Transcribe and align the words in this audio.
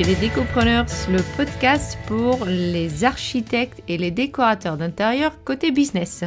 chez 0.00 0.06
les 0.06 0.14
Décopreneurs, 0.14 0.86
le 1.10 1.20
podcast 1.36 1.98
pour 2.06 2.46
les 2.46 3.04
architectes 3.04 3.82
et 3.86 3.98
les 3.98 4.10
décorateurs 4.10 4.78
d'intérieur 4.78 5.44
côté 5.44 5.72
business. 5.72 6.24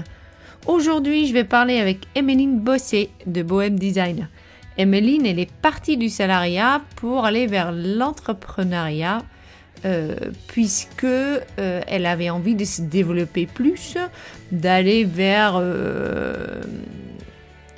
Aujourd'hui, 0.68 1.26
je 1.26 1.34
vais 1.34 1.44
parler 1.44 1.80
avec 1.80 2.02
Emeline 2.14 2.60
Bossé 2.60 3.10
de 3.26 3.42
Bohème 3.42 3.80
Design. 3.80 4.30
Emeline, 4.78 5.26
elle 5.26 5.40
est 5.40 5.52
partie 5.52 5.98
du 5.98 6.10
salariat 6.10 6.82
pour 6.98 7.26
aller 7.26 7.48
vers 7.48 7.72
l'entrepreneuriat 7.72 9.24
euh, 9.86 10.14
puisque 10.46 11.04
euh, 11.06 11.42
elle 11.58 12.06
avait 12.06 12.30
envie 12.30 12.56
de 12.56 12.66
se 12.66 12.84
développer 12.84 13.48
plus, 13.48 13.98
d'aller 14.52 15.04
vers 15.04 15.56
euh, 15.56 16.62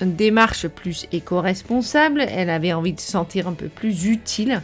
une 0.01 0.15
démarche 0.15 0.67
plus 0.67 1.07
éco-responsable, 1.13 2.25
elle 2.29 2.49
avait 2.49 2.73
envie 2.73 2.91
de 2.91 2.99
se 2.99 3.11
sentir 3.11 3.47
un 3.47 3.53
peu 3.53 3.69
plus 3.69 4.07
utile 4.07 4.61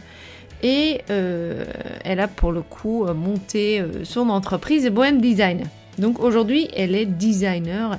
et 0.62 1.00
elle 1.08 2.20
a 2.20 2.28
pour 2.28 2.52
le 2.52 2.62
coup 2.62 3.04
monté 3.12 3.82
son 4.04 4.28
entreprise 4.28 4.88
Bohème 4.88 5.20
Design. 5.20 5.64
Donc 5.98 6.20
aujourd'hui, 6.20 6.68
elle 6.74 6.94
est 6.94 7.06
designer 7.06 7.96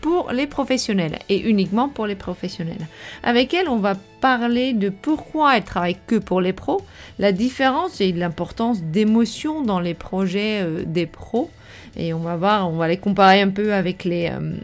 pour 0.00 0.30
les 0.30 0.46
professionnels 0.46 1.18
et 1.28 1.40
uniquement 1.40 1.88
pour 1.88 2.06
les 2.06 2.14
professionnels. 2.14 2.86
Avec 3.22 3.52
elle, 3.54 3.68
on 3.68 3.78
va 3.78 3.94
parler 4.20 4.72
de 4.72 4.88
pourquoi 4.88 5.56
elle 5.56 5.64
travaille 5.64 5.96
que 6.06 6.16
pour 6.16 6.40
les 6.40 6.52
pros, 6.52 6.80
la 7.18 7.32
différence 7.32 8.00
et 8.00 8.12
l'importance 8.12 8.82
d'émotion 8.82 9.62
dans 9.62 9.80
les 9.80 9.94
projets 9.94 10.60
euh, 10.62 10.84
des 10.86 11.06
pros. 11.06 11.50
Et 11.96 12.12
on 12.12 12.20
va 12.20 12.36
voir, 12.36 12.70
on 12.70 12.76
va 12.76 12.88
les 12.88 12.98
comparer 12.98 13.40
un 13.40 13.48
peu 13.48 13.72
avec 13.72 14.04
les, 14.04 14.30
euh, 14.30 14.56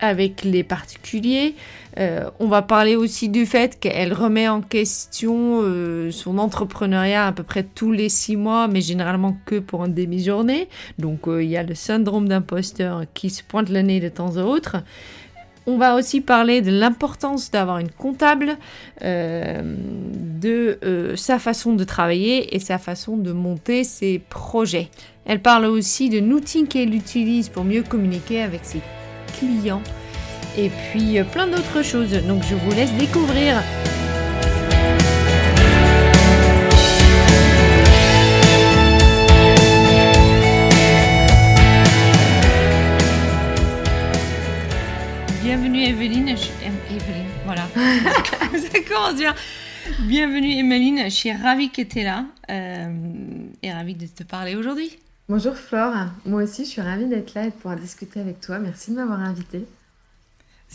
avec 0.00 0.44
les 0.44 0.62
particuliers. 0.62 1.54
Euh, 1.98 2.28
on 2.40 2.48
va 2.48 2.62
parler 2.62 2.96
aussi 2.96 3.28
du 3.28 3.46
fait 3.46 3.78
qu'elle 3.78 4.12
remet 4.12 4.48
en 4.48 4.60
question 4.60 5.60
euh, 5.62 6.10
son 6.10 6.38
entrepreneuriat 6.38 7.28
à 7.28 7.32
peu 7.32 7.42
près 7.42 7.62
tous 7.62 7.92
les 7.92 8.08
six 8.08 8.36
mois, 8.36 8.66
mais 8.68 8.80
généralement 8.80 9.36
que 9.46 9.58
pour 9.60 9.84
une 9.84 9.94
demi-journée. 9.94 10.68
Donc 10.98 11.28
euh, 11.28 11.42
il 11.42 11.50
y 11.50 11.56
a 11.56 11.62
le 11.62 11.74
syndrome 11.74 12.28
d'imposteur 12.28 13.02
qui 13.14 13.30
se 13.30 13.42
pointe 13.42 13.68
le 13.68 13.80
nez 13.80 14.00
de 14.00 14.08
temps 14.08 14.36
à 14.36 14.42
autre. 14.42 14.76
On 15.66 15.78
va 15.78 15.94
aussi 15.94 16.20
parler 16.20 16.60
de 16.60 16.70
l'importance 16.70 17.50
d'avoir 17.50 17.78
une 17.78 17.88
comptable, 17.88 18.58
de 19.00 20.78
sa 21.16 21.38
façon 21.38 21.72
de 21.72 21.84
travailler 21.84 22.54
et 22.54 22.58
sa 22.58 22.76
façon 22.76 23.16
de 23.16 23.32
monter 23.32 23.82
ses 23.82 24.18
projets. 24.18 24.90
Elle 25.24 25.40
parle 25.40 25.64
aussi 25.64 26.10
de 26.10 26.18
l'outil 26.18 26.66
qu'elle 26.66 26.94
utilise 26.94 27.48
pour 27.48 27.64
mieux 27.64 27.82
communiquer 27.82 28.42
avec 28.42 28.60
ses 28.62 28.82
clients 29.38 29.80
et 30.56 30.70
puis 30.70 31.18
euh, 31.18 31.24
plein 31.24 31.46
d'autres 31.46 31.82
choses. 31.82 32.12
Donc 32.26 32.42
je 32.42 32.54
vous 32.54 32.70
laisse 32.70 32.92
découvrir. 32.94 33.62
Bienvenue 45.42 45.84
Evelyne, 45.84 46.28
Evelyne, 46.28 47.26
voilà. 47.44 47.68
Ça 47.74 48.80
commence 48.88 49.16
bien. 49.16 49.34
Bienvenue 50.00 50.58
Emeline, 50.58 51.04
je 51.04 51.10
suis 51.10 51.32
ravie 51.32 51.70
que 51.70 51.82
tu 51.82 52.00
es 52.00 52.04
là 52.04 52.24
euh, 52.50 52.88
et 53.62 53.70
ravie 53.70 53.94
de 53.94 54.06
te 54.06 54.22
parler 54.22 54.56
aujourd'hui. 54.56 54.98
Bonjour 55.28 55.54
Flore, 55.54 55.94
moi 56.24 56.42
aussi 56.42 56.64
je 56.64 56.70
suis 56.70 56.80
ravie 56.80 57.06
d'être 57.06 57.34
là 57.34 57.44
et 57.44 57.50
de 57.50 57.54
pouvoir 57.54 57.76
discuter 57.76 58.20
avec 58.20 58.40
toi. 58.40 58.58
Merci 58.58 58.92
de 58.92 58.96
m'avoir 58.96 59.20
invitée. 59.20 59.66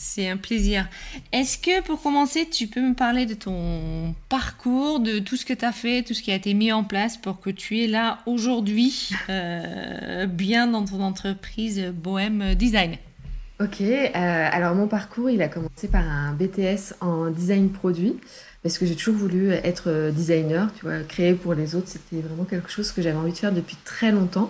C'est 0.02 0.30
un 0.30 0.38
plaisir. 0.38 0.88
Est-ce 1.34 1.58
que 1.58 1.84
pour 1.84 2.02
commencer, 2.02 2.48
tu 2.50 2.68
peux 2.68 2.80
me 2.80 2.94
parler 2.94 3.26
de 3.26 3.34
ton 3.34 4.16
parcours, 4.30 5.02
de 5.02 5.20
tout 5.20 5.36
ce 5.36 5.46
que 5.46 5.52
tu 5.52 5.66
as 5.66 5.74
fait, 5.74 6.04
tout 6.04 6.14
ce 6.14 6.22
qui 6.22 6.32
a 6.32 6.36
été 6.36 6.54
mis 6.54 6.72
en 6.72 6.86
place 6.86 7.18
pour 7.18 7.42
que 7.42 7.50
tu 7.50 7.82
es 7.82 7.88
là 7.88 8.20
aujourd'hui, 8.26 9.10
euh, 9.30 10.26
bien 10.26 10.68
dans 10.68 10.86
ton 10.86 11.02
entreprise 11.02 11.92
Bohème 11.94 12.56
Design? 12.56 12.96
Ok, 13.60 13.82
euh, 13.82 14.10
alors 14.16 14.74
mon 14.74 14.88
parcours, 14.88 15.30
il 15.30 15.42
a 15.42 15.50
commencé 15.50 15.90
par 15.92 16.08
un 16.10 16.32
BTS 16.32 16.94
en 17.02 17.30
design 17.30 17.70
produit 17.70 18.16
parce 18.64 18.78
que 18.78 18.86
j'ai 18.86 18.96
toujours 18.96 19.16
voulu 19.16 19.52
être 19.52 19.90
euh, 19.90 20.12
designer, 20.12 20.72
tu 20.76 20.86
vois, 20.86 21.00
créer 21.02 21.34
pour 21.34 21.56
les 21.56 21.76
autres, 21.76 21.90
c'était 21.90 22.22
vraiment 22.22 22.46
quelque 22.46 22.70
chose 22.70 22.94
que 22.94 23.02
j'avais 23.02 23.18
envie 23.18 23.34
de 23.34 23.38
faire 23.38 23.52
depuis 23.52 23.76
très 23.84 24.14
longtemps. 24.14 24.50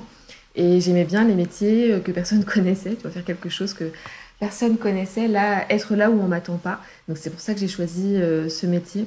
Et 0.55 0.79
j'aimais 0.79 1.05
bien 1.05 1.23
les 1.23 1.35
métiers 1.35 1.99
que 2.05 2.11
personne 2.11 2.43
connaissait, 2.53 2.93
tu 2.93 3.01
vois, 3.01 3.11
faire 3.11 3.25
quelque 3.25 3.49
chose 3.49 3.73
que 3.73 3.91
personne 4.39 4.77
connaissait, 4.77 5.27
là, 5.27 5.65
être 5.69 5.95
là 5.95 6.09
où 6.09 6.19
on 6.19 6.27
m'attend 6.27 6.57
pas. 6.57 6.81
Donc 7.07 7.17
c'est 7.17 7.29
pour 7.29 7.39
ça 7.39 7.53
que 7.53 7.59
j'ai 7.59 7.67
choisi 7.67 8.15
euh, 8.15 8.49
ce 8.49 8.65
métier. 8.65 9.05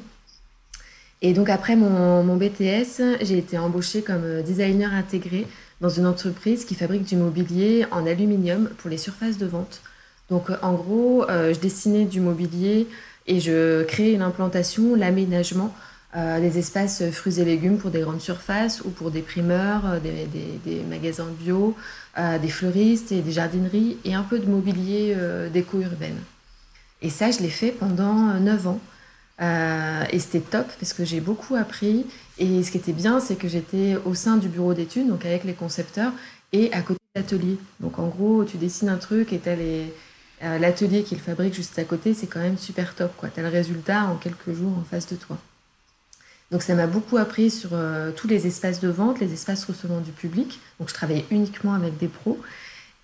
Et 1.22 1.32
donc 1.34 1.48
après 1.48 1.76
mon, 1.76 2.36
BTS, 2.36 3.22
j'ai 3.22 3.38
été 3.38 3.56
embauchée 3.56 4.02
comme 4.02 4.42
designer 4.42 4.92
intégré 4.92 5.46
dans 5.80 5.88
une 5.88 6.06
entreprise 6.06 6.64
qui 6.64 6.74
fabrique 6.74 7.04
du 7.04 7.16
mobilier 7.16 7.86
en 7.92 8.06
aluminium 8.06 8.68
pour 8.78 8.90
les 8.90 8.98
surfaces 8.98 9.38
de 9.38 9.46
vente. 9.46 9.82
Donc 10.30 10.50
en 10.62 10.72
gros, 10.72 11.24
je 11.28 11.58
dessinais 11.60 12.06
du 12.06 12.20
mobilier 12.20 12.88
et 13.28 13.38
je 13.38 13.84
crée 13.84 14.12
une 14.12 14.22
implantation, 14.22 14.96
l'aménagement 14.96 15.72
euh, 16.16 16.40
des 16.40 16.58
espaces 16.58 17.10
fruits 17.10 17.40
et 17.40 17.44
légumes 17.44 17.78
pour 17.78 17.90
des 17.90 18.00
grandes 18.00 18.20
surfaces 18.20 18.82
ou 18.84 18.90
pour 18.90 19.10
des 19.10 19.22
primeurs, 19.22 19.82
euh, 19.86 19.98
des, 20.00 20.82
magasins 20.88 21.28
bio, 21.38 21.74
euh, 22.18 22.38
des 22.38 22.48
fleuristes 22.48 23.12
et 23.12 23.20
des 23.20 23.32
jardineries 23.32 23.98
et 24.04 24.14
un 24.14 24.22
peu 24.22 24.38
de 24.38 24.46
mobilier 24.46 25.16
d'éco-urbaine. 25.52 26.18
Et 27.00 27.10
ça, 27.10 27.30
je 27.30 27.40
l'ai 27.40 27.50
fait 27.50 27.72
pendant 27.72 28.34
9 28.38 28.66
ans. 28.68 28.80
et 30.12 30.18
c'était 30.18 30.40
top 30.40 30.66
parce 30.78 30.92
que 30.92 31.04
j'ai 31.04 31.20
beaucoup 31.20 31.56
appris. 31.56 32.06
Et 32.38 32.62
ce 32.62 32.70
qui 32.70 32.78
était 32.78 32.92
bien, 32.92 33.18
c'est 33.20 33.36
que 33.36 33.48
j'étais 33.48 33.96
au 34.04 34.14
sein 34.14 34.36
du 34.36 34.48
bureau 34.48 34.74
d'études, 34.74 35.08
donc 35.08 35.24
avec 35.24 35.44
les 35.44 35.54
concepteurs, 35.54 36.12
et 36.52 36.72
à 36.72 36.82
côté 36.82 37.00
l'atelier. 37.14 37.58
Donc 37.80 37.98
en 37.98 38.08
gros, 38.08 38.44
tu 38.44 38.56
dessines 38.56 38.88
un 38.88 38.98
truc 38.98 39.32
et 39.32 39.38
tu 39.38 39.48
as 39.48 39.56
les, 39.56 39.92
euh, 40.42 40.58
l'atelier 40.58 41.04
qu'il 41.04 41.20
fabrique 41.20 41.54
juste 41.54 41.78
à 41.78 41.84
côté, 41.84 42.14
c'est 42.14 42.26
quand 42.26 42.40
même 42.40 42.58
super 42.58 42.94
top. 42.94 43.12
Tu 43.32 43.40
as 43.40 43.42
le 43.42 43.48
résultat 43.48 44.04
en 44.04 44.16
quelques 44.16 44.52
jours 44.52 44.76
en 44.76 44.82
face 44.82 45.06
de 45.06 45.16
toi. 45.16 45.38
Donc 46.52 46.62
ça 46.62 46.74
m'a 46.74 46.86
beaucoup 46.86 47.16
appris 47.16 47.50
sur 47.50 47.70
euh, 47.72 48.12
tous 48.12 48.28
les 48.28 48.46
espaces 48.46 48.78
de 48.80 48.88
vente, 48.88 49.18
les 49.18 49.32
espaces 49.32 49.64
recevant 49.64 50.00
du 50.00 50.12
public. 50.12 50.60
Donc 50.78 50.88
je 50.88 50.94
travaillais 50.94 51.24
uniquement 51.30 51.74
avec 51.74 51.98
des 51.98 52.08
pros. 52.08 52.38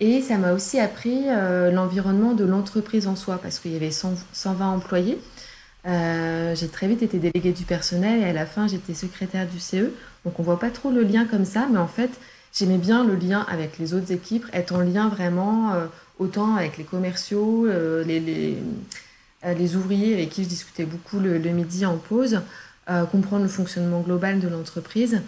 Et 0.01 0.23
ça 0.23 0.39
m'a 0.39 0.53
aussi 0.53 0.79
appris 0.79 1.25
euh, 1.27 1.73
l'environnement 1.73 2.35
de 2.35 2.45
l'entreprise 2.45 3.09
en 3.09 3.17
soi, 3.17 3.39
parce 3.43 3.59
qu'il 3.59 3.73
y 3.73 3.77
avait 3.77 3.91
120 3.91 4.71
employés. 4.71 5.19
j'ai 5.85 6.69
très 6.69 6.87
vite 6.87 7.03
été 7.03 7.19
déléguée 7.19 7.53
du 7.53 7.65
personnel 7.65 8.21
et 8.21 8.27
à 8.27 8.33
la 8.33 8.47
fin 8.47 8.69
j'étais 8.69 8.95
secrétaire 8.95 9.49
du 9.49 9.59
CE. 9.59 9.91
Donc 10.25 10.39
on 10.39 10.43
voit 10.45 10.61
pas 10.61 10.71
trop 10.71 10.93
le 10.93 11.03
lien 11.03 11.25
comme 11.25 11.45
ça, 11.45 11.67
mais 11.73 11.79
en 11.79 11.89
fait 11.89 12.11
j'aimais 12.53 12.79
bien 12.79 13.05
le 13.05 13.17
lien 13.17 13.45
avec 13.51 13.79
les 13.79 13.95
autres 13.95 14.13
équipes, 14.13 14.47
être 14.53 14.75
en 14.75 14.81
lien 14.81 15.09
vraiment 15.09 15.73
autant 16.19 16.57
avec 16.57 16.77
les 16.79 16.85
commerciaux, 16.85 17.67
euh, 17.67 18.05
les, 18.05 18.57
euh, 19.45 19.77
ouvriers 19.77 20.15
avec 20.15 20.31
qui 20.31 20.45
je 20.45 20.49
discutais 20.49 20.85
beaucoup 20.85 21.21
le, 21.21 21.39
midi 21.39 21.87
en 21.87 21.97
pause, 21.97 22.35
euh, 22.35 22.41
comprendre 23.11 23.43
le 23.43 23.49
fonctionnement 23.49 24.01
global 24.01 24.41
de 24.41 24.49
l'entreprise. 24.49 25.21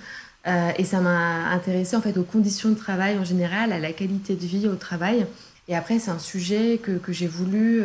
et 0.47 0.85
ça 0.85 1.01
m'a 1.01 1.51
intéressé 1.51 1.95
en 1.97 2.01
fait 2.01 2.17
aux 2.17 2.23
conditions 2.23 2.71
de 2.71 2.75
travail 2.75 3.19
en 3.19 3.25
général, 3.25 3.73
à 3.73 3.79
la 3.79 3.93
qualité 3.93 4.35
de 4.35 4.47
vie 4.47 4.67
au 4.67 4.77
travail. 4.77 5.27
Et 5.69 5.77
après, 5.77 5.99
c'est 5.99 6.11
un 6.11 6.19
sujet 6.19 6.81
que, 6.83 6.93
que 6.93 7.13
j'ai 7.13 7.27
voulu 7.27 7.83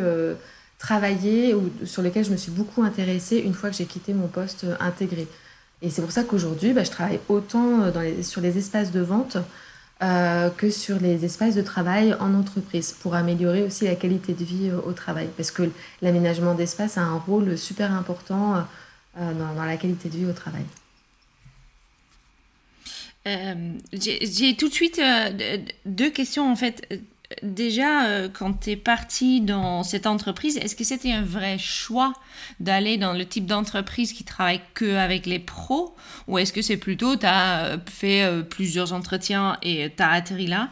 travailler, 0.78 1.54
ou 1.54 1.70
sur 1.84 2.02
lequel 2.02 2.24
je 2.24 2.30
me 2.30 2.36
suis 2.36 2.52
beaucoup 2.52 2.82
intéressée 2.82 3.38
une 3.38 3.54
fois 3.54 3.70
que 3.70 3.76
j'ai 3.76 3.84
quitté 3.84 4.14
mon 4.14 4.28
poste 4.28 4.66
intégré. 4.80 5.28
Et 5.82 5.90
c'est 5.90 6.02
pour 6.02 6.12
ça 6.12 6.24
qu'aujourd'hui, 6.24 6.72
bah, 6.72 6.84
je 6.84 6.90
travaille 6.90 7.20
autant 7.28 7.90
dans 7.90 8.00
les, 8.00 8.22
sur 8.22 8.40
les 8.40 8.56
espaces 8.58 8.92
de 8.92 9.00
vente 9.00 9.36
euh, 10.02 10.50
que 10.50 10.70
sur 10.70 10.98
les 11.00 11.24
espaces 11.24 11.54
de 11.54 11.62
travail 11.62 12.14
en 12.20 12.34
entreprise 12.34 12.92
pour 12.92 13.14
améliorer 13.14 13.62
aussi 13.62 13.86
la 13.86 13.94
qualité 13.94 14.34
de 14.34 14.44
vie 14.44 14.68
euh, 14.68 14.78
au 14.86 14.92
travail. 14.92 15.28
Parce 15.36 15.50
que 15.50 15.70
l'aménagement 16.02 16.54
d'espace 16.54 16.98
a 16.98 17.02
un 17.02 17.16
rôle 17.16 17.56
super 17.56 17.92
important 17.92 18.66
euh, 19.18 19.34
dans, 19.34 19.64
la 19.64 19.76
qualité 19.76 20.08
de 20.08 20.16
vie 20.16 20.26
au 20.26 20.32
travail. 20.32 20.64
J'ai 23.92 24.54
tout 24.56 24.68
de 24.68 24.72
suite 24.72 25.00
deux 25.84 26.10
questions 26.10 26.50
en 26.50 26.54
fait. 26.54 26.86
Déjà, 27.42 28.06
euh, 28.06 28.28
quand 28.32 28.52
tu 28.60 28.70
es 28.70 28.76
parti 28.76 29.40
dans 29.40 29.82
cette 29.82 30.06
entreprise, 30.06 30.58
est-ce 30.58 30.76
que 30.76 30.84
c'était 30.84 31.10
un 31.10 31.22
vrai 31.22 31.58
choix 31.58 32.12
d'aller 32.60 32.98
dans 32.98 33.12
le 33.12 33.26
type 33.26 33.46
d'entreprise 33.46 34.12
qui 34.12 34.22
travaille 34.22 34.60
que 34.74 34.96
avec 34.96 35.26
les 35.26 35.40
pros? 35.40 35.96
Ou 36.28 36.38
est-ce 36.38 36.52
que 36.52 36.62
c'est 36.62 36.76
plutôt 36.76 37.16
tu 37.16 37.26
as 37.26 37.64
euh, 37.64 37.78
fait 37.86 38.22
euh, 38.22 38.42
plusieurs 38.42 38.92
entretiens 38.92 39.56
et 39.62 39.90
tu 39.96 40.02
as 40.02 40.10
atterri 40.10 40.46
là? 40.46 40.68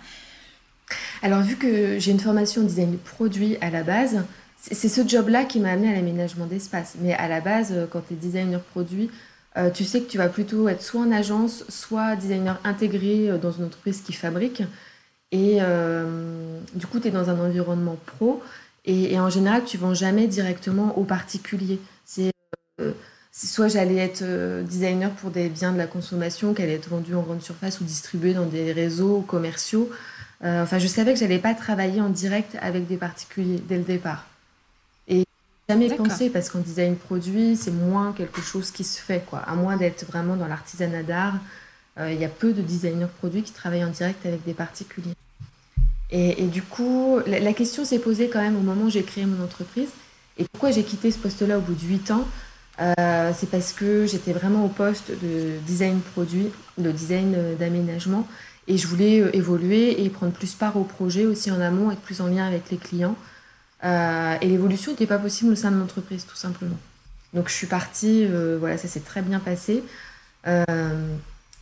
Alors, 1.23 1.43
vu 1.43 1.57
que 1.57 1.99
j'ai 1.99 2.13
une 2.13 2.21
formation 2.21 2.63
en 2.63 2.67
design 2.67 2.99
produit 2.99 3.57
à 3.61 3.71
la 3.71 3.83
base, 3.83 4.25
c'est 4.73 4.89
ce 4.89 5.07
job-là 5.07 5.45
qui 5.45 5.61
m'a 5.61 5.73
amené 5.73 5.91
à 5.91 5.95
l'aménagement 5.95 6.47
d'espace. 6.47 6.95
Mais 7.01 7.13
à 7.15 7.29
la 7.29 7.41
base, 7.41 7.75
quand 7.91 8.03
tu 8.09 8.15
es 8.15 8.17
designer 8.17 8.61
produit, 8.61 9.11
tu 9.75 9.85
sais 9.85 10.01
que 10.01 10.09
tu 10.09 10.19
vas 10.19 10.29
plutôt 10.29 10.69
être 10.69 10.83
soit 10.83 11.03
en 11.03 11.13
agence, 11.13 11.65
soit 11.69 12.17
designer 12.17 12.59
intégré 12.65 13.39
dans 13.41 13.53
une 13.53 13.65
entreprise 13.65 14.01
qui 14.01 14.13
fabrique. 14.13 14.63
Et 15.35 15.59
euh, 15.61 16.61
du 16.75 16.87
coup, 16.87 17.01
tu 17.01 17.09
es 17.09 17.11
dans 17.11 17.29
un 17.29 17.39
environnement 17.41 17.97
pro. 18.07 18.43
Et, 18.85 19.19
en 19.19 19.31
général, 19.31 19.65
tu 19.65 19.79
vends 19.79 19.95
jamais 19.95 20.27
directement 20.27 20.97
aux 20.99 21.05
particuliers. 21.05 21.81
C'est 22.05 22.31
euh, 22.81 22.93
soit 23.33 23.69
j'allais 23.69 23.97
être 23.97 24.23
euh, 24.23 24.63
designer 24.63 25.11
pour 25.11 25.31
des 25.31 25.49
biens 25.49 25.73
de 25.73 25.79
la 25.79 25.87
consommation 25.87 26.55
qui 26.55 26.63
allaient 26.63 26.75
être 26.75 26.89
vendus 26.89 27.15
en 27.15 27.23
grande 27.23 27.43
surface 27.43 27.81
ou 27.81 27.85
distribués 27.85 28.35
dans 28.35 28.47
des 28.47 28.73
réseaux 28.73 29.23
commerciaux. 29.23 29.91
Euh, 30.45 30.63
enfin, 30.63 30.79
je 30.79 30.87
savais 30.87 31.15
que 31.15 31.19
j'allais 31.19 31.39
pas 31.39 31.55
travailler 31.55 32.01
en 32.01 32.11
direct 32.11 32.57
avec 32.61 32.87
des 32.87 32.97
particuliers 32.97 33.61
dès 33.67 33.79
le 33.79 33.85
départ. 33.85 34.27
Jamais 35.69 35.89
pensé 35.95 36.29
parce 36.29 36.51
qu'en 36.51 36.59
design 36.59 36.97
produit, 36.97 37.57
c'est 37.57 37.71
moins 37.71 38.13
quelque 38.13 38.43
chose 38.43 38.71
qui 38.71 38.85
se 38.85 39.01
fait, 39.01 39.25
quoi. 39.25 39.39
À 39.39 39.55
moins 39.55 39.77
d'être 39.77 40.05
vraiment 40.05 40.37
dans 40.37 40.47
l'artisanat 40.47 41.03
d'art, 41.03 41.35
euh, 41.99 42.13
il 42.13 42.21
y 42.21 42.25
a 42.25 42.29
peu 42.29 42.53
de 42.53 42.61
designers 42.61 43.07
produits 43.19 43.43
qui 43.43 43.53
travaillent 43.53 43.85
en 43.85 43.91
direct 43.91 44.27
avec 44.27 44.45
des 44.45 44.53
particuliers. 44.53 45.15
Et, 46.11 46.45
du 46.47 46.63
coup, 46.63 47.19
la, 47.27 47.41
la 47.41 47.53
question 47.55 47.85
s'est 47.85 47.99
posée 47.99 48.29
quand 48.29 48.41
même 48.41 48.57
au 48.57 48.61
moment 48.61 48.85
où 48.85 48.91
j'ai 48.91 49.03
créé 49.03 49.27
mon 49.27 49.43
entreprise. 49.43 49.89
Et 50.39 50.45
pourquoi 50.53 50.71
j'ai 50.71 50.85
quitté 50.85 51.11
ce 51.11 51.19
poste-là 51.19 51.59
au 51.59 51.61
bout 51.61 51.75
de 51.75 51.81
8 51.81 52.11
ans? 52.13 52.25
Euh, 52.81 53.33
c'est 53.37 53.51
parce 53.51 53.73
que 53.73 54.07
j'étais 54.07 54.33
vraiment 54.33 54.65
au 54.65 54.69
poste 54.69 55.11
de 55.11 55.59
design 55.67 56.01
produit, 56.01 56.51
de 56.79 56.91
design 56.91 57.35
euh, 57.37 57.55
d'aménagement, 57.55 58.27
et 58.67 58.77
je 58.77 58.87
voulais 58.87 59.25
évoluer 59.33 60.05
et 60.05 60.09
prendre 60.09 60.33
plus 60.33 60.55
part 60.55 60.77
au 60.77 60.85
projet 60.85 61.27
aussi 61.27 61.51
en 61.51 61.61
amont, 61.61 61.91
être 61.91 62.01
plus 62.01 62.21
en 62.21 62.27
lien 62.27 62.47
avec 62.47 62.71
les 62.71 62.77
clients. 62.77 63.17
Et 63.85 64.47
l'évolution 64.47 64.93
n'était 64.93 65.07
pas 65.07 65.19
possible 65.19 65.53
au 65.53 65.57
sein 65.57 65.71
de 65.71 65.79
l'entreprise, 65.79 66.25
tout 66.27 66.37
simplement. 66.37 66.79
Donc 67.35 67.49
je 67.49 67.55
suis 67.55 67.67
partie, 67.67 68.27
voilà, 68.59 68.79
ça 68.79 68.89
s'est 68.89 69.01
très 69.01 69.21
bien 69.21 69.41
passé. 69.41 69.83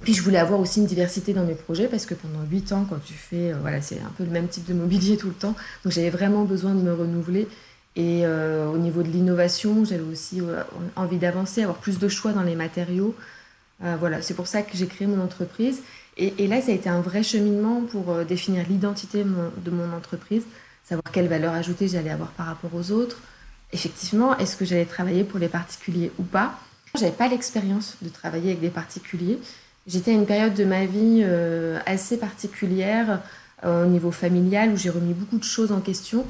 puis 0.03 0.15
je 0.15 0.23
voulais 0.23 0.39
avoir 0.39 0.61
aussi 0.61 0.81
une 0.81 0.87
diversité 0.87 1.33
dans 1.33 1.45
mes 1.45 1.55
projets 1.55 1.89
parce 1.89 2.07
que 2.07 2.15
pendant 2.15 2.43
8 2.49 2.73
ans, 2.73 2.87
quand 2.89 3.03
tu 3.05 3.15
fais, 3.15 3.53
voilà, 3.55 3.83
c'est 3.83 3.99
un 3.99 4.13
peu 4.17 4.25
le 4.25 4.31
même 4.31 4.49
type 4.49 4.67
de 4.67 4.75
mobilier 4.75 5.17
tout 5.17 5.29
le 5.29 5.35
temps. 5.35 5.57
Donc 5.85 5.93
j'avais 5.93 6.11
vraiment 6.11 6.45
besoin 6.45 6.75
de 6.75 6.81
me 6.81 6.95
renouveler 6.95 7.49
et 7.95 8.25
euh, 8.25 8.71
au 8.71 8.79
niveau 8.79 9.03
de 9.03 9.09
l'innovation, 9.09 9.85
j'avais 9.85 10.03
aussi 10.03 10.41
euh, 10.41 10.63
envie 10.97 11.19
d'avancer, 11.19 11.63
avoir 11.63 11.79
plus 11.79 11.99
de 11.99 12.09
choix 12.09 12.33
dans 12.33 12.43
les 12.43 12.55
matériaux. 12.55 13.15
Euh, 13.85 13.97
voilà, 13.99 14.23
c'est 14.23 14.35
pour 14.35 14.47
ça 14.47 14.63
que 14.63 14.77
j'ai 14.77 14.87
créé 14.87 15.07
mon 15.07 15.23
entreprise. 15.23 15.83
Et, 16.19 16.47
là, 16.47 16.61
ça 16.61 16.73
a 16.73 16.75
été 16.75 16.91
un 16.91 17.01
vrai 17.01 17.23
cheminement 17.23 17.81
pour 17.91 18.15
définir 18.27 18.69
l'identité 18.69 19.25
de 19.25 19.71
mon 19.71 19.97
entreprise, 19.97 20.43
savoir 20.85 21.05
quelle 21.13 21.29
valeur 21.29 21.55
ajoutée 21.55 21.89
j'allais 21.89 22.11
avoir 22.11 22.31
par 22.31 22.47
rapport 22.47 22.75
aux 22.75 22.91
autres. 22.91 23.19
Effectivement, 23.73 24.37
est-ce 24.39 24.57
que 24.57 24.65
j'allais 24.65 24.85
travailler 24.85 25.25
pour 25.25 25.39
les 25.39 25.49
particuliers 25.49 26.13
ou 26.19 26.23
pas? 26.23 26.59
J'avais 26.99 27.13
pas 27.13 27.29
l'expérience 27.29 27.97
de 28.03 28.09
travailler 28.09 28.51
avec 28.51 28.61
des 28.61 28.71
particuliers. 28.71 29.39
J'étais 29.87 30.11
à 30.11 30.15
une 30.15 30.27
période 30.27 30.55
de 30.55 30.65
ma 30.65 30.85
vie 30.85 31.25
assez 31.87 32.19
particulière 32.19 33.21
au 33.65 33.87
niveau 33.87 34.11
familial 34.11 34.73
où 34.73 34.77
j'ai 34.77 34.91
remis 34.91 35.15
beaucoup 35.15 35.39
de 35.39 35.45
choses 35.45 35.73
en 35.73 35.81
question. 35.81 36.27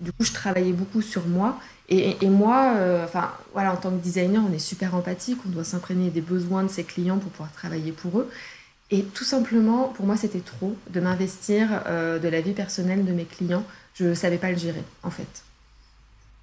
Du 0.00 0.12
coup, 0.12 0.24
je 0.24 0.32
travaillais 0.32 0.72
beaucoup 0.72 1.02
sur 1.02 1.26
moi. 1.26 1.58
Et, 1.88 2.28
moi, 2.28 2.72
euh, 2.76 3.04
enfin, 3.04 3.30
voilà, 3.52 3.72
en 3.72 3.76
tant 3.76 3.90
que 3.90 4.02
designer, 4.02 4.42
on 4.48 4.52
est 4.52 4.58
super 4.58 4.94
empathique, 4.94 5.38
on 5.46 5.50
doit 5.50 5.64
s'imprégner 5.64 6.10
des 6.10 6.20
besoins 6.20 6.64
de 6.64 6.68
ses 6.68 6.82
clients 6.82 7.18
pour 7.18 7.30
pouvoir 7.30 7.52
travailler 7.52 7.92
pour 7.92 8.18
eux. 8.18 8.28
Et 8.90 9.02
tout 9.02 9.24
simplement, 9.24 9.88
pour 9.88 10.04
moi, 10.04 10.16
c'était 10.16 10.40
trop 10.40 10.76
de 10.90 11.00
m'investir 11.00 11.82
euh, 11.86 12.18
de 12.18 12.28
la 12.28 12.40
vie 12.40 12.52
personnelle 12.52 13.04
de 13.04 13.12
mes 13.12 13.24
clients. 13.24 13.64
Je 13.96 14.04
ne 14.04 14.14
savais 14.14 14.38
pas 14.38 14.50
le 14.50 14.58
gérer, 14.58 14.84
en 15.02 15.10
fait. 15.10 15.42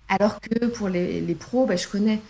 Alors 0.10 0.40
que 0.40 0.66
pour 0.66 0.90
les, 0.90 1.36
pros, 1.40 1.66
bah, 1.66 1.76
je 1.76 1.88
connais. 1.88 2.22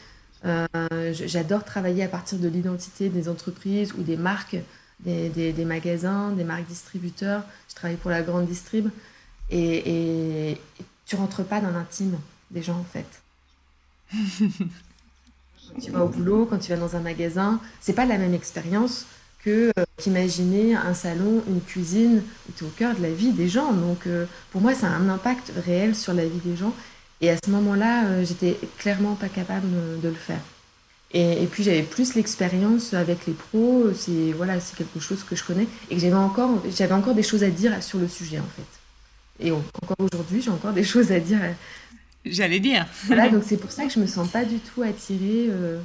Euh, 0.45 0.67
j'adore 1.13 1.63
travailler 1.63 2.03
à 2.03 2.09
partir 2.09 2.37
de 2.37 2.47
l'identité 2.49 3.07
des 3.09 3.29
entreprises 3.29 3.93
ou 3.93 4.03
des 4.03 4.17
marques, 4.17 4.57
des, 4.99 5.29
des, 5.29 5.65
magasins, 5.65 6.31
des 6.31 6.43
marques 6.43 6.67
distributeurs. 6.67 7.43
Je 7.69 7.75
travaille 7.75 7.97
pour 7.97 8.11
la 8.11 8.21
grande 8.21 8.47
distrib. 8.47 8.89
Et, 9.49 10.51
et, 10.51 10.61
tu 11.05 11.15
rentres 11.15 11.43
pas 11.43 11.59
dans 11.59 11.71
l'intime 11.71 12.17
des 12.51 12.61
gens 12.61 12.77
en 12.77 12.85
fait. 12.85 13.05
quand 14.11 15.79
tu 15.81 15.91
vas 15.91 16.05
au 16.05 16.09
boulot, 16.09 16.45
quand 16.45 16.59
tu 16.59 16.69
vas 16.69 16.77
dans 16.77 16.95
un 16.95 17.01
magasin, 17.01 17.59
c'est 17.81 17.93
pas 17.93 18.05
la 18.05 18.17
même 18.17 18.33
expérience 18.33 19.05
que 19.43 19.71
euh, 19.77 19.85
qu'imaginer 19.97 20.75
un 20.75 20.93
salon, 20.93 21.43
une 21.47 21.61
cuisine 21.61 22.23
tu 22.55 22.63
es 22.63 22.67
au 22.67 22.71
cœur 22.71 22.95
de 22.95 23.01
la 23.01 23.11
vie 23.11 23.31
des 23.31 23.47
gens. 23.49 23.73
Donc 23.73 24.07
euh, 24.07 24.25
pour 24.51 24.61
moi, 24.61 24.73
ça 24.73 24.87
a 24.87 24.91
un 24.91 25.09
impact 25.09 25.51
réel 25.65 25.95
sur 25.95 26.13
la 26.13 26.25
vie 26.25 26.39
des 26.43 26.55
gens. 26.55 26.73
Et 27.21 27.29
à 27.29 27.35
ce 27.43 27.49
moment-là, 27.51 28.05
euh, 28.05 28.25
j'étais 28.25 28.57
clairement 28.77 29.15
pas 29.15 29.29
capable 29.29 29.67
de 30.01 30.07
le 30.07 30.15
faire. 30.15 30.41
Et, 31.13 31.43
et 31.43 31.45
puis 31.45 31.63
j'avais 31.63 31.83
plus 31.83 32.15
l'expérience 32.15 32.93
avec 32.93 33.25
les 33.27 33.33
pros. 33.33 33.91
C'est 33.95 34.31
voilà, 34.31 34.59
c'est 34.59 34.75
quelque 34.75 34.99
chose 34.99 35.23
que 35.23 35.35
je 35.35 35.43
connais 35.43 35.67
et 35.89 35.95
que 35.95 36.01
j'avais 36.01 36.13
encore, 36.13 36.61
j'avais 36.75 36.93
encore 36.93 37.15
des 37.15 37.23
choses 37.23 37.43
à 37.43 37.49
dire 37.49 37.81
sur 37.83 37.99
le 37.99 38.07
sujet 38.07 38.39
en 38.39 38.49
fait. 38.55 39.45
Et 39.45 39.51
encore 39.51 39.97
aujourd'hui, 39.99 40.41
j'ai 40.41 40.51
encore 40.51 40.73
des 40.73 40.83
choses 40.93 41.11
à 41.11 41.19
dire. 41.19 41.39
J'allais 42.25 42.59
dire. 42.59 42.85
voilà, 43.05 43.29
donc 43.29 43.43
c'est 43.45 43.57
pour 43.57 43.71
ça 43.71 43.85
que 43.85 43.91
je 43.91 43.99
me 43.99 44.07
sens 44.07 44.27
pas 44.29 44.45
du 44.45 44.59
tout 44.59 44.81
attirée. 44.81 45.47
Euh, 45.49 45.79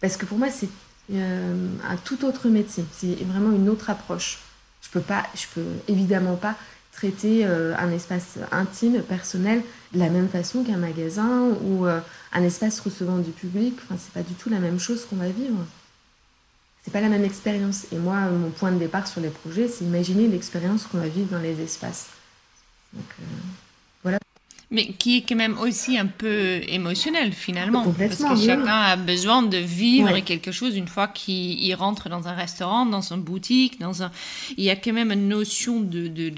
parce 0.00 0.16
que 0.16 0.24
pour 0.24 0.38
moi, 0.38 0.48
c'est 0.50 0.68
euh, 1.14 1.68
un 1.88 1.96
tout 1.96 2.24
autre 2.24 2.48
métier. 2.48 2.84
C'est 2.92 3.14
vraiment 3.24 3.54
une 3.54 3.68
autre 3.68 3.90
approche. 3.90 4.40
Je 4.82 4.88
peux 4.90 5.00
pas, 5.00 5.24
je 5.34 5.46
peux 5.54 5.66
évidemment 5.88 6.36
pas 6.36 6.56
traiter 6.92 7.46
euh, 7.46 7.74
un 7.78 7.90
espace 7.90 8.38
intime, 8.50 9.02
personnel, 9.02 9.62
de 9.92 9.98
la 9.98 10.10
même 10.10 10.28
façon 10.28 10.64
qu'un 10.64 10.76
magasin 10.76 11.48
ou 11.64 11.86
un 11.86 12.42
espace 12.42 12.80
recevant 12.80 13.18
du 13.18 13.30
public. 13.30 13.74
Enfin, 13.84 13.96
c'est 13.98 14.12
pas 14.12 14.26
du 14.26 14.34
tout 14.34 14.50
la 14.50 14.58
même 14.58 14.78
chose 14.78 15.04
qu'on 15.04 15.16
va 15.16 15.28
vivre. 15.28 15.64
C'est 16.84 16.90
pas 16.90 17.00
la 17.00 17.08
même 17.08 17.24
expérience. 17.24 17.86
Et 17.92 17.96
moi, 17.96 18.20
mon 18.22 18.50
point 18.50 18.72
de 18.72 18.78
départ 18.78 19.06
sur 19.06 19.20
les 19.20 19.28
projets, 19.28 19.68
c'est 19.68 19.84
imaginer 19.84 20.26
l'expérience 20.28 20.84
qu'on 20.84 20.98
va 20.98 21.08
vivre 21.08 21.30
dans 21.30 21.40
les 21.40 21.60
espaces. 21.60 22.08
Donc, 22.92 23.06
euh. 23.20 23.24
Mais 24.74 24.86
qui 24.86 25.18
est 25.18 25.20
quand 25.28 25.36
même 25.36 25.58
aussi 25.58 25.98
un 25.98 26.06
peu 26.06 26.62
émotionnel 26.66 27.32
finalement. 27.34 27.84
Parce 27.92 28.16
que 28.16 28.36
chacun 28.36 28.66
a 28.66 28.96
besoin 28.96 29.42
de 29.42 29.58
vivre 29.58 30.18
quelque 30.20 30.50
chose 30.50 30.76
une 30.76 30.88
fois 30.88 31.08
qu'il 31.08 31.74
rentre 31.74 32.08
dans 32.08 32.26
un 32.26 32.32
restaurant, 32.32 32.86
dans 32.86 33.02
une 33.02 33.20
boutique. 33.20 33.78
Dans 33.78 34.02
un... 34.02 34.10
Il 34.56 34.64
y 34.64 34.70
a 34.70 34.76
quand 34.76 34.94
même 34.94 35.12
une 35.12 35.28
notion 35.28 35.80
de, 35.80 36.08
de, 36.08 36.30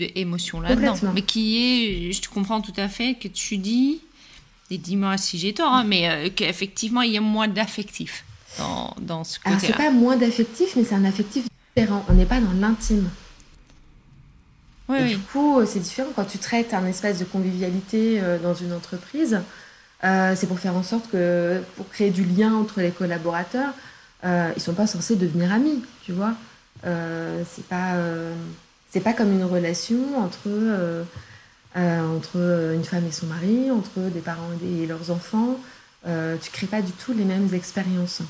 là-dedans. 0.62 0.94
Mais 1.14 1.22
qui 1.22 1.56
est, 1.58 2.12
je 2.12 2.20
te 2.20 2.28
comprends 2.28 2.60
tout 2.60 2.72
à 2.76 2.88
fait 2.88 3.14
que 3.14 3.28
tu 3.28 3.56
dis, 3.56 4.00
et 4.70 4.78
dis-moi 4.78 5.16
si 5.16 5.38
j'ai 5.38 5.54
tort, 5.54 5.72
hein, 5.72 5.84
mais 5.86 6.08
euh, 6.08 6.28
qu'effectivement 6.34 7.02
il 7.02 7.12
y 7.12 7.16
a 7.16 7.20
moins 7.20 7.48
d'affectif 7.48 8.24
dans, 8.58 8.94
dans 9.00 9.22
ce 9.24 9.38
côté-là. 9.38 9.56
Alors 9.56 9.66
c'est 9.66 9.76
pas 9.76 9.90
moins 9.90 10.16
d'affectif, 10.16 10.74
mais 10.76 10.84
c'est 10.84 10.94
un 10.94 11.04
affectif 11.04 11.44
différent. 11.76 12.04
On 12.08 12.14
n'est 12.14 12.26
pas 12.26 12.40
dans 12.40 12.52
l'intime. 12.52 13.08
Du 14.88 15.18
coup, 15.18 15.60
euh, 15.60 15.66
c'est 15.66 15.80
différent 15.80 16.10
quand 16.14 16.24
tu 16.24 16.38
traites 16.38 16.74
un 16.74 16.86
espace 16.86 17.18
de 17.18 17.24
convivialité 17.24 18.20
euh, 18.22 18.38
dans 18.38 18.54
une 18.54 18.72
entreprise. 18.72 19.40
Euh, 20.04 20.34
c'est 20.36 20.46
pour 20.46 20.58
faire 20.58 20.76
en 20.76 20.82
sorte 20.82 21.10
que, 21.10 21.62
pour 21.76 21.88
créer 21.88 22.10
du 22.10 22.24
lien 22.24 22.54
entre 22.54 22.80
les 22.80 22.90
collaborateurs, 22.90 23.72
euh, 24.24 24.52
ils 24.54 24.60
sont 24.60 24.74
pas 24.74 24.86
censés 24.86 25.16
devenir 25.16 25.52
amis, 25.52 25.82
tu 26.02 26.12
vois. 26.12 26.34
c'est 26.82 27.66
pas, 27.68 27.94
c'est 28.90 29.00
pas 29.00 29.14
comme 29.14 29.32
une 29.32 29.44
relation 29.44 30.18
entre, 30.18 30.50
entre 31.74 32.74
une 32.74 32.84
femme 32.84 33.06
et 33.06 33.12
son 33.12 33.26
mari, 33.26 33.70
entre 33.70 34.10
des 34.10 34.20
parents 34.20 34.50
et 34.62 34.86
leurs 34.86 35.10
enfants. 35.10 35.58
tu 36.04 36.50
crées 36.50 36.66
pas 36.66 36.82
du 36.82 36.92
tout 36.92 37.14
les 37.14 37.24
mêmes 37.24 37.48
expériences. 37.54 38.20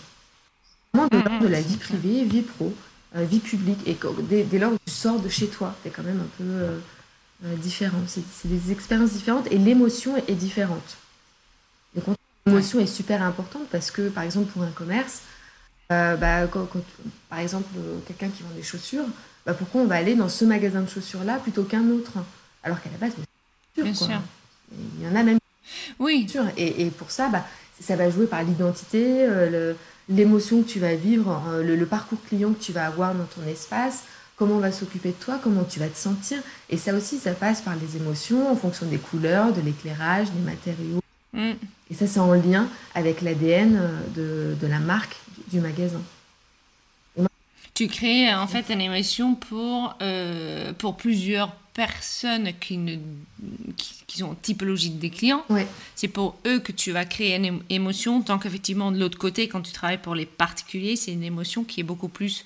Vraiment 0.92 1.08
de, 1.08 1.44
de 1.44 1.48
la 1.48 1.60
vie 1.60 1.76
privée, 1.76 2.24
vie 2.24 2.42
pro. 2.42 2.72
Euh, 3.16 3.24
vie 3.24 3.38
publique. 3.38 3.78
Et 3.86 3.96
dès, 4.22 4.58
lors 4.58 4.72
où 4.72 4.78
tu 4.84 4.92
sors 4.92 5.20
de 5.20 5.28
chez 5.28 5.46
toi, 5.46 5.74
c'est 5.82 5.90
quand 5.90 6.02
même 6.02 6.20
un 6.20 6.36
peu 6.36 6.44
euh, 6.44 6.78
euh, 7.44 7.56
différent. 7.56 8.00
C'est 8.08 8.48
des 8.48 8.72
expériences 8.72 9.12
différentes 9.12 9.46
et 9.52 9.58
l'émotion 9.58 10.16
est, 10.16 10.32
différente. 10.32 10.96
l'émotion 12.44 12.80
est 12.80 12.86
super 12.86 13.22
importante 13.22 13.68
parce 13.70 13.92
que, 13.92 14.08
par 14.08 14.24
exemple, 14.24 14.50
pour 14.50 14.62
un 14.62 14.70
commerce, 14.72 15.22
bah, 15.90 16.48
quand, 16.48 16.66
par 17.28 17.38
exemple, 17.38 17.68
quelqu'un 18.06 18.30
qui 18.30 18.42
vend 18.42 18.54
des 18.56 18.64
chaussures, 18.64 19.06
bah, 19.46 19.54
pourquoi 19.54 19.82
on 19.82 19.86
va 19.86 19.94
aller 19.94 20.16
dans 20.16 20.28
ce 20.28 20.44
magasin 20.44 20.80
de 20.80 20.90
chaussures-là 20.90 21.38
plutôt 21.38 21.62
qu'un 21.62 21.88
autre? 21.90 22.14
Alors 22.64 22.82
qu'à 22.82 22.90
la 22.90 22.98
base, 22.98 23.12
Bien 23.80 23.94
sûr. 23.94 24.20
il 24.72 25.04
y 25.04 25.08
en 25.08 25.14
a 25.14 25.22
même. 25.22 25.38
Oui. 26.00 26.26
Et, 26.56 26.86
et 26.86 26.90
pour 26.90 27.12
ça, 27.12 27.28
bah, 27.28 27.46
ça 27.80 27.94
va 27.94 28.10
jouer 28.10 28.26
par 28.26 28.42
l'identité, 28.42 29.24
le 29.24 29.76
l'émotion 30.08 30.62
que 30.62 30.68
tu 30.68 30.78
vas 30.78 30.94
vivre, 30.94 31.42
euh, 31.48 31.62
le, 31.62 31.86
parcours 31.86 32.18
client 32.28 32.52
que 32.52 32.62
tu 32.62 32.72
vas 32.72 32.86
avoir 32.86 33.14
dans 33.14 33.24
ton 33.24 33.46
espace, 33.48 34.04
comment 34.36 34.56
on 34.56 34.60
va 34.60 34.72
s'occuper 34.72 35.10
de 35.10 35.24
toi, 35.24 35.38
comment 35.42 35.64
tu 35.64 35.78
vas 35.78 35.88
te 35.88 35.96
sentir. 35.96 36.38
Et 36.70 36.76
ça 36.76 36.94
aussi, 36.94 37.18
ça 37.18 37.32
passe 37.32 37.62
par 37.62 37.74
les 37.76 37.96
émotions 37.96 38.50
en 38.50 38.56
fonction 38.56 38.86
des 38.86 38.98
couleurs, 38.98 39.52
de 39.52 39.60
l'éclairage, 39.60 40.30
des 40.30 40.42
matériaux. 40.42 41.00
Mm. 41.32 41.52
Et 41.90 41.94
ça, 41.94 42.06
c'est 42.06 42.20
en 42.20 42.32
lien 42.32 42.68
avec 42.94 43.20
l'ADN 43.20 43.78
euh, 44.16 44.54
de, 44.54 44.66
la 44.66 44.78
marque 44.78 45.16
du, 45.50 45.60
magasin. 45.60 46.00
Tu 47.74 47.88
crées 47.88 48.32
en 48.32 48.46
fait 48.46 48.72
une 48.72 48.80
émotion 48.80 49.34
pour, 49.34 49.96
euh, 50.00 50.72
pour 50.74 50.96
plusieurs 50.96 51.56
personnes 51.74 52.52
qui, 52.60 52.78
ne, 52.78 52.96
qui, 53.76 54.18
sont 54.18 54.34
typologiques 54.40 54.98
des 54.98 55.10
clients. 55.10 55.44
C'est 55.96 56.08
pour 56.08 56.36
eux 56.46 56.60
que 56.60 56.72
tu 56.72 56.92
vas 56.92 57.04
créer 57.04 57.36
une 57.36 57.60
émotion, 57.68 58.22
tant 58.22 58.38
qu'effectivement 58.38 58.92
de 58.92 58.98
l'autre 58.98 59.18
côté, 59.18 59.48
quand 59.48 59.60
tu 59.60 59.72
travailles 59.72 59.98
pour 59.98 60.14
les 60.14 60.26
particuliers, 60.26 60.96
c'est 60.96 61.12
une 61.12 61.24
émotion 61.24 61.64
qui 61.64 61.80
est 61.80 61.84
beaucoup 61.84 62.08
plus 62.08 62.44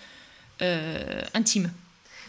euh, 0.62 1.22
intime. 1.34 1.70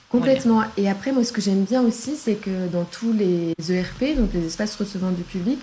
Complètement. 0.10 0.63
Et 0.75 0.89
après, 0.89 1.12
moi, 1.12 1.24
ce 1.24 1.32
que 1.32 1.41
j'aime 1.41 1.63
bien 1.63 1.82
aussi, 1.82 2.15
c'est 2.15 2.36
que 2.36 2.68
dans 2.68 2.84
tous 2.84 3.13
les 3.13 3.53
ERP, 3.70 4.18
donc 4.18 4.34
les 4.34 4.46
espaces 4.46 4.75
recevant 4.75 5.12
du 5.12 5.24
public, 5.24 5.60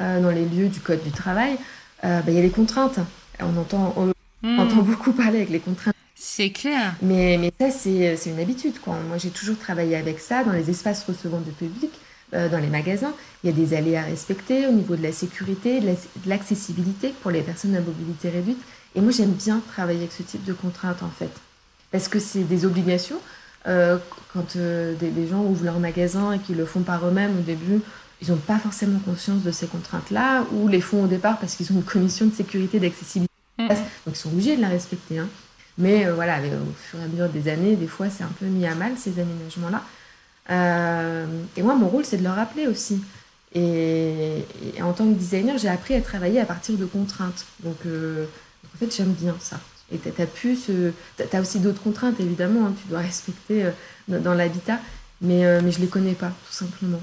euh, 0.00 0.22
dans 0.22 0.30
les 0.30 0.44
lieux 0.44 0.68
du 0.68 0.80
code 0.80 1.02
du 1.02 1.10
travail, 1.10 1.58
euh, 2.04 2.20
bah, 2.20 2.30
il 2.30 2.34
y 2.34 2.38
a 2.38 2.42
des 2.42 2.50
contraintes. 2.50 3.00
On 3.40 3.56
entend 3.56 3.94
On 4.42 4.58
entend 4.58 4.82
beaucoup 4.82 5.12
parler 5.12 5.38
avec 5.38 5.50
les 5.50 5.60
contraintes. 5.60 5.94
C'est 6.20 6.50
clair. 6.50 6.94
Mais, 7.00 7.38
mais 7.38 7.52
ça, 7.60 7.70
c'est 7.70 8.18
une 8.26 8.40
habitude. 8.40 8.80
Quoi. 8.80 8.96
Moi, 9.06 9.18
j'ai 9.18 9.30
toujours 9.30 9.56
travaillé 9.56 9.94
avec 9.94 10.18
ça 10.18 10.42
dans 10.42 10.52
les 10.52 10.68
espaces 10.68 11.04
recevant 11.04 11.38
du 11.38 11.52
public, 11.52 11.92
euh, 12.34 12.48
dans 12.48 12.58
les 12.58 12.66
magasins. 12.66 13.12
Il 13.42 13.50
y 13.50 13.52
a 13.52 13.56
des 13.56 13.72
allées 13.72 13.96
à 13.96 14.02
respecter 14.02 14.66
au 14.66 14.72
niveau 14.72 14.96
de 14.96 15.02
la 15.02 15.12
sécurité, 15.12 15.80
de 15.80 15.94
l'accessibilité 16.26 17.14
pour 17.22 17.30
les 17.30 17.42
personnes 17.42 17.76
à 17.76 17.80
mobilité 17.80 18.30
réduite. 18.30 18.58
Et 18.96 19.00
moi, 19.00 19.12
j'aime 19.12 19.30
bien 19.30 19.62
travailler 19.68 20.00
avec 20.00 20.12
ce 20.12 20.24
type 20.24 20.44
de 20.44 20.52
contraintes, 20.52 21.04
en 21.04 21.08
fait. 21.08 21.30
Parce 21.92 22.08
que 22.08 22.18
c'est 22.18 22.42
des 22.42 22.66
obligations. 22.66 23.20
Euh, 23.68 23.98
quand 24.32 24.56
euh, 24.56 24.94
des, 24.96 25.28
gens 25.28 25.44
ouvrent 25.44 25.64
leur 25.64 25.78
magasin 25.78 26.32
et 26.32 26.40
qu'ils 26.40 26.56
le 26.56 26.66
font 26.66 26.80
par 26.80 27.06
eux-mêmes 27.06 27.38
au 27.38 27.42
début, 27.42 27.80
ils 28.20 28.30
n'ont 28.30 28.38
pas 28.38 28.58
forcément 28.58 28.98
conscience 28.98 29.44
de 29.44 29.52
ces 29.52 29.68
contraintes-là, 29.68 30.44
ou 30.52 30.66
les 30.66 30.80
font 30.80 31.04
au 31.04 31.06
départ 31.06 31.38
parce 31.38 31.54
qu'ils 31.54 31.70
ont 31.72 31.76
une 31.76 31.84
commission 31.84 32.26
de 32.26 32.34
sécurité 32.34 32.80
d'accessibilité. 32.80 33.32
Mm-hmm. 33.60 33.68
Donc 33.68 34.14
ils 34.14 34.16
sont 34.16 34.30
obligés 34.30 34.56
de 34.56 34.62
la 34.62 34.68
respecter. 34.68 35.18
Hein. 35.20 35.28
Mais 35.78 36.06
euh, 36.06 36.14
voilà, 36.14 36.38
au 36.40 36.72
fur 36.74 37.00
et 37.00 37.04
à 37.04 37.06
mesure 37.06 37.28
des 37.28 37.48
années, 37.48 37.76
des 37.76 37.86
fois, 37.86 38.10
c'est 38.10 38.24
un 38.24 38.32
peu 38.38 38.46
mis 38.46 38.66
à 38.66 38.74
mal 38.74 38.92
ces 38.98 39.18
aménagements-là. 39.20 39.82
et 41.56 41.62
moi, 41.62 41.74
mon 41.74 41.88
rôle, 41.88 42.04
c'est 42.04 42.18
de 42.18 42.24
leur 42.24 42.34
rappeler 42.34 42.66
aussi. 42.66 43.00
Et, 43.54 44.44
en 44.82 44.92
tant 44.92 45.06
que 45.06 45.14
designer, 45.14 45.56
j'ai 45.58 45.68
appris 45.68 45.94
à 45.94 46.00
travailler 46.00 46.40
à 46.40 46.44
partir 46.44 46.76
de 46.76 46.84
contraintes. 46.84 47.46
Donc, 47.60 47.78
en 47.86 48.78
fait, 48.78 48.94
j'aime 48.94 49.12
bien 49.12 49.36
ça. 49.40 49.58
Et 49.90 49.98
tu 49.98 50.22
as, 50.22 50.26
pu 50.26 50.54
ce... 50.54 50.92
aussi 51.38 51.60
d'autres 51.60 51.82
contraintes, 51.82 52.20
évidemment, 52.20 52.66
hein, 52.66 52.74
tu 52.80 52.88
dois 52.88 53.00
respecter 53.10 53.64
euh, 53.64 53.70
dans, 54.20 54.34
l'habitat, 54.34 54.78
mais, 55.20 55.46
euh, 55.46 55.60
je 55.60 55.78
ne 55.78 55.84
les 55.84 55.88
connais 55.88 56.12
pas, 56.12 56.32
tout 56.46 56.52
simplement. 56.52 57.00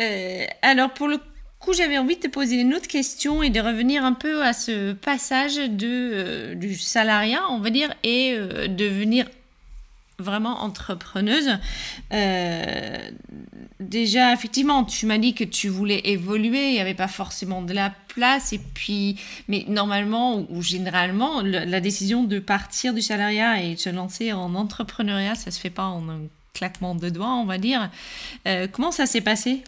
Euh. 0.00 0.46
alors, 0.62 0.94
pour 0.94 1.08
le 1.08 1.18
coup, 1.60 1.72
j'avais 1.72 1.98
envie 1.98 2.16
de 2.16 2.22
te 2.22 2.28
poser 2.28 2.56
une 2.56 2.74
autre 2.74 2.88
question 2.88 3.42
et 3.42 3.50
de 3.50 3.60
revenir 3.60 4.04
un 4.04 4.14
peu 4.14 4.42
à 4.42 4.52
ce 4.52 4.92
passage 4.92 5.56
de, 5.56 6.54
du 6.54 6.76
salariat, 6.76 7.42
on 7.50 7.58
va 7.58 7.70
dire, 7.70 7.94
et 8.02 8.36
devenir 8.68 9.26
vraiment 10.20 10.62
entrepreneuse. 10.62 11.58
Euh, 12.12 13.10
déjà, 13.80 14.32
effectivement, 14.32 14.84
tu 14.84 15.06
m'as 15.06 15.18
dit 15.18 15.34
que 15.34 15.44
tu 15.44 15.68
voulais 15.68 16.00
évoluer, 16.04 16.68
il 16.68 16.72
n'y 16.74 16.80
avait 16.80 16.94
pas 16.94 17.08
forcément 17.08 17.62
de 17.62 17.72
la 17.72 17.92
place, 18.08 18.52
et 18.52 18.60
puis, 18.74 19.16
mais 19.48 19.64
normalement 19.68 20.46
ou, 20.50 20.62
généralement, 20.62 21.40
la 21.42 21.80
décision 21.80 22.22
de 22.24 22.38
partir 22.38 22.94
du 22.94 23.02
salariat 23.02 23.62
et 23.62 23.74
de 23.74 23.80
se 23.80 23.90
lancer 23.90 24.32
en 24.32 24.54
entrepreneuriat, 24.54 25.34
ça 25.34 25.50
se 25.50 25.58
fait 25.58 25.70
pas 25.70 25.86
en 25.86 26.08
un 26.08 26.20
claquement 26.52 26.94
de 26.94 27.08
doigts, 27.08 27.34
on 27.34 27.46
va 27.46 27.58
dire. 27.58 27.90
Euh, 28.46 28.66
comment 28.70 28.90
ça 28.90 29.06
s'est 29.06 29.20
passé? 29.20 29.62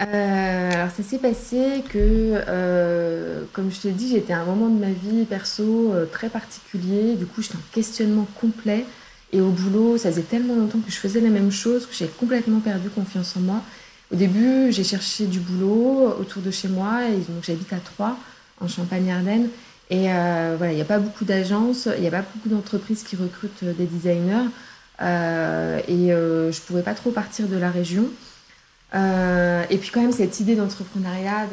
Euh, 0.00 0.72
alors 0.72 0.90
ça 0.90 1.02
s'est 1.02 1.18
passé 1.18 1.84
que, 1.88 3.44
comme 3.52 3.70
je 3.70 3.80
te 3.80 3.88
dis, 3.88 4.08
j'étais 4.08 4.32
à 4.32 4.40
un 4.40 4.44
moment 4.44 4.68
de 4.68 4.78
ma 4.78 4.90
vie 4.90 5.24
perso 5.24 5.92
très 6.10 6.28
particulier. 6.28 7.14
Du 7.14 7.26
coup, 7.26 7.42
j'étais 7.42 7.56
en 7.56 7.72
questionnement 7.72 8.26
complet. 8.40 8.84
Et 9.32 9.40
au 9.40 9.50
boulot, 9.50 9.96
ça 9.96 10.10
faisait 10.10 10.22
tellement 10.22 10.56
longtemps 10.56 10.80
que 10.80 10.90
je 10.90 10.96
faisais 10.96 11.20
la 11.20 11.30
même 11.30 11.50
chose 11.50 11.86
que 11.86 11.94
j'ai 11.94 12.06
complètement 12.06 12.60
perdu 12.60 12.90
confiance 12.90 13.36
en 13.36 13.40
moi. 13.40 13.62
Au 14.12 14.16
début, 14.16 14.72
j'ai 14.72 14.84
cherché 14.84 15.26
du 15.26 15.40
boulot 15.40 16.14
autour 16.20 16.42
de 16.42 16.50
chez 16.50 16.68
moi. 16.68 17.04
Et 17.08 17.16
donc, 17.16 17.42
j'habite 17.42 17.72
à 17.72 17.78
Troyes, 17.78 18.16
en 18.60 18.68
Champagne-Ardenne. 18.68 19.48
Et 19.92 20.10
euh, 20.10 20.54
voilà, 20.56 20.72
il 20.72 20.76
n'y 20.76 20.82
a 20.82 20.86
pas 20.86 20.98
beaucoup 20.98 21.26
d'agences, 21.26 21.86
il 21.96 22.00
n'y 22.00 22.08
a 22.08 22.10
pas 22.10 22.24
beaucoup 22.34 22.48
d'entreprises 22.48 23.02
qui 23.02 23.14
recrutent 23.14 23.64
des 23.64 23.84
designers. 23.84 24.48
Euh, 25.02 25.80
et 25.86 26.12
euh, 26.12 26.50
je 26.50 26.60
ne 26.60 26.64
pouvais 26.64 26.82
pas 26.82 26.94
trop 26.94 27.10
partir 27.10 27.46
de 27.46 27.56
la 27.56 27.70
région. 27.70 28.06
Et 28.94 29.78
puis 29.78 29.90
quand 29.90 30.02
même, 30.02 30.12
cette 30.12 30.40
idée 30.40 30.54
d'entrepreneuriat, 30.54 31.48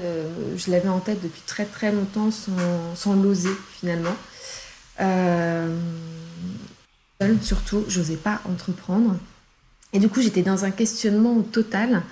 je 0.58 0.72
l'avais 0.72 0.90
en 0.90 1.00
tête 1.00 1.22
depuis 1.24 1.42
très 1.46 1.66
très 1.66 1.92
longtemps 1.92 2.30
sans, 2.32 3.16
l'oser 3.16 3.52
finalement. 3.80 4.16
Surtout, 7.42 7.86
j'osais 7.88 8.18
pas 8.18 8.42
entreprendre. 8.46 9.18
Et 9.94 10.00
du 10.00 10.10
coup, 10.10 10.22
j'étais 10.22 10.42
dans 10.44 10.66
un 10.66 10.72
questionnement 10.72 11.42
total, 11.42 12.04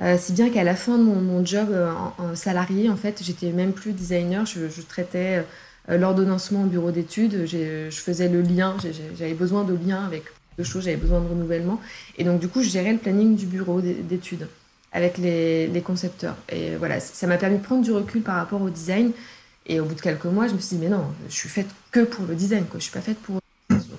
euh, 0.00 0.16
si 0.18 0.32
bien 0.32 0.50
qu'à 0.50 0.62
la 0.62 0.76
fin 0.76 0.96
de 0.96 1.02
mon, 1.02 1.44
job 1.44 1.68
euh, 1.70 1.92
en, 2.18 2.36
salarié, 2.36 2.88
en 2.88 2.96
fait, 2.96 3.20
j'étais 3.22 3.50
même 3.50 3.72
plus 3.72 3.92
designer, 3.92 4.46
je, 4.46 4.80
traitais 4.82 5.44
euh, 5.88 5.98
l'ordonnancement 5.98 6.62
au 6.62 6.66
bureau 6.66 6.92
d'études, 6.92 7.46
je 7.46 7.90
faisais 7.90 8.28
le 8.28 8.42
lien, 8.42 8.76
j'avais 9.16 9.34
besoin 9.34 9.64
de 9.64 9.74
lien 9.74 10.04
avec 10.04 10.24
de 10.58 10.64
choses, 10.64 10.84
j'avais 10.84 10.96
besoin 10.96 11.20
de 11.20 11.28
renouvellement. 11.28 11.80
Et 12.18 12.24
donc, 12.24 12.40
du 12.40 12.48
coup, 12.48 12.62
je 12.62 12.68
gérais 12.68 12.92
le 12.92 12.98
planning 12.98 13.36
du 13.36 13.46
bureau 13.46 13.80
d'études 13.80 14.48
avec 14.92 15.18
les, 15.18 15.66
les, 15.66 15.80
concepteurs. 15.82 16.36
Et 16.48 16.76
voilà, 16.76 16.98
ça 17.00 17.26
m'a 17.26 17.36
permis 17.36 17.58
de 17.58 17.62
prendre 17.62 17.82
du 17.82 17.92
recul 17.92 18.22
par 18.22 18.36
rapport 18.36 18.60
au 18.60 18.70
design. 18.70 19.12
Et 19.66 19.80
au 19.80 19.84
bout 19.84 19.94
de 19.94 20.00
quelques 20.00 20.24
mois, 20.24 20.48
je 20.48 20.54
me 20.54 20.58
suis 20.58 20.76
dit, 20.76 20.82
mais 20.82 20.88
non, 20.88 21.04
je 21.28 21.34
suis 21.34 21.48
faite 21.48 21.68
que 21.90 22.00
pour 22.00 22.24
le 22.26 22.34
design, 22.34 22.64
quoi. 22.64 22.78
je 22.78 22.84
suis 22.84 22.92
pas 22.92 23.02
faite 23.02 23.18
pour 23.18 23.38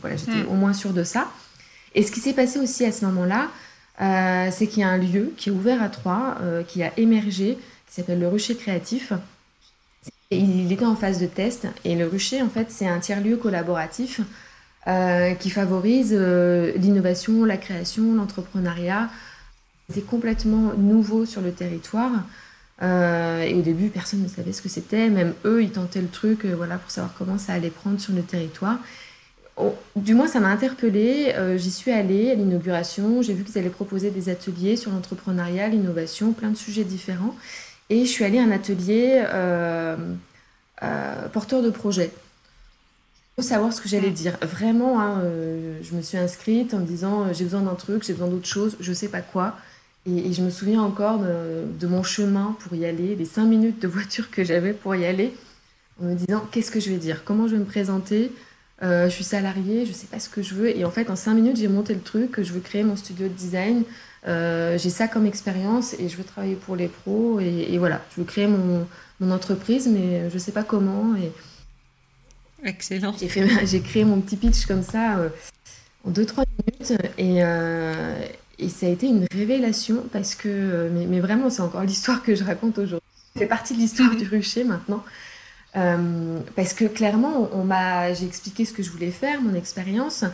voilà, 0.02 0.16
j'étais 0.16 0.44
mm. 0.44 0.48
au 0.50 0.54
moins 0.54 0.74
sûre 0.74 0.94
de 0.94 1.04
ça. 1.04 1.30
Et 1.96 2.04
ce 2.04 2.12
qui 2.12 2.20
s'est 2.20 2.34
passé 2.34 2.60
aussi 2.60 2.86
à 2.86 2.92
ce 2.92 3.06
moment-là, 3.06 3.50
euh, 4.02 4.50
c'est 4.52 4.68
qu'il 4.68 4.80
y 4.80 4.84
a 4.84 4.90
un 4.90 4.98
lieu 4.98 5.34
qui 5.38 5.50
est 5.50 5.52
ouvert 5.52 5.82
à 5.82 5.90
Troyes, 5.90 6.38
euh, 6.42 6.64
qui 6.64 6.84
a 6.84 6.98
émergé, 6.98 7.58
qui 7.88 7.96
s'appelle 7.96 8.20
le 8.20 8.28
Rucher 8.28 8.56
Créatif. 8.56 9.14
Et 10.32 10.38
il 10.38 10.72
était 10.72 10.86
en 10.86 10.96
phase 10.96 11.20
de 11.20 11.26
test. 11.26 11.68
Et 11.84 11.96
le 11.96 12.08
Rucher, 12.08 12.42
en 12.42 12.50
fait, 12.50 12.68
c'est 12.70 12.88
un 12.88 13.00
tiers-lieu 13.00 13.38
collaboratif 13.38 14.22
euh, 14.90 15.34
qui 15.36 15.50
favorise 15.50 16.14
l'innovation, 16.14 17.46
la 17.46 17.58
création, 17.58 18.14
l'entrepreneuriat. 18.16 19.10
C'était 19.88 20.02
complètement 20.02 20.74
nouveau 20.78 21.26
sur 21.26 21.42
le 21.42 21.52
territoire. 21.52 22.12
et 22.82 23.54
au 23.56 23.62
début, 23.62 23.90
personne 23.90 24.24
ne 24.24 24.28
savait 24.28 24.54
ce 24.54 24.62
que 24.62 24.70
c'était. 24.70 25.10
Même 25.10 25.34
eux, 25.46 25.64
ils 25.64 25.72
tentaient 25.72 26.02
le 26.02 26.08
truc 26.08 26.46
voilà, 26.46 26.78
pour 26.78 26.92
savoir 26.92 27.14
comment 27.18 27.38
ça 27.38 27.54
allait 27.54 27.70
prendre 27.70 28.00
sur 28.00 28.14
le 28.14 28.22
territoire. 28.22 28.80
Oh, 29.62 29.76
du 29.98 30.14
moins, 30.14 30.28
ça 30.28 30.40
m'a 30.40 30.48
interpellée. 30.48 31.34
Euh, 31.36 31.58
j'y 31.58 31.70
suis 31.70 31.92
allée 31.92 32.32
à 32.32 32.36
l'inauguration. 32.36 33.22
J'ai 33.22 33.34
vu 33.34 33.44
qu'ils 33.44 33.58
allaient 33.58 33.70
proposer 33.70 34.10
des 34.10 34.30
ateliers 34.30 34.78
sur 34.78 34.92
l'entrepreneuriat, 34.92 35.68
l'innovation, 35.68 36.32
plein 36.32 36.50
de 36.50 36.56
sujets 36.56 36.86
différents. 36.86 37.36
Et 37.90 38.06
je 38.06 38.10
suis 38.10 38.24
allée 38.24 38.40
à 38.40 38.44
un 38.44 38.52
atelier 38.52 39.22
euh, 39.28 39.98
euh, 40.82 41.28
porteur 41.28 41.62
de 41.62 41.70
projet. 41.70 42.12
Savoir 43.42 43.74
ce 43.74 43.82
que 43.82 43.90
j'allais 43.90 44.12
dire. 44.12 44.38
Vraiment, 44.42 45.02
hein, 45.02 45.22
je 45.82 45.96
me 45.96 46.02
suis 46.02 46.18
inscrite 46.18 46.74
en 46.74 46.80
me 46.80 46.86
disant 46.86 47.34
j'ai 47.34 47.44
besoin 47.44 47.62
d'un 47.62 47.76
truc, 47.76 48.04
j'ai 48.04 48.14
besoin 48.14 48.28
d'autre 48.28 48.48
chose, 48.48 48.76
je 48.80 48.90
ne 48.90 48.96
sais 48.96 49.08
pas 49.08 49.22
quoi. 49.22 49.56
Et, 50.06 50.34
je 50.34 50.42
me 50.42 50.50
souviens 50.50 50.82
encore 50.82 51.20
de, 51.20 51.64
de, 51.80 51.88
mon 51.88 52.04
chemin 52.04 52.56
pour 52.60 52.76
y 52.76 52.86
aller, 52.86 53.16
les 53.16 53.26
cinq 53.26 53.46
minutes 53.46 53.82
de 53.82 53.88
voiture 53.88 54.30
que 54.32 54.44
j'avais 54.44 54.74
pour 54.74 54.96
y 54.96 55.06
aller, 55.06 55.34
en 56.02 56.06
me 56.06 56.16
disant 56.16 56.46
qu'est-ce 56.52 56.72
que 56.72 56.80
je 56.80 56.90
vais 56.90 56.98
dire, 56.98 57.24
comment 57.24 57.48
je 57.48 57.54
vais 57.54 57.60
me 57.60 57.66
présenter, 57.66 58.32
euh, 58.82 59.10
je 59.10 59.14
suis 59.14 59.24
salariée, 59.24 59.86
je 59.86 59.92
sais 59.92 60.08
pas 60.08 60.20
ce 60.20 60.30
que 60.30 60.42
je 60.42 60.54
veux. 60.56 60.76
Et 60.76 60.86
en 60.86 60.92
fait, 60.92 61.10
en 61.10 61.16
cinq 61.16 61.34
minutes, 61.34 61.58
j'ai 61.58 61.68
monté 61.68 61.94
le 61.94 62.00
truc. 62.00 62.42
Je 62.42 62.54
veux 62.54 62.62
créer 62.62 62.84
mon 62.84 62.96
studio 62.96 63.28
de 63.28 63.34
design. 63.34 63.84
Euh, 64.28 64.78
j'ai 64.78 64.90
ça 64.90 65.08
comme 65.08 65.26
expérience 65.26 65.94
et 66.00 66.10
je 66.10 66.18
veux 66.18 66.24
travailler 66.24 66.56
pour 66.56 66.76
les 66.76 66.88
pros. 66.88 67.40
Et, 67.40 67.78
voilà, 67.78 68.02
je 68.12 68.22
veux 68.22 68.26
créer 68.26 68.48
mon, 68.48 68.88
mon, 69.20 69.32
entreprise, 69.32 69.88
mais 69.88 70.30
je 70.30 70.38
sais 70.38 70.52
pas 70.52 70.64
comment. 70.64 71.16
Et 71.16 71.32
Excellent. 72.64 73.14
J'ai 73.66 73.82
créé 73.82 74.04
mon 74.04 74.20
petit 74.22 74.38
pitch 74.38 74.66
comme 74.66 74.84
ça 74.84 75.18
euh, 75.18 75.30
en 76.06 76.12
deux 76.12 76.26
trois 76.26 76.44
minutes. 76.68 77.02
Et, 77.18 77.38
et, 78.60 78.70
ça 78.70 78.86
a 78.86 78.90
été 78.90 79.08
une 79.08 79.26
révélation 79.32 80.04
parce 80.12 80.36
que, 80.36 80.90
mais, 80.94 81.06
mais 81.06 81.20
vraiment, 81.20 81.50
c'est 81.50 81.62
encore 81.62 81.84
l'histoire 81.84 82.24
que 82.24 82.36
je 82.36 82.44
raconte 82.44 82.78
aujourd'hui. 82.78 83.08
Ça 83.34 83.42
fait 83.42 83.48
partie 83.48 83.74
de 83.74 83.80
l'histoire 83.80 84.16
du 84.16 84.28
rucher 84.28 84.64
maintenant. 84.64 85.04
Euh, 85.76 86.40
parce 86.56 86.74
que 86.74 86.86
clairement, 86.86 87.50
on, 87.54 87.64
m'a, 87.64 88.14
j'ai 88.14 88.26
expliqué 88.26 88.66
ce 88.66 88.74
que 88.74 88.84
je 88.84 88.90
voulais 88.90 89.12
faire, 89.12 89.42
mon 89.42 89.54
expérience, 89.54 90.26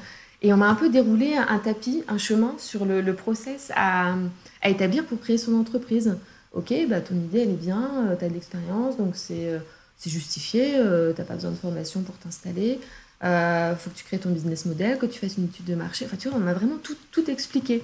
et 0.41 0.53
on 0.53 0.57
m'a 0.57 0.67
un 0.67 0.75
peu 0.75 0.89
déroulé 0.89 1.35
un, 1.35 1.59
tapis, 1.59 2.03
un 2.07 2.17
chemin 2.17 2.55
sur 2.57 2.85
le, 2.85 3.13
process 3.13 3.71
à, 3.75 4.15
à, 4.61 4.69
établir 4.69 5.05
pour 5.05 5.19
créer 5.19 5.37
son 5.37 5.55
entreprise. 5.55 6.17
Ok, 6.53 6.73
bah, 6.87 7.01
ton 7.01 7.15
idée, 7.15 7.39
elle 7.39 7.49
est 7.49 7.61
bien, 7.61 8.07
euh, 8.07 8.15
tu 8.15 8.23
as 8.23 8.29
de 8.29 8.33
l'expérience, 8.33 8.97
donc 8.97 9.15
c'est, 9.15 9.49
euh, 9.49 9.59
c'est 9.97 10.09
justifié, 10.09 10.73
tu 10.73 11.21
n'as 11.21 11.25
pas 11.25 11.35
besoin 11.35 11.51
de 11.51 11.55
formation 11.55 12.01
pour 12.01 12.15
t'installer, 12.17 12.79
il 13.21 13.75
faut 13.79 13.89
que 13.89 13.95
tu 13.95 14.03
crées 14.03 14.19
ton 14.19 14.29
business 14.29 14.65
model, 14.65 14.97
que 14.97 15.05
tu 15.05 15.19
fasses 15.19 15.37
une 15.37 15.45
étude 15.45 15.65
de 15.65 15.75
marché. 15.75 16.05
Enfin, 16.05 16.17
tu 16.17 16.29
vois, 16.29 16.37
on 16.37 16.41
m'a 16.41 16.53
vraiment 16.53 16.77
tout, 16.77 16.95
tout 17.11 17.29
expliqué. 17.29 17.83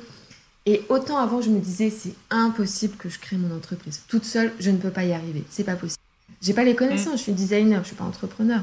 Et 0.65 0.83
autant 0.89 1.17
avant, 1.17 1.41
je 1.41 1.49
me 1.49 1.59
disais, 1.59 1.89
c'est 1.89 2.13
impossible 2.29 2.95
que 2.95 3.09
je 3.09 3.19
crée 3.19 3.37
mon 3.37 3.55
entreprise. 3.55 4.01
Toute 4.07 4.25
seule, 4.25 4.51
je 4.59 4.69
ne 4.69 4.77
peux 4.77 4.91
pas 4.91 5.03
y 5.03 5.13
arriver. 5.13 5.43
C'est 5.49 5.63
pas 5.63 5.75
possible. 5.75 6.01
J'ai 6.41 6.53
pas 6.53 6.63
les 6.63 6.75
connaissances, 6.75 7.17
je 7.17 7.23
suis 7.23 7.31
designer, 7.33 7.81
je 7.81 7.87
suis 7.87 7.95
pas 7.95 8.03
entrepreneur. 8.03 8.61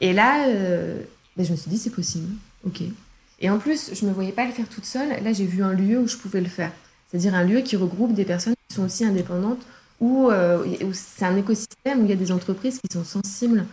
Et 0.00 0.12
là, 0.12 0.46
euh, 0.48 1.02
ben, 1.36 1.44
je 1.44 1.52
me 1.52 1.56
suis 1.56 1.70
dit, 1.70 1.78
c'est 1.78 1.90
possible. 1.90 2.28
Ok. 2.66 2.82
Et 3.40 3.50
en 3.50 3.58
plus, 3.58 3.94
je 3.94 4.04
me 4.04 4.12
voyais 4.12 4.32
pas 4.32 4.44
le 4.44 4.52
faire 4.52 4.68
toute 4.68 4.84
seule. 4.84 5.22
Là, 5.22 5.32
j'ai 5.32 5.44
vu 5.44 5.62
un 5.62 5.72
lieu 5.72 5.98
où 5.98 6.08
je 6.08 6.16
pouvais 6.16 6.40
le 6.40 6.48
faire. 6.48 6.72
C'est-à-dire 7.08 7.34
un 7.34 7.44
lieu 7.44 7.60
qui 7.60 7.76
regroupe 7.76 8.14
des 8.14 8.24
personnes 8.24 8.54
qui 8.68 8.74
sont 8.74 8.84
aussi 8.84 9.04
indépendantes, 9.04 9.62
où, 10.00 10.30
euh, 10.30 10.64
c'est 10.92 11.24
un 11.24 11.36
écosystème 11.36 12.00
où 12.00 12.04
il 12.04 12.10
y 12.10 12.12
a 12.12 12.16
des 12.16 12.32
entreprises 12.32 12.78
qui 12.78 12.92
sont 12.92 13.04
sensibles 13.04 13.64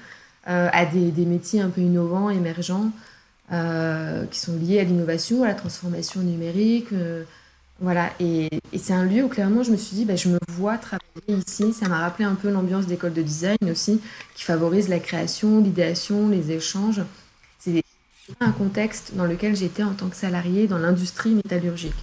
euh, 0.48 0.70
à 0.72 0.86
des, 0.86 1.12
des, 1.12 1.26
métiers 1.26 1.62
un 1.62 1.70
peu 1.70 1.82
innovants, 1.82 2.30
émergents, 2.30 2.92
qui 3.50 4.40
sont 4.40 4.58
liés 4.58 4.80
à 4.80 4.84
l'innovation, 4.84 5.44
à 5.44 5.48
la 5.48 5.54
transformation 5.54 6.22
numérique, 6.22 6.88
Voilà, 7.80 8.12
et, 8.20 8.50
c'est 8.76 8.94
un 8.94 9.06
lieu 9.06 9.24
où 9.24 9.28
clairement 9.28 9.62
je 9.62 9.72
me 9.72 9.78
suis 9.78 9.96
dit, 9.96 10.06
bah, 10.06 10.16
je 10.16 10.30
me 10.30 10.40
vois 10.48 10.78
travailler 10.78 11.44
ici. 11.48 11.74
Ça 11.74 11.88
m'a 11.88 12.00
rappelé 12.00 12.26
un 12.26 12.36
peu 12.36 12.50
l'ambiance 12.50 12.88
d'école 12.88 13.14
de 13.14 13.22
design 13.22 13.58
aussi, 13.70 14.02
qui 14.34 14.44
favorise 14.44 14.90
la 14.90 15.00
création, 15.00 15.62
l'idéation, 15.62 16.30
les 16.30 16.52
échanges. 16.52 17.02
C'est 17.60 17.84
un 18.40 18.52
contexte 18.52 19.14
dans 19.14 19.26
lequel 19.26 19.56
j'étais 19.56 19.84
en 19.84 19.94
tant 19.94 20.08
que 20.08 20.16
salarié 20.16 20.66
dans 20.66 20.80
l'industrie 20.80 21.36
métallurgique. 21.36 21.94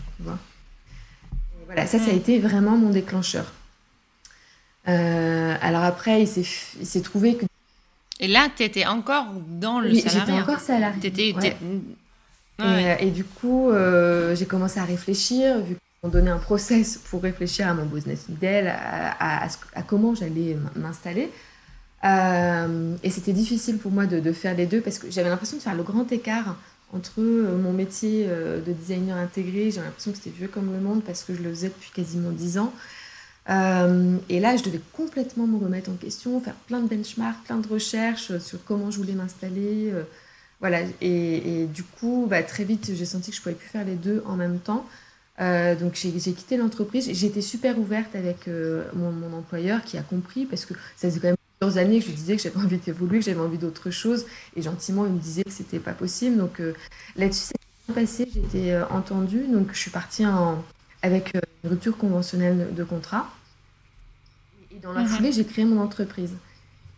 voilà, 1.66 1.86
ça, 1.86 1.98
ça 1.98 2.10
a 2.10 2.14
été 2.14 2.38
vraiment 2.38 2.76
mon 2.76 2.90
déclencheur. 2.90 3.52
Euh, 4.88 5.54
alors 5.60 5.84
après, 5.84 6.22
il 6.22 6.26
s'est 6.26 7.00
trouvé 7.02 7.36
que. 7.36 7.46
Et 8.20 8.28
là, 8.28 8.48
tu 8.54 8.62
étais 8.62 8.86
encore 8.86 9.26
dans 9.48 9.80
le 9.80 9.90
oui, 9.90 10.04
J'étais 10.06 10.32
encore 10.32 10.60
salarié. 10.60 11.34
Euh, 12.60 12.96
et, 13.00 13.10
du 13.10 13.24
coup, 13.24 13.70
euh, 13.70 14.34
j'ai 14.34 14.46
commencé 14.46 14.78
à 14.78 14.84
réfléchir, 14.84 15.60
vu 15.60 15.76
qu'on 16.00 16.08
donnait 16.08 16.30
un 16.30 16.38
process 16.38 16.98
pour 17.10 17.22
réfléchir 17.22 17.68
à 17.68 17.74
mon 17.74 17.86
business 17.86 18.28
model, 18.28 18.68
à, 18.68 19.44
à, 19.74 19.82
comment 19.82 20.14
j'allais 20.14 20.56
m'installer. 20.76 21.30
Euh, 22.04 22.96
et 23.02 23.10
c'était 23.10 23.32
difficile 23.32 23.78
pour 23.78 23.92
moi 23.92 24.06
de, 24.06 24.18
de, 24.18 24.32
faire 24.32 24.56
les 24.56 24.66
deux 24.66 24.80
parce 24.80 24.98
que 24.98 25.08
j'avais 25.08 25.28
l'impression 25.28 25.56
de 25.56 25.62
faire 25.62 25.76
le 25.76 25.84
grand 25.84 26.10
écart 26.10 26.56
entre 26.92 27.20
mon 27.20 27.72
métier 27.72 28.26
de 28.26 28.72
designer 28.72 29.16
intégré. 29.16 29.70
J'avais 29.70 29.86
l'impression 29.86 30.10
que 30.10 30.18
c'était 30.18 30.36
vieux 30.36 30.48
comme 30.48 30.72
le 30.72 30.80
monde 30.80 31.02
parce 31.04 31.22
que 31.22 31.34
je 31.34 31.40
le 31.40 31.50
faisais 31.50 31.68
depuis 31.68 31.90
quasiment 31.94 32.30
10 32.30 32.58
ans. 32.58 32.72
Et 33.48 34.40
là, 34.40 34.56
je 34.56 34.62
devais 34.62 34.80
complètement 34.92 35.46
me 35.46 35.62
remettre 35.62 35.90
en 35.90 35.94
question, 35.94 36.40
faire 36.40 36.54
plein 36.66 36.80
de 36.80 36.88
benchmarks, 36.88 37.42
plein 37.44 37.58
de 37.58 37.68
recherches 37.68 38.38
sur 38.38 38.64
comment 38.64 38.90
je 38.90 38.98
voulais 38.98 39.14
m'installer, 39.14 39.92
voilà, 40.62 40.82
et, 41.00 41.66
du 41.66 41.82
coup, 41.82 42.26
bah, 42.30 42.42
très 42.44 42.62
vite, 42.62 42.92
j'ai 42.94 43.04
senti 43.04 43.30
que 43.30 43.36
je 43.36 43.40
ne 43.40 43.42
pouvais 43.42 43.54
plus 43.56 43.68
faire 43.68 43.84
les 43.84 43.96
deux 43.96 44.22
en 44.26 44.36
même 44.36 44.60
temps. 44.60 44.86
Euh, 45.40 45.74
donc 45.74 45.94
j'ai 45.94 46.12
quitté 46.32 46.56
l'entreprise. 46.56 47.10
J'étais 47.12 47.40
super 47.40 47.78
ouverte 47.78 48.14
avec 48.14 48.46
euh, 48.46 48.84
mon, 48.94 49.36
employeur 49.36 49.82
qui 49.82 49.98
a 49.98 50.02
compris 50.02 50.46
parce 50.46 50.64
que 50.64 50.74
ça 50.96 51.08
faisait 51.08 51.20
quand 51.20 51.28
même 51.28 51.36
plusieurs 51.58 51.82
années 51.82 51.98
que 51.98 52.04
je 52.04 52.10
lui 52.10 52.16
disais 52.16 52.36
que 52.36 52.42
j'avais 52.42 52.58
envie 52.58 52.76
d'évoluer, 52.76 53.18
que 53.18 53.24
j'avais 53.24 53.40
envie 53.40 53.58
d'autre 53.58 53.90
chose. 53.90 54.26
Et 54.56 54.62
gentiment, 54.62 55.04
il 55.04 55.12
me 55.12 55.18
disait 55.18 55.42
que 55.42 55.50
c'était 55.50 55.80
pas 55.80 55.94
possible. 55.94 56.36
Donc 56.36 56.60
euh, 56.60 56.74
là-dessus, 57.16 57.54
c'est 57.86 57.94
passé. 57.94 58.22
Été 58.22 58.80
entendue. 58.90 59.46
Donc 59.48 59.70
je 59.72 59.78
suis 59.78 59.90
partie 59.90 60.24
en, 60.24 60.62
avec 61.02 61.34
une 61.34 61.70
rupture 61.70 61.96
conventionnelle 61.96 62.68
de 62.74 62.84
contrat. 62.84 63.28
Et 64.70 64.78
dans 64.80 64.92
la 64.92 65.02
mhm. 65.02 65.08
foulée, 65.08 65.32
j'ai 65.32 65.44
créé 65.44 65.64
mon 65.64 65.80
entreprise. 65.80 66.32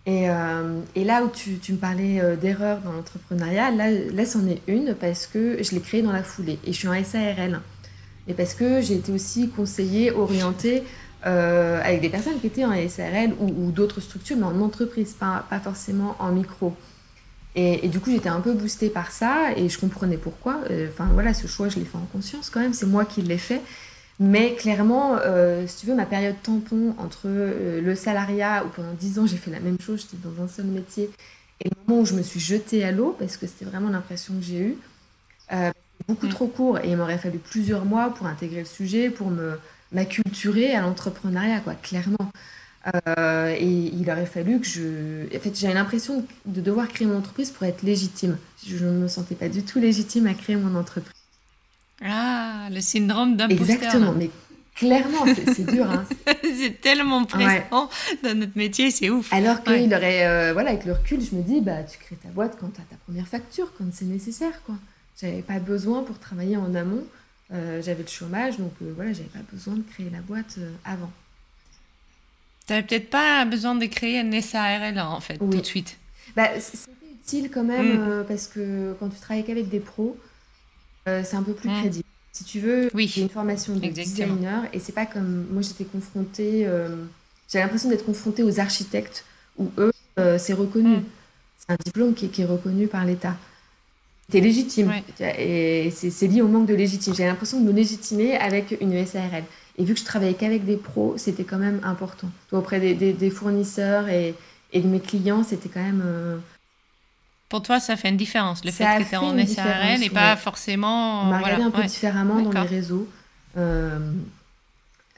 Euh, 0.06 0.80
et, 0.94 1.04
là 1.04 1.25
où 1.25 1.30
tu, 1.30 1.58
me 1.73 1.78
parlais 1.78 2.20
euh, 2.20 2.37
d'erreur 2.37 2.80
dans 2.80 2.92
l'entrepreneuriat, 2.92 3.70
là, 3.70 3.90
là 3.90 4.26
c'en 4.26 4.46
est 4.46 4.61
une 4.66 4.94
parce 4.94 5.26
que 5.26 5.62
je 5.62 5.70
l'ai 5.70 5.80
créée 5.80 6.02
dans 6.02 6.12
la 6.12 6.23
foulée 6.23 6.58
et 6.64 6.73
je 6.73 6.78
suis 6.78 6.88
en 6.88 7.02
SARL. 7.02 7.61
Et 8.28 8.34
parce 8.34 8.54
que 8.54 8.80
j'ai 8.80 8.96
été 8.96 9.12
aussi 9.12 9.49
conseillée, 9.49 10.11
orientée 10.11 10.82
euh, 11.26 11.80
avec 11.82 12.02
des 12.02 12.11
personnes 12.11 12.38
qui 12.40 12.49
étaient 12.49 12.64
en 12.64 12.88
SARL 12.88 13.32
ou, 13.40 13.70
d'autres 13.70 14.00
structures, 14.00 14.37
mais 14.37 14.44
en 14.44 14.61
entreprise, 14.61 15.12
pas, 15.12 15.46
pas 15.49 15.61
forcément 15.61 16.16
en 16.18 16.32
micro. 16.32 16.75
Et, 17.54 17.87
et 17.87 17.88
du 17.88 18.00
coup, 18.00 18.11
j'étais 18.11 18.28
un 18.28 18.40
peu 18.40 18.52
boostée 18.52 18.90
par 18.90 19.11
ça 19.11 19.52
et 19.56 19.68
je 19.68 19.78
comprenais 19.78 20.18
pourquoi. 20.18 20.61
Enfin 20.90 21.08
voilà, 21.14 21.32
ce 21.32 21.46
choix, 21.46 21.68
je 21.68 21.78
l'ai 21.78 21.84
fait 21.84 21.96
en 21.96 22.06
conscience 22.12 22.50
quand 22.50 22.61
même, 22.61 22.75
c'est 22.75 22.87
moi 22.87 23.06
qui 23.06 23.23
l'ai 23.23 23.38
fait. 23.38 23.62
Mais 24.21 24.54
clairement, 24.54 25.16
euh, 25.25 25.66
si 25.66 25.78
tu 25.78 25.87
veux, 25.87 25.94
ma 25.94 26.06
période 26.06 26.37
tampon 26.42 26.94
entre 26.99 27.23
euh, 27.26 27.80
le 27.80 27.94
salariat, 27.97 28.64
où 28.64 28.68
pendant 28.68 28.92
10 28.92 29.18
ans 29.18 29.26
j'ai 29.26 29.37
fait 29.37 29.50
la 29.50 29.61
même 29.61 29.80
chose, 29.80 30.02
j'étais 30.02 30.23
dans 30.23 30.42
un 30.42 30.47
seul 30.47 30.66
métier, 30.66 31.11
et 31.61 31.68
le 31.68 31.75
moment 31.87 32.02
où 32.02 32.06
je 32.06 32.14
me 32.14 32.23
suis 32.23 32.38
jetée 32.38 32.85
à 32.85 32.92
l'eau, 32.92 33.16
parce 33.18 33.37
que 33.37 33.47
c'était 33.47 33.64
vraiment 33.64 33.90
l'impression 33.90 34.35
que 34.35 34.42
j'ai 34.42 34.61
eue, 34.61 34.77
euh, 35.53 35.72
beaucoup 36.07 36.27
mm. 36.27 36.31
trop 36.31 36.46
court, 36.46 36.79
et 36.79 36.90
il 36.90 36.96
m'aurait 36.96 37.18
fallu 37.18 37.38
plusieurs 37.38 37.85
mois 37.85 38.14
pour 38.14 38.27
intégrer 38.27 38.61
le 38.61 38.66
sujet, 38.66 39.11
pour 39.11 39.31
me 39.31 39.59
m'acculturer 39.92 40.74
à 40.74 40.81
l'entrepreneuriat, 40.81 41.61
quoi, 41.61 41.74
clairement. 41.74 42.33
et 43.07 43.64
il 43.64 44.11
aurait 44.11 44.27
fallu 44.27 44.59
que 44.59 44.66
je... 44.66 45.27
En 45.37 45.38
fait, 45.38 45.57
j'avais 45.57 45.74
l'impression 45.74 46.27
de 46.46 46.61
devoir 46.61 46.88
créer 46.88 47.07
mon 47.07 47.18
entreprise 47.18 47.53
pour 47.53 47.64
être 47.64 47.83
légitime. 47.83 48.37
Je 48.66 48.85
ne 48.85 48.90
me 48.90 49.09
sentais 49.09 49.37
pas 49.37 49.48
du 49.48 49.62
tout 49.62 49.79
légitime 49.79 50.27
à 50.27 50.35
créer 50.35 50.57
mon 50.57 50.77
entreprise. 50.77 51.13
Ah, 52.02 52.68
le 52.70 52.80
syndrome 52.80 53.37
d'imposteur. 53.37 53.76
Exactement, 53.76 54.12
mais 54.12 54.30
clairement, 54.74 55.24
c'est 55.26 55.64
dur. 55.64 55.90
Hein. 55.90 56.04
c'est 56.42 56.80
tellement 56.80 57.24
présent 57.24 57.88
dans 58.22 58.38
notre 58.38 58.57
métier, 58.57 58.90
c'est 58.90 59.11
ouf. 59.11 59.33
Alors 59.33 59.62
qu'il 59.62 59.94
aurait, 59.94 60.26
euh, 60.26 60.52
voilà, 60.52 60.70
avec 60.70 60.85
le 60.85 60.92
recul, 60.92 61.20
je 61.20 61.35
me 61.35 61.42
dis, 61.42 61.61
bah, 61.61 61.83
tu 61.85 61.98
crées 61.98 62.16
ta 62.16 62.28
boîte 62.28 62.57
quand 62.61 62.68
tu 62.74 62.80
as 62.80 62.85
ta 62.85 62.96
première 63.04 63.28
facture, 63.28 63.72
quand 63.78 63.85
c'est 63.92 64.04
nécessaire, 64.04 64.62
quoi. 64.64 64.76
J'avais 65.20 65.42
pas 65.42 65.61
besoin 65.61 66.02
pour 66.02 66.18
travailler 66.18 66.57
en 66.57 66.74
amont. 66.74 67.04
Euh, 67.52 67.80
j'avais 67.83 68.02
le 68.02 68.09
chômage, 68.09 68.59
donc 68.59 68.72
euh, 68.83 68.92
voilà, 68.96 69.12
j'avais 69.12 69.28
pas 69.28 69.44
besoin 69.52 69.74
de 69.74 69.83
créer 69.83 70.11
la 70.11 70.20
boîte 70.20 70.59
avant. 70.85 71.12
Tu 72.66 72.72
n'avais 72.72 72.87
peut-être 72.87 73.11
pas 73.11 73.44
besoin 73.44 73.74
de 73.76 73.87
créer 73.87 74.18
un 74.18 74.40
SARL 74.40 74.98
en 74.98 75.20
fait, 75.20 75.38
tout 75.38 75.46
de 75.46 75.62
suite. 75.62 75.96
Bah, 76.35 76.48
c'était 76.59 76.90
utile 77.22 77.50
quand 77.50 77.62
même, 77.62 78.20
mm. 78.20 78.24
parce 78.26 78.48
que 78.48 78.96
quand 78.98 79.09
tu 79.09 79.20
travailles 79.20 79.44
qu'avec 79.44 79.68
des 79.68 79.78
pros, 79.78 80.16
euh, 80.18 80.34
c'est 81.06 81.36
un 81.36 81.42
peu 81.42 81.52
plus 81.52 81.68
mm. 81.68 81.80
crédible. 81.80 82.04
Si 82.34 82.42
tu 82.42 82.58
veux, 82.58 82.90
oui. 82.94 83.06
j'ai 83.06 83.22
une 83.22 83.28
formation 83.28 83.76
de 83.76 83.86
designer 83.86 84.64
et 84.72 84.80
c'est 84.80 84.92
pas 84.92 85.06
comme 85.06 85.46
moi 85.52 85.62
j'étais 85.62 85.84
confrontée, 85.84 86.66
euh, 86.66 86.88
j'avais 87.48 87.62
l'impression 87.62 87.88
d'être 87.88 88.04
confrontée 88.04 88.42
aux 88.42 88.58
architectes 88.58 89.24
où 89.56 89.70
eux, 89.78 89.92
euh, 90.18 90.36
c'est 90.36 90.52
reconnu. 90.52 90.96
Mm. 90.96 91.04
C'est 91.58 91.72
un 91.72 91.76
diplôme 91.84 92.14
qui, 92.14 92.26
est 92.26 92.44
reconnu 92.44 92.88
par 92.88 93.04
l'État. 93.04 93.36
C'est 94.28 94.40
légitime. 94.40 94.92
Et 95.20 95.92
c'est 95.92 96.26
lié 96.26 96.42
au 96.42 96.48
manque 96.48 96.66
de 96.66 96.74
légitimité. 96.74 97.22
J'ai 97.22 97.28
l'impression 97.28 97.60
de 97.60 97.66
me 97.66 97.72
légitimer 97.72 98.36
avec 98.36 98.76
une 98.80 99.06
SARL. 99.06 99.44
Et 99.78 99.84
vu 99.84 99.94
que 99.94 100.00
je 100.00 100.04
travaillais 100.04 100.34
qu'avec 100.34 100.64
des 100.64 100.76
pros, 100.76 101.14
c'était 101.16 101.44
quand 101.44 101.58
même 101.58 101.80
important. 101.84 102.28
auprès 102.50 102.80
des, 102.80 103.30
fournisseurs 103.30 104.08
et, 104.08 104.34
et, 104.72 104.80
de 104.80 104.88
mes 104.88 105.00
clients, 105.00 105.44
c'était 105.44 105.68
quand 105.68 105.82
même 105.82 106.02
pour 107.54 107.62
toi, 107.62 107.78
ça 107.78 107.94
fait 107.94 108.08
une 108.08 108.16
différence, 108.16 108.64
le 108.64 108.72
fait 108.72 108.82
que 108.82 109.08
tu 109.08 109.14
es 109.14 109.16
en 109.16 109.46
SARL 109.46 110.02
et 110.02 110.10
pas 110.10 110.34
forcément. 110.34 111.22
On 111.22 111.26
m'a 111.26 111.38
regardé 111.38 111.62
un 111.62 111.70
peu 111.70 111.84
différemment 111.84 112.40
dans 112.40 112.50
les 112.50 112.66
réseaux. 112.66 113.08
Euh, 113.56 114.00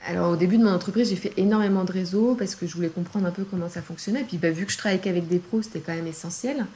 alors, 0.06 0.32
au 0.32 0.36
début 0.36 0.58
de 0.58 0.62
mon 0.62 0.74
entreprise, 0.74 1.08
j'ai 1.08 1.16
fait 1.16 1.32
énormément 1.38 1.84
de 1.84 1.92
réseaux 1.92 2.34
parce 2.38 2.54
que 2.54 2.66
je 2.66 2.74
voulais 2.74 2.90
comprendre 2.90 3.26
un 3.26 3.30
peu 3.30 3.44
comment 3.44 3.70
ça 3.70 3.80
fonctionnait. 3.80 4.20
Et 4.20 4.24
puis, 4.24 4.36
bah, 4.36 4.50
vu 4.50 4.66
que 4.66 4.72
je 4.72 4.76
travaillais 4.76 5.00
qu'avec 5.00 5.28
des 5.28 5.38
pros, 5.38 5.62
c'était 5.62 5.80
quand 5.80 5.94
même 5.94 6.06
essentiel. 6.06 6.66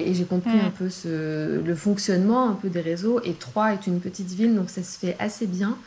Et 0.00 0.12
j'ai 0.12 0.24
compris 0.24 0.56
mm. 0.56 0.66
un 0.66 0.70
peu 0.70 0.90
ce, 0.90 1.62
le 1.64 1.74
fonctionnement 1.76 2.50
un 2.50 2.54
peu 2.54 2.68
des 2.68 2.80
réseaux. 2.80 3.20
Et 3.22 3.34
Troyes 3.34 3.74
est 3.74 3.86
une 3.86 4.00
petite 4.00 4.32
ville, 4.32 4.56
donc 4.56 4.70
ça 4.70 4.82
se 4.82 4.98
fait 4.98 5.14
assez 5.20 5.46
bien. 5.46 5.78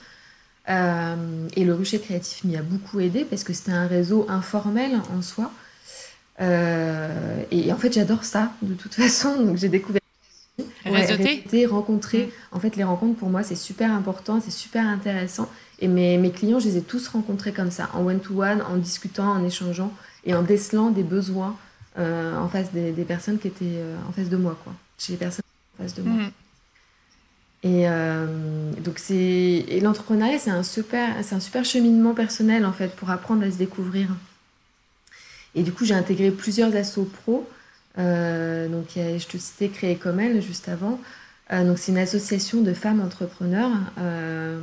Euh, 0.69 1.47
et 1.57 1.65
le 1.65 1.73
rucher 1.73 1.99
créatif 1.99 2.45
m'y 2.45 2.55
a 2.55 2.61
beaucoup 2.61 3.01
aidé 3.01 3.25
parce 3.25 3.43
que 3.43 3.51
c'était 3.51 3.73
un 3.73 3.87
réseau 3.87 4.25
informel 4.29 4.91
en 5.13 5.21
soi. 5.21 5.51
Euh, 6.39 7.43
et 7.51 7.71
en 7.71 7.77
fait, 7.77 7.93
j'adore 7.93 8.23
ça, 8.23 8.51
de 8.61 8.73
toute 8.73 8.93
façon. 8.93 9.43
Donc, 9.43 9.57
j'ai 9.57 9.69
découvert. 9.69 10.01
Réseauter. 10.85 11.65
rencontrer. 11.65 12.25
Mm. 12.25 12.55
En 12.55 12.59
fait, 12.59 12.75
les 12.75 12.83
rencontres, 12.83 13.17
pour 13.17 13.29
moi, 13.29 13.43
c'est 13.43 13.55
super 13.55 13.91
important, 13.91 14.39
c'est 14.43 14.51
super 14.51 14.85
intéressant. 14.85 15.49
Et 15.79 15.87
mes, 15.87 16.17
mes, 16.17 16.31
clients, 16.31 16.59
je 16.59 16.67
les 16.67 16.77
ai 16.77 16.81
tous 16.81 17.07
rencontrés 17.09 17.51
comme 17.51 17.71
ça, 17.71 17.89
en 17.93 18.05
one-to-one, 18.05 18.61
en 18.61 18.77
discutant, 18.77 19.31
en 19.31 19.43
échangeant 19.43 19.93
et 20.25 20.33
en 20.33 20.41
décelant 20.41 20.89
des 20.89 21.03
besoins 21.03 21.55
euh, 21.99 22.37
en 22.37 22.47
face 22.47 22.71
des, 22.71 22.91
des, 22.91 23.03
personnes 23.03 23.37
qui 23.37 23.47
étaient 23.47 23.65
euh, 23.65 23.95
en 24.07 24.11
face 24.11 24.29
de 24.29 24.37
moi, 24.37 24.57
quoi. 24.63 24.73
Chez 24.97 25.13
les 25.13 25.17
personnes 25.17 25.43
en 25.77 25.83
face 25.83 25.93
de 25.93 26.01
moi. 26.01 26.23
Mm. 26.23 26.31
Et 27.63 27.85
donc 28.81 28.99
c'est 28.99 29.15
et 29.15 29.79
l'entrepreneuriat 29.81 30.37
c'est 30.37 30.51
un 30.51 30.63
super 30.63 31.15
c'est 31.23 31.35
un 31.35 31.39
super 31.39 31.65
cheminement 31.65 32.13
personnel 32.13 32.65
en 32.65 32.71
fait 32.71 32.95
pour 32.95 33.09
apprendre 33.09 33.43
à 33.43 33.51
se 33.51 33.57
découvrir. 33.57 34.07
Et 35.57 35.63
du 35.63 35.73
coup, 35.73 35.85
j'ai 35.85 35.95
intégré 35.95 36.29
plusieurs 36.29 36.73
assos 36.75 37.09
pro. 37.23 37.45
Euh, 37.97 38.67
donc, 38.67 38.89
je 38.95 39.25
te 39.25 39.37
citais 39.37 39.69
Créer 39.69 39.95
comme 39.95 40.19
elle 40.19 40.39
juste 40.41 40.69
avant. 40.69 41.01
Euh, 41.51 41.65
donc, 41.65 41.79
c'est 41.79 41.91
une 41.91 41.97
association 41.97 42.61
de 42.61 42.73
femmes 42.73 43.01
entrepreneurs. 43.01 43.71
Euh, 43.97 44.59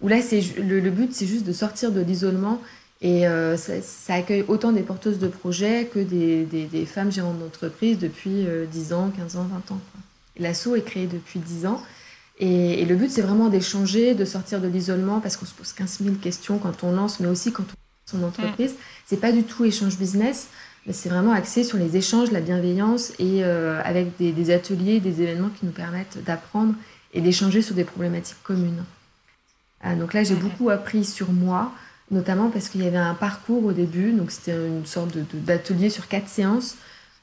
où 0.00 0.06
là, 0.06 0.22
c'est 0.22 0.40
le, 0.56 0.90
but, 0.90 1.12
c'est 1.12 1.26
juste 1.26 1.44
de 1.44 1.52
sortir 1.52 1.90
de 1.90 2.00
l'isolement. 2.00 2.62
Et 3.02 3.24
ça, 3.56 4.14
accueille 4.14 4.44
autant 4.46 4.70
des 4.70 4.82
porteuses 4.82 5.18
de 5.18 5.26
projets 5.26 5.90
que 5.92 5.98
des, 5.98 6.86
femmes 6.86 7.10
gérantes 7.10 7.38
d'entreprise 7.40 7.98
depuis 7.98 8.46
10 8.70 8.92
ans, 8.92 9.10
15 9.16 9.36
ans, 9.36 9.48
20 9.68 9.74
ans. 9.74 9.80
L'asso 10.38 10.76
est 10.76 10.82
créé 10.82 11.08
depuis 11.08 11.40
10 11.40 11.66
ans. 11.66 11.82
Et, 12.38 12.80
et 12.80 12.84
le 12.84 12.94
but, 12.94 13.10
c'est 13.10 13.22
vraiment 13.22 13.48
d'échanger, 13.48 14.14
de 14.14 14.24
sortir 14.24 14.60
de 14.60 14.68
l'isolement 14.68 15.18
parce 15.18 15.36
qu'on 15.36 15.46
se 15.46 15.54
pose 15.54 15.72
15 15.72 15.98
000 16.04 16.14
questions 16.16 16.58
quand 16.58 16.84
on 16.84 16.92
lance, 16.92 17.18
mais 17.18 17.26
aussi 17.26 17.50
quand 17.50 17.64
on 17.64 17.87
son 18.08 18.22
entreprise. 18.22 18.74
C'est 19.06 19.20
pas 19.20 19.32
du 19.32 19.42
tout 19.44 19.64
échange 19.64 19.98
business, 19.98 20.48
mais 20.86 20.92
c'est 20.92 21.08
vraiment 21.08 21.32
axé 21.32 21.64
sur 21.64 21.76
les 21.76 21.96
échanges, 21.96 22.30
la 22.30 22.40
bienveillance 22.40 23.12
et 23.18 23.44
euh, 23.44 23.80
avec 23.84 24.16
des, 24.16 24.50
ateliers, 24.50 25.00
des 25.00 25.22
événements 25.22 25.50
qui 25.50 25.66
nous 25.66 25.72
permettent 25.72 26.22
d'apprendre 26.24 26.74
et 27.12 27.20
d'échanger 27.20 27.62
sur 27.62 27.74
des 27.74 27.84
problématiques 27.84 28.42
communes. 28.42 28.84
Ah, 29.82 29.94
donc 29.94 30.14
là, 30.14 30.24
j'ai 30.24 30.34
beaucoup 30.34 30.70
appris 30.70 31.04
sur 31.04 31.30
moi, 31.30 31.72
notamment 32.10 32.50
parce 32.50 32.68
qu'il 32.68 32.82
y 32.82 32.86
avait 32.86 32.96
un 32.96 33.14
parcours 33.14 33.64
au 33.64 33.72
début, 33.72 34.12
donc 34.12 34.30
c'était 34.30 34.56
une 34.66 34.86
sorte 34.86 35.16
d'atelier 35.34 35.90
sur 35.90 36.08
quatre 36.08 36.28
séances 36.28 36.76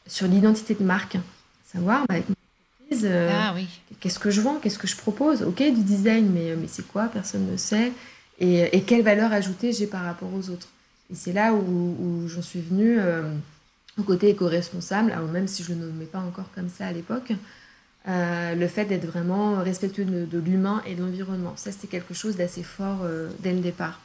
sur 0.08 0.28
l'identité 0.28 0.76
de 0.76 0.84
marque. 0.84 1.17
Savoir, 1.65 2.06
bah, 2.08 2.15
avec 2.15 2.26
entreprise. 2.30 3.12
ah, 3.32 3.54
oui. 3.56 3.67
Qu'est-ce 4.00 4.19
que 4.19 4.30
je 4.30 4.41
vends 4.41 4.60
Qu'est-ce 4.62 4.78
que 4.78 4.88
je 4.88 4.95
propose? 4.95 5.41
Ok, 5.41 5.58
du 5.58 5.84
design, 5.84 6.30
mais, 6.32 6.56
mais 6.56 6.67
c'est 6.67 6.88
quoi? 6.88 7.08
Personne 7.08 7.52
ne 7.52 7.58
sait. 7.58 7.91
Et, 8.39 8.78
et, 8.78 8.84
quelle 8.84 9.02
valeur 9.02 9.34
ajoutée 9.34 9.71
j'ai 9.71 9.88
par 9.88 10.04
rapport 10.04 10.30
aux 10.34 10.50
autres 10.50 10.67
Et 11.12 11.15
c'est 11.15 11.34
là 11.34 11.54
où, 11.54 12.28
j'en 12.28 12.41
suis 12.41 12.62
venue 12.62 13.00
au 13.98 14.04
côté 14.04 14.30
éco-responsable, 14.30 15.13
même 15.32 15.48
si 15.48 15.63
je 15.63 15.74
ne 15.74 15.82
le 15.82 15.91
nommais 15.91 16.06
pas 16.06 16.20
encore 16.20 16.50
comme 16.56 16.70
ça 16.70 16.88
à 16.88 16.91
l'époque. 16.91 17.32
le 18.08 18.68
fait 18.68 18.86
d'être 18.86 19.06
vraiment 19.06 19.62
respectueux 19.63 20.06
de, 20.06 20.39
l'humain 20.39 20.82
et 20.88 20.96
de 20.96 21.04
l'environnement. 21.04 21.54
Ça, 21.58 21.72
c'était 21.72 21.88
quelque 21.88 22.13
chose 22.13 22.36
d'assez 22.38 22.63
fort 22.63 23.06
dès 23.39 23.54
le 23.54 23.60
départ. 23.60 24.00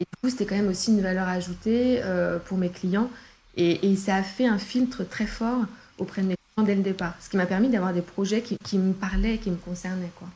Et 0.00 0.04
du 0.04 0.20
coup, 0.20 0.30
c'était 0.30 0.46
quand 0.46 0.56
même 0.56 0.68
aussi 0.68 0.92
une 0.92 1.00
valeur 1.00 1.28
ajoutée 1.28 2.00
euh, 2.02 2.38
pour 2.38 2.58
mes 2.58 2.70
clients. 2.70 3.10
Et, 3.56 3.96
ça 3.96 4.16
a 4.16 4.22
fait 4.22 4.46
un 4.46 4.58
filtre 4.58 5.02
très 5.02 5.26
fort 5.26 5.64
auprès 5.98 6.22
de 6.22 6.28
mes 6.28 6.36
clients 6.36 6.64
dès 6.64 6.76
le 6.76 6.82
départ. 6.82 7.16
Ce 7.20 7.28
qui 7.28 7.36
m'a 7.36 7.46
permis 7.46 7.68
d'avoir 7.68 7.92
des 7.92 8.02
projets 8.02 8.40
qui, 8.40 8.78
me 8.78 8.92
parlaient, 8.92 9.38
qui 9.38 9.50
me 9.50 9.56
concernaient. 9.56 10.12
Quoi. 10.14 10.28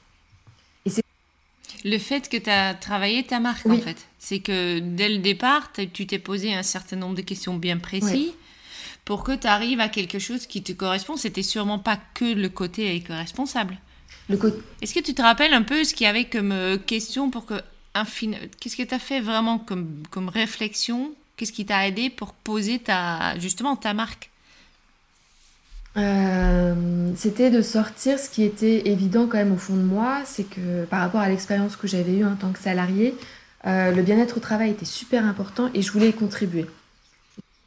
Le 1.84 1.98
fait 1.98 2.28
que 2.28 2.36
tu 2.36 2.50
as 2.50 2.74
travaillé 2.74 3.24
ta 3.24 3.40
marque, 3.40 3.66
en 3.66 3.78
fait. 3.78 4.06
C'est 4.18 4.40
que 4.40 4.78
dès 4.78 5.08
le 5.08 5.18
départ, 5.18 5.72
tu 5.72 6.06
t'es 6.06 6.18
posé 6.18 6.54
un 6.54 6.62
certain 6.62 6.96
nombre 6.96 7.16
de 7.16 7.22
questions 7.22 7.54
bien 7.54 7.78
précises. 7.78 8.32
Pour 9.04 9.24
que 9.24 9.32
tu 9.32 9.48
arrives 9.48 9.80
à 9.80 9.88
quelque 9.88 10.20
chose 10.20 10.46
qui 10.46 10.62
te 10.62 10.72
correspond, 10.72 11.16
c'était 11.16 11.42
sûrement 11.42 11.80
pas 11.80 11.98
que 12.14 12.24
le 12.24 12.48
côté 12.48 12.94
éco-responsable. 12.94 13.78
Le 14.28 14.38
Est-ce 14.80 14.94
que 14.94 15.00
tu 15.00 15.14
te 15.14 15.22
rappelles 15.22 15.54
un 15.54 15.62
peu 15.62 15.82
ce 15.82 15.92
qu'il 15.92 16.04
y 16.04 16.08
avait 16.08 16.26
comme 16.26 16.52
euh, 16.52 16.78
question 16.78 17.30
pour 17.30 17.46
que 17.46 17.54
Qu'est-ce 17.94 18.76
que 18.76 18.82
tu 18.82 18.94
as 18.94 18.98
fait 18.98 19.20
vraiment 19.20 19.58
comme, 19.58 20.02
comme 20.10 20.28
réflexion? 20.28 21.14
Qu'est-ce 21.36 21.52
qui 21.52 21.66
t'a 21.66 21.86
aidé 21.86 22.08
pour 22.08 22.32
poser 22.32 22.78
ta, 22.78 23.38
justement 23.38 23.76
ta 23.76 23.92
marque? 23.92 24.30
Euh, 25.96 27.12
C'était 27.16 27.50
de 27.50 27.62
sortir 27.62 28.18
ce 28.18 28.28
qui 28.28 28.42
était 28.44 28.88
évident 28.88 29.26
quand 29.26 29.38
même 29.38 29.52
au 29.52 29.58
fond 29.58 29.76
de 29.76 29.82
moi, 29.82 30.22
c'est 30.24 30.44
que 30.44 30.84
par 30.84 31.00
rapport 31.00 31.20
à 31.20 31.28
l'expérience 31.28 31.76
que 31.76 31.86
j'avais 31.86 32.16
eue 32.18 32.24
en 32.24 32.36
tant 32.36 32.52
que 32.52 32.58
salarié, 32.58 33.14
euh, 33.66 33.92
le 33.92 34.02
bien-être 34.02 34.38
au 34.38 34.40
travail 34.40 34.70
était 34.70 34.84
super 34.84 35.24
important 35.24 35.70
et 35.74 35.82
je 35.82 35.92
voulais 35.92 36.10
y 36.10 36.12
contribuer. 36.12 36.66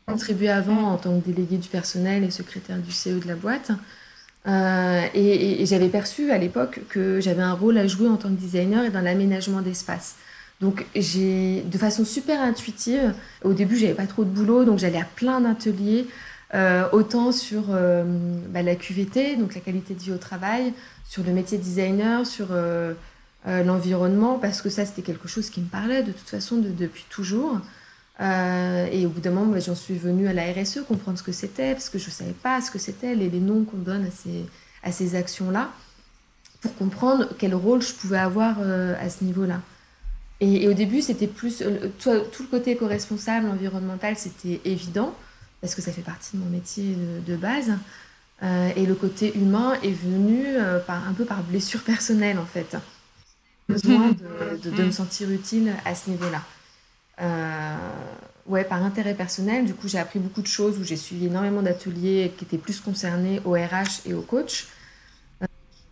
Contribuer 0.07 0.49
avant 0.49 0.91
en 0.91 0.97
tant 0.97 1.19
que 1.19 1.25
délégué 1.25 1.57
du 1.57 1.69
personnel 1.69 2.23
et 2.23 2.31
secrétaire 2.31 2.77
du 2.77 2.91
CE 2.91 3.19
de 3.19 3.27
la 3.27 3.35
boîte. 3.35 3.71
Euh, 4.47 5.01
et, 5.13 5.65
j'avais 5.65 5.89
perçu 5.89 6.31
à 6.31 6.37
l'époque 6.37 6.81
que 6.89 7.19
j'avais 7.19 7.41
un 7.41 7.53
rôle 7.53 7.77
à 7.77 7.87
jouer 7.87 8.07
en 8.07 8.17
tant 8.17 8.29
que 8.29 8.39
designer 8.39 8.85
et 8.85 8.89
dans 8.89 9.01
l'aménagement 9.01 9.61
d'espace. 9.61 10.15
Donc 10.61 10.85
j'ai, 10.95 11.61
de 11.61 11.77
façon 11.77 12.05
super 12.05 12.39
intuitive, 12.41 13.13
au 13.43 13.53
début 13.53 13.75
j'avais 13.75 13.93
pas 13.93 14.07
trop 14.07 14.23
de 14.23 14.29
boulot, 14.29 14.63
donc 14.63 14.79
j'allais 14.79 14.99
à 14.99 15.05
plein 15.15 15.41
d'ateliers, 15.41 16.07
euh, 16.55 16.87
autant 16.91 17.31
sur 17.31 17.65
euh, 17.69 18.03
bah, 18.49 18.63
la 18.63 18.75
QVT, 18.75 19.35
donc 19.35 19.53
la 19.53 19.61
qualité 19.61 19.93
de 19.93 19.99
vie 19.99 20.11
au 20.11 20.17
travail, 20.17 20.73
sur 21.07 21.23
le 21.23 21.31
métier 21.31 21.57
de 21.59 21.63
designer, 21.63 22.25
sur 22.25 22.47
l'environnement, 23.45 24.39
parce 24.39 24.63
que 24.63 24.69
ça 24.69 24.87
c'était 24.87 25.03
quelque 25.03 25.27
chose 25.27 25.51
qui 25.51 25.61
me 25.61 25.67
parlait 25.67 26.01
de 26.01 26.11
toute 26.11 26.27
façon 26.27 26.57
depuis 26.57 27.05
toujours. 27.11 27.61
Euh, 28.21 28.87
et 28.91 29.05
au 29.05 29.09
bout 29.09 29.19
d'un 29.19 29.31
moment, 29.31 29.59
j'en 29.59 29.75
suis 29.75 29.95
venue 29.95 30.27
à 30.27 30.33
la 30.33 30.43
RSE, 30.51 30.79
comprendre 30.87 31.17
ce 31.17 31.23
que 31.23 31.31
c'était, 31.31 31.73
parce 31.73 31.89
que 31.89 31.97
je 31.97 32.05
ne 32.05 32.11
savais 32.11 32.31
pas 32.31 32.61
ce 32.61 32.71
que 32.71 32.79
c'était, 32.79 33.15
les, 33.15 33.29
les, 33.29 33.39
noms 33.39 33.63
qu'on 33.65 33.77
donne 33.77 34.05
à 34.05 34.11
ces, 34.11 34.45
à 34.83 34.91
ces 34.91 35.15
actions-là, 35.15 35.69
pour 36.61 36.75
comprendre 36.75 37.29
quel 37.37 37.53
rôle 37.53 37.81
je 37.81 37.93
pouvais 37.93 38.17
avoir 38.17 38.57
euh, 38.61 38.95
à 38.99 39.09
ce 39.09 39.23
niveau-là. 39.23 39.61
Et, 40.39 40.67
au 40.67 40.73
début, 40.73 41.01
c'était 41.01 41.27
plus. 41.27 41.61
Euh, 41.61 41.89
tout, 41.99 42.11
tout, 42.31 42.43
le 42.43 42.49
côté 42.49 42.71
éco-responsable, 42.71 43.47
environnemental, 43.47 44.15
c'était 44.17 44.61
évident, 44.63 45.13
parce 45.65 45.75
que 45.75 45.81
ça 45.81 45.91
fait 45.91 46.01
partie 46.01 46.37
de 46.37 46.41
mon 46.41 46.49
métier 46.49 46.95
de, 47.25 47.35
base. 47.35 47.71
et 48.41 48.85
le 48.85 48.95
côté 48.95 49.35
humain 49.37 49.73
est 49.83 49.91
venu 49.91 50.45
par, 50.85 51.07
un 51.07 51.13
peu 51.13 51.25
par 51.25 51.43
blessure 51.43 51.81
personnelle, 51.81 52.37
en 52.39 52.45
fait. 52.45 52.77
Besoin 53.67 54.09
de, 54.09 54.57
de, 54.57 54.69
de 54.69 54.83
me 54.83 54.91
sentir 54.91 55.29
utile 55.31 55.73
à 55.85 55.95
ce 55.95 56.09
niveau-là. 56.09 56.41
Euh, 57.21 57.75
ouais, 58.47 58.63
par 58.63 58.83
intérêt 58.83 59.13
personnel, 59.13 59.65
du 59.65 59.73
coup, 59.73 59.87
j'ai 59.87 59.99
appris 59.99 60.19
beaucoup 60.19 60.41
de 60.41 60.47
choses 60.47 60.77
où 60.79 60.83
j'ai 60.83 60.97
suivi 60.97 61.27
énormément 61.27 61.61
d'ateliers 61.61 62.33
qui 62.37 62.45
étaient 62.45 62.57
plus 62.57 62.79
concernés 62.79 63.41
au 63.45 63.51
RH 63.51 64.05
et 64.05 64.13
au 64.13 64.21
coach. 64.21 64.67
Euh, 65.41 65.47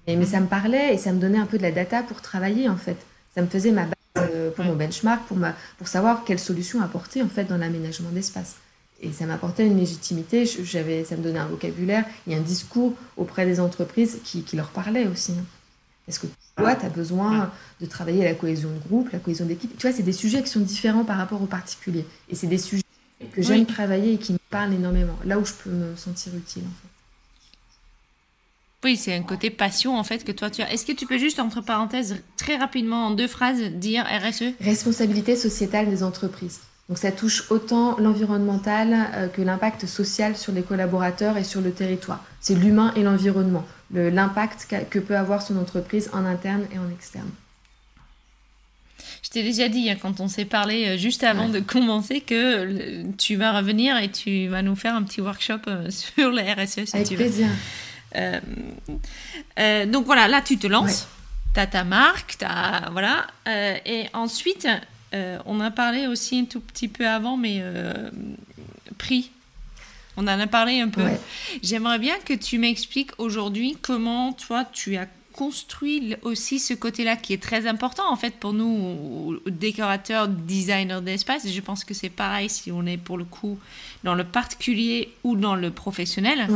mais 0.08 0.26
ça 0.26 0.40
me 0.40 0.48
parlait 0.48 0.94
et 0.94 0.98
ça 0.98 1.12
me 1.12 1.20
donnait 1.20 1.40
un 1.40 1.46
peu 1.46 1.58
de 1.58 1.64
la 1.64 1.72
data 1.72 2.04
pour 2.04 2.22
travailler 2.22 2.68
en 2.68 2.78
fait. 2.78 2.98
Ça 3.34 3.42
me 3.42 3.48
faisait 3.48 3.72
ma 3.72 3.86
base 3.86 3.94
euh, 4.18 4.52
pour 4.52 4.66
mon 4.66 4.76
benchmark, 4.76 5.26
pour, 5.28 5.38
ma, 5.38 5.56
pour 5.78 5.88
savoir 5.88 6.24
quelles 6.26 6.40
solutions 6.40 6.82
apporter 6.82 7.22
en 7.22 7.30
fait 7.30 7.46
dans 7.46 7.58
l'aménagement 7.58 8.10
d'espace. 8.10 8.58
Et 9.04 9.12
ça 9.12 9.26
m'apportait 9.26 9.68
une 9.68 9.78
légitimité, 9.78 10.46
j'avais, 10.46 11.04
ça 11.04 11.18
me 11.18 11.22
donnait 11.22 11.40
un 11.40 11.48
vocabulaire 11.48 12.06
et 12.26 12.36
un 12.36 12.40
discours 12.40 12.94
auprès 13.18 13.46
des 13.46 13.60
entreprises 13.60 14.20
qui, 14.24 14.44
qui 14.44 14.56
leur 14.56 14.70
parlait 14.70 15.08
aussi. 15.08 15.34
Hein. 15.34 15.44
Est-ce 16.08 16.22
que 16.22 16.28
toi, 16.56 16.74
tu 16.76 16.86
as 16.86 16.90
besoin 16.90 17.52
de 17.82 17.86
travailler 17.86 18.24
la 18.24 18.34
cohésion 18.34 18.70
de 18.70 18.80
groupe, 18.80 19.12
la 19.12 19.20
cohésion 19.20 19.46
d'équipe 19.46 19.78
Tu 19.78 19.88
vois, 19.88 19.96
c'est 19.96 20.04
des 20.04 20.14
sujets 20.14 20.42
qui 20.42 20.50
sont 20.50 20.62
différents 20.62 21.04
par 21.04 21.18
rapport 21.18 21.42
aux 21.42 21.48
particuliers. 21.48 22.06
Et 22.30 22.36
c'est 22.36 22.48
des 22.48 22.58
sujets 22.58 22.84
que 23.34 23.42
j'aime 23.42 23.66
travailler 23.66 24.14
et 24.14 24.18
qui 24.18 24.34
me 24.34 24.40
parlent 24.50 24.74
énormément. 24.74 25.18
Là 25.26 25.38
où 25.38 25.46
je 25.46 25.54
peux 25.54 25.70
me 25.70 25.96
sentir 25.98 26.34
utile, 26.36 26.64
en 26.64 26.82
fait. 26.82 26.88
Oui, 28.86 28.98
c'est 28.98 29.14
un 29.14 29.24
côté 29.24 29.50
passion 29.50 29.98
en 29.98 30.04
fait 30.04 30.26
que 30.26 30.34
toi 30.34 30.50
tu 30.50 30.62
as. 30.62 30.72
Est-ce 30.74 30.86
que 30.86 30.92
tu 30.92 31.06
peux 31.06 31.18
juste, 31.18 31.40
entre 31.40 31.62
parenthèses, 31.62 32.18
très 32.36 32.58
rapidement, 32.58 33.08
en 33.08 33.12
deux 33.12 33.30
phrases, 33.30 33.62
dire 33.62 34.06
RSE 34.06 34.44
Responsabilité 34.60 35.38
sociétale 35.38 35.90
des 35.90 36.04
entreprises. 36.04 36.60
Donc 36.90 36.98
ça 36.98 37.12
touche 37.12 37.50
autant 37.50 37.98
l'environnemental 37.98 38.94
euh, 39.16 39.28
que 39.28 39.42
l'impact 39.42 39.86
social 39.86 40.36
sur 40.36 40.52
les 40.52 40.64
collaborateurs 40.64 41.38
et 41.38 41.44
sur 41.44 41.62
le 41.62 41.72
territoire. 41.72 42.24
C'est 42.42 42.56
l'humain 42.56 42.94
et 42.96 43.04
l'environnement, 43.04 43.66
l'impact 43.92 44.68
que 44.90 45.00
peut 45.00 45.16
avoir 45.16 45.42
son 45.42 45.58
entreprise 45.58 46.10
en 46.12 46.26
interne 46.26 46.66
et 46.74 46.78
en 46.78 46.90
externe. 46.92 47.30
Je 49.24 49.30
t'ai 49.30 49.44
déjà 49.44 49.70
dit 49.70 49.90
hein, 49.90 49.96
quand 50.00 50.20
on 50.20 50.28
s'est 50.28 50.46
parlé 50.46 50.88
euh, 50.88 50.98
juste 50.98 51.24
avant 51.24 51.48
de 51.48 51.62
commencer 51.62 52.20
que 52.20 53.04
tu 53.14 53.38
vas 53.38 53.58
revenir 53.58 53.98
et 53.98 54.12
tu 54.12 54.48
vas 54.50 54.62
nous 54.62 54.76
faire 54.76 54.96
un 54.96 55.04
petit 55.04 55.22
workshop 55.22 55.60
euh, 55.68 55.90
sur 55.90 56.32
les 56.32 56.52
RSE 56.52 56.86
si 56.86 56.96
Avec 56.96 57.16
plaisir. 57.16 57.48
donc 59.88 60.06
voilà, 60.06 60.28
là 60.28 60.42
tu 60.42 60.58
te 60.58 60.68
lances, 60.68 61.08
tu 61.54 61.62
as 61.62 61.68
ta 61.68 61.86
marque, 61.86 62.36
as, 62.44 62.90
voilà, 62.92 63.26
et 63.86 64.08
ensuite 64.14 64.68
euh, 65.14 65.38
on 65.46 65.60
a 65.60 65.72
parlé 65.72 66.08
aussi 66.08 66.40
un 66.40 66.46
tout 66.46 66.60
petit 66.60 66.88
peu 66.88 67.08
avant, 67.08 67.38
mais 67.38 67.60
euh, 67.62 68.10
prix. 68.98 69.32
On 70.18 70.24
en 70.24 70.40
a 70.40 70.48
parlé 70.48 70.80
un 70.80 70.90
peu. 70.90 71.04
J'aimerais 71.64 72.00
bien 72.00 72.16
que 72.20 72.34
tu 72.34 72.58
m'expliques 72.60 73.12
aujourd'hui 73.18 73.78
comment 73.82 74.34
toi 74.34 74.66
tu 74.72 74.96
as 74.96 75.08
construit 75.34 76.16
aussi 76.22 76.60
ce 76.60 76.74
côté-là 76.74 77.16
qui 77.16 77.34
est 77.34 77.42
très 77.42 77.68
important 77.68 78.10
en 78.10 78.16
fait 78.16 78.36
pour 78.36 78.54
nous 78.54 79.40
décorateurs, 79.48 80.28
designers 80.28 81.02
d'espace. 81.02 81.48
Je 81.48 81.62
pense 81.62 81.84
que 81.84 81.94
c'est 81.94 82.10
pareil 82.10 82.50
si 82.50 82.72
on 82.72 82.86
est 82.86 82.98
pour 82.98 83.18
le 83.18 83.26
coup 83.26 83.60
dans 84.04 84.16
le 84.16 84.24
particulier 84.24 85.12
ou 85.24 85.36
dans 85.36 85.56
le 85.56 85.72
professionnel. 85.72 86.48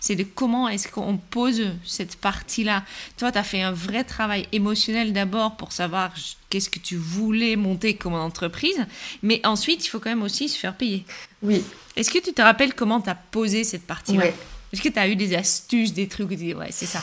C'est 0.00 0.16
de 0.16 0.22
comment 0.22 0.68
est-ce 0.68 0.88
qu'on 0.88 1.16
pose 1.16 1.62
cette 1.84 2.16
partie-là. 2.16 2.84
Toi, 3.16 3.32
tu 3.32 3.38
as 3.38 3.42
fait 3.42 3.62
un 3.62 3.72
vrai 3.72 4.04
travail 4.04 4.46
émotionnel 4.52 5.12
d'abord 5.12 5.56
pour 5.56 5.72
savoir 5.72 6.12
qu'est-ce 6.50 6.70
que 6.70 6.78
tu 6.78 6.96
voulais 6.96 7.56
monter 7.56 7.94
comme 7.94 8.14
entreprise, 8.14 8.86
mais 9.22 9.44
ensuite, 9.44 9.84
il 9.84 9.88
faut 9.88 9.98
quand 9.98 10.10
même 10.10 10.22
aussi 10.22 10.48
se 10.48 10.58
faire 10.58 10.76
payer. 10.76 11.04
Oui. 11.42 11.64
Est-ce 11.96 12.10
que 12.10 12.18
tu 12.18 12.32
te 12.32 12.42
rappelles 12.42 12.74
comment 12.74 13.00
tu 13.00 13.10
as 13.10 13.14
posé 13.14 13.64
cette 13.64 13.86
partie-là? 13.86 14.26
Est-ce 14.72 14.82
que 14.82 14.88
tu 14.88 14.98
as 14.98 15.08
eu 15.08 15.16
des 15.16 15.34
astuces, 15.34 15.92
des 15.92 16.08
trucs, 16.08 16.30
ouais, 16.30 16.68
c'est 16.70 16.86
ça? 16.86 17.02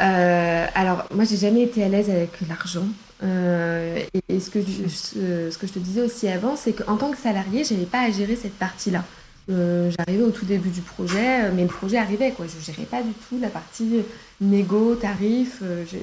Euh, 0.00 0.66
alors, 0.74 1.06
moi, 1.14 1.24
j'ai 1.24 1.36
jamais 1.36 1.62
été 1.62 1.84
à 1.84 1.88
l'aise 1.88 2.10
avec 2.10 2.30
l'argent. 2.48 2.86
Euh, 3.22 4.02
et, 4.28 4.40
ce, 4.40 4.50
que 4.50 4.60
je, 4.60 5.72
te 5.72 5.78
disais 5.78 6.02
aussi 6.02 6.28
avant, 6.28 6.56
c'est 6.56 6.72
qu'en 6.72 6.96
tant 6.96 7.10
que 7.10 7.18
salarié, 7.18 7.64
je 7.64 7.74
n'avais 7.74 7.86
pas 7.86 8.00
à 8.00 8.10
gérer 8.10 8.36
cette 8.36 8.58
partie-là. 8.58 9.04
Euh, 9.50 9.90
j'arrivais 9.90 10.24
au 10.24 10.30
tout 10.30 10.44
début 10.44 10.70
du 10.70 10.80
projet, 10.80 11.50
mais 11.52 11.62
le 11.62 11.68
projet 11.68 11.98
arrivait, 11.98 12.32
quoi. 12.32 12.46
Je 12.46 12.64
gérais 12.64 12.86
pas 12.86 13.02
du 13.02 13.12
tout 13.12 13.38
la 13.40 13.48
partie 13.48 14.02
négo, 14.40 14.94
tarif, 14.94 15.62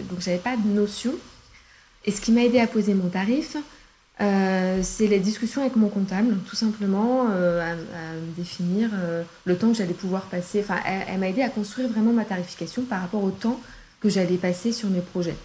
donc 0.09 0.19
j'avais 0.19 0.37
pas 0.37 0.55
de 0.55 0.67
notion. 0.67 1.13
Et 2.05 2.11
ce 2.11 2.21
qui 2.21 2.31
m'a 2.31 2.43
aidé 2.43 2.59
à 2.59 2.67
poser 2.67 2.93
mon 2.93 3.09
tarif, 3.09 3.57
c'est 4.19 5.07
les 5.07 5.19
discussions 5.19 5.61
avec 5.61 5.75
mon 5.75 5.89
comptable, 5.89 6.37
tout 6.47 6.55
simplement, 6.55 7.27
à, 7.27 7.75
me 7.75 8.35
définir 8.37 8.89
le 9.45 9.57
temps 9.57 9.69
que 9.69 9.77
j'allais 9.77 9.93
pouvoir 9.93 10.23
passer. 10.23 10.61
Enfin, 10.61 10.79
elle 10.85 11.19
m'a 11.19 11.29
aidé 11.29 11.41
à 11.41 11.49
construire 11.49 11.89
vraiment 11.89 12.13
ma 12.13 12.25
tarification 12.25 12.83
par 12.83 13.01
rapport 13.01 13.23
au 13.23 13.31
temps 13.31 13.59
que 13.99 14.09
j'allais 14.09 14.37
passer 14.37 14.71
sur 14.71 14.89
mes 14.89 15.01
projets. 15.01 15.35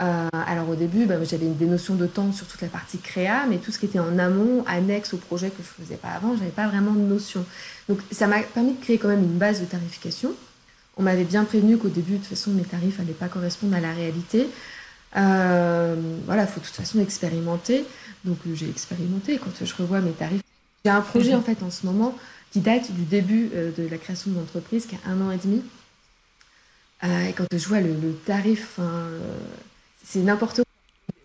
Euh, 0.00 0.28
alors 0.32 0.68
au 0.68 0.74
début, 0.74 1.06
bah, 1.06 1.22
j'avais 1.24 1.46
des 1.46 1.66
notions 1.66 1.94
de 1.94 2.06
temps 2.06 2.30
sur 2.30 2.46
toute 2.46 2.60
la 2.60 2.68
partie 2.68 2.98
créa, 2.98 3.46
mais 3.48 3.56
tout 3.56 3.72
ce 3.72 3.78
qui 3.78 3.86
était 3.86 3.98
en 3.98 4.18
amont, 4.18 4.62
annexe 4.66 5.14
au 5.14 5.16
projet 5.16 5.48
que 5.48 5.62
je 5.62 5.80
ne 5.80 5.86
faisais 5.86 5.96
pas 5.96 6.10
avant, 6.10 6.34
je 6.34 6.40
n'avais 6.40 6.50
pas 6.50 6.68
vraiment 6.68 6.92
de 6.92 7.00
notion. 7.00 7.44
Donc 7.88 8.00
ça 8.10 8.26
m'a 8.26 8.40
permis 8.40 8.74
de 8.74 8.80
créer 8.80 8.98
quand 8.98 9.08
même 9.08 9.22
une 9.22 9.38
base 9.38 9.60
de 9.60 9.66
tarification. 9.66 10.34
On 10.98 11.02
m'avait 11.02 11.24
bien 11.24 11.44
prévenu 11.44 11.78
qu'au 11.78 11.88
début, 11.88 12.12
de 12.12 12.18
toute 12.18 12.26
façon, 12.26 12.50
mes 12.52 12.62
tarifs 12.62 12.98
n'allaient 12.98 13.12
pas 13.12 13.28
correspondre 13.28 13.74
à 13.74 13.80
la 13.80 13.92
réalité. 13.92 14.48
Euh, 15.16 15.96
voilà, 16.26 16.42
il 16.42 16.48
faut 16.48 16.60
de 16.60 16.66
toute 16.66 16.74
façon 16.74 17.00
expérimenter. 17.00 17.84
Donc 18.24 18.38
j'ai 18.52 18.68
expérimenté. 18.68 19.38
Quand 19.38 19.64
je 19.64 19.74
revois 19.74 20.00
mes 20.00 20.12
tarifs, 20.12 20.42
j'ai 20.84 20.90
un 20.90 21.00
projet 21.00 21.34
en 21.34 21.42
fait 21.42 21.62
en 21.62 21.70
ce 21.70 21.86
moment 21.86 22.16
qui 22.50 22.60
date 22.60 22.92
du 22.92 23.02
début 23.02 23.50
euh, 23.54 23.70
de 23.76 23.88
la 23.88 23.98
création 23.98 24.30
de 24.30 24.36
l'entreprise, 24.36 24.86
qui 24.86 24.94
a 24.94 25.10
un 25.10 25.20
an 25.20 25.30
et 25.30 25.38
demi, 25.38 25.62
et 27.02 27.32
quand 27.32 27.46
je 27.52 27.68
vois 27.68 27.80
le, 27.80 27.94
tarif, 28.24 28.78
c'est 30.04 30.20
n'importe 30.20 30.56
quoi. 30.56 30.64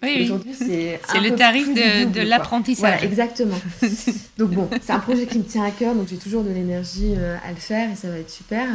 Oui, 0.04 0.24
Aujourd'hui, 0.24 0.54
c'est 0.58 1.00
le 1.22 1.36
tarif 1.36 1.74
de, 1.74 2.22
l'apprentissage. 2.22 2.80
Voilà, 2.80 3.04
exactement. 3.04 3.60
donc 4.38 4.50
bon, 4.50 4.70
c'est 4.82 4.92
un 4.92 5.00
projet 5.00 5.28
qui 5.28 5.38
me 5.38 5.44
tient 5.44 5.64
à 5.64 5.72
cœur, 5.72 5.94
donc 5.94 6.08
j'ai 6.08 6.18
toujours 6.18 6.44
de 6.44 6.50
l'énergie 6.50 7.14
à 7.16 7.50
le 7.52 7.58
faire 7.58 7.92
et 7.92 7.96
ça 7.96 8.10
va 8.10 8.18
être 8.18 8.32
super. 8.32 8.68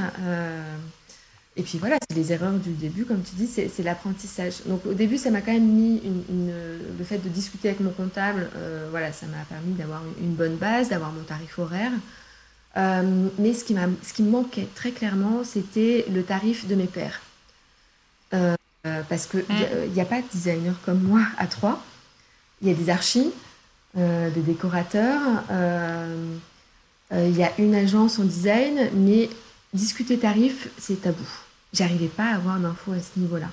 Et 1.59 1.63
puis 1.63 1.79
voilà, 1.79 1.97
c'est 2.09 2.17
les 2.17 2.33
erreurs 2.33 2.53
du 2.53 2.71
début, 2.73 3.07
comme 3.07 3.23
tu 3.23 3.35
dis, 3.35 3.47
c'est 3.47 3.83
l'apprentissage. 3.83 4.57
Donc 4.67 4.85
au 4.85 4.93
début, 4.93 5.17
ça 5.17 5.31
m'a 5.31 5.41
quand 5.41 5.53
même 5.53 5.67
mis 5.67 6.03
une, 6.05 6.53
le 6.99 7.05
fait 7.05 7.19
de 7.19 7.31
discuter 7.31 7.69
avec 7.69 7.81
mon 7.81 7.91
comptable, 7.91 8.51
euh, 8.57 8.89
voilà, 8.91 9.11
ça 9.13 9.27
m'a 9.27 9.43
permis 9.49 9.73
d'avoir 9.73 10.03
une 10.21 10.35
bonne 10.35 10.57
base, 10.57 10.91
d'avoir 10.91 11.13
mon 11.13 11.23
tarif 11.23 11.59
horaire. 11.59 11.93
Euh, 12.77 13.29
mais 13.39 13.55
ce 13.55 13.65
qui, 13.65 13.75
ce 14.03 14.13
qui 14.13 14.23
me 14.23 14.31
manquait 14.31 14.69
très 14.75 14.91
clairement, 14.91 15.43
c'était 15.45 16.05
le 16.13 16.23
tarif 16.23 16.67
de 16.67 16.75
mes 16.75 16.87
pairs. 16.87 17.21
Euh, 18.35 18.55
parce 19.09 19.27
qu'il 19.27 19.45
n'y 19.95 20.01
a, 20.01 20.03
a, 20.03 20.07
pas 20.07 20.21
de 20.21 20.29
designer 20.31 20.75
comme 20.85 21.01
moi 21.03 21.23
à 21.39 21.47
trois. 21.47 21.83
Il 22.63 22.69
y 22.69 22.71
a 22.71 22.75
des 22.75 22.89
archis, 22.91 23.33
des 23.95 24.43
décorateurs, 24.43 25.21
il 27.13 27.37
y 27.37 27.43
a 27.43 27.53
une 27.59 27.75
agence 27.75 28.19
en 28.19 28.25
design, 28.25 28.91
mais 28.95 29.29
discuter 29.73 30.19
tarif, 30.19 30.69
c'est 30.79 31.03
tabou 31.03 31.27
j'arrivais 31.77 32.09
pas 32.09 32.31
à 32.31 32.35
avoir 32.37 32.59
d'infos 32.59 32.93
à 32.93 33.01
ce 33.01 33.19
niveau-là. 33.19 33.49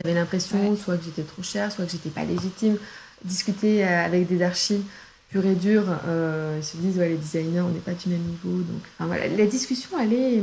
J'avais 0.00 0.14
l'impression 0.14 0.76
soit 0.76 0.96
que 0.96 1.04
j'étais 1.04 1.22
trop 1.22 1.42
chère, 1.42 1.72
soit 1.72 1.84
que 1.84 1.92
j'étais 1.92 2.10
pas 2.10 2.24
légitime. 2.24 2.76
Discuter 3.24 3.84
euh, 3.84 4.04
avec 4.04 4.28
des 4.28 4.42
archis 4.42 4.84
purs 5.30 5.46
et 5.46 5.54
durs, 5.54 5.86
euh, 6.06 6.58
ils 6.58 6.64
se 6.64 6.76
disent 6.76 6.98
ouais, 6.98 7.10
les 7.10 7.16
designers, 7.16 7.60
on 7.60 7.70
n'est 7.70 7.80
pas 7.80 7.92
du 7.92 8.08
même 8.08 8.20
niveau. 8.20 8.58
Donc, 8.58 8.82
enfin, 8.94 9.06
voilà, 9.06 9.28
la 9.28 9.46
discussion, 9.46 9.90
elle 10.00 10.12
est, 10.12 10.42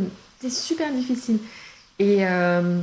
super 0.50 0.92
difficile. 0.92 1.40
Et, 2.00 2.26
euh, 2.28 2.82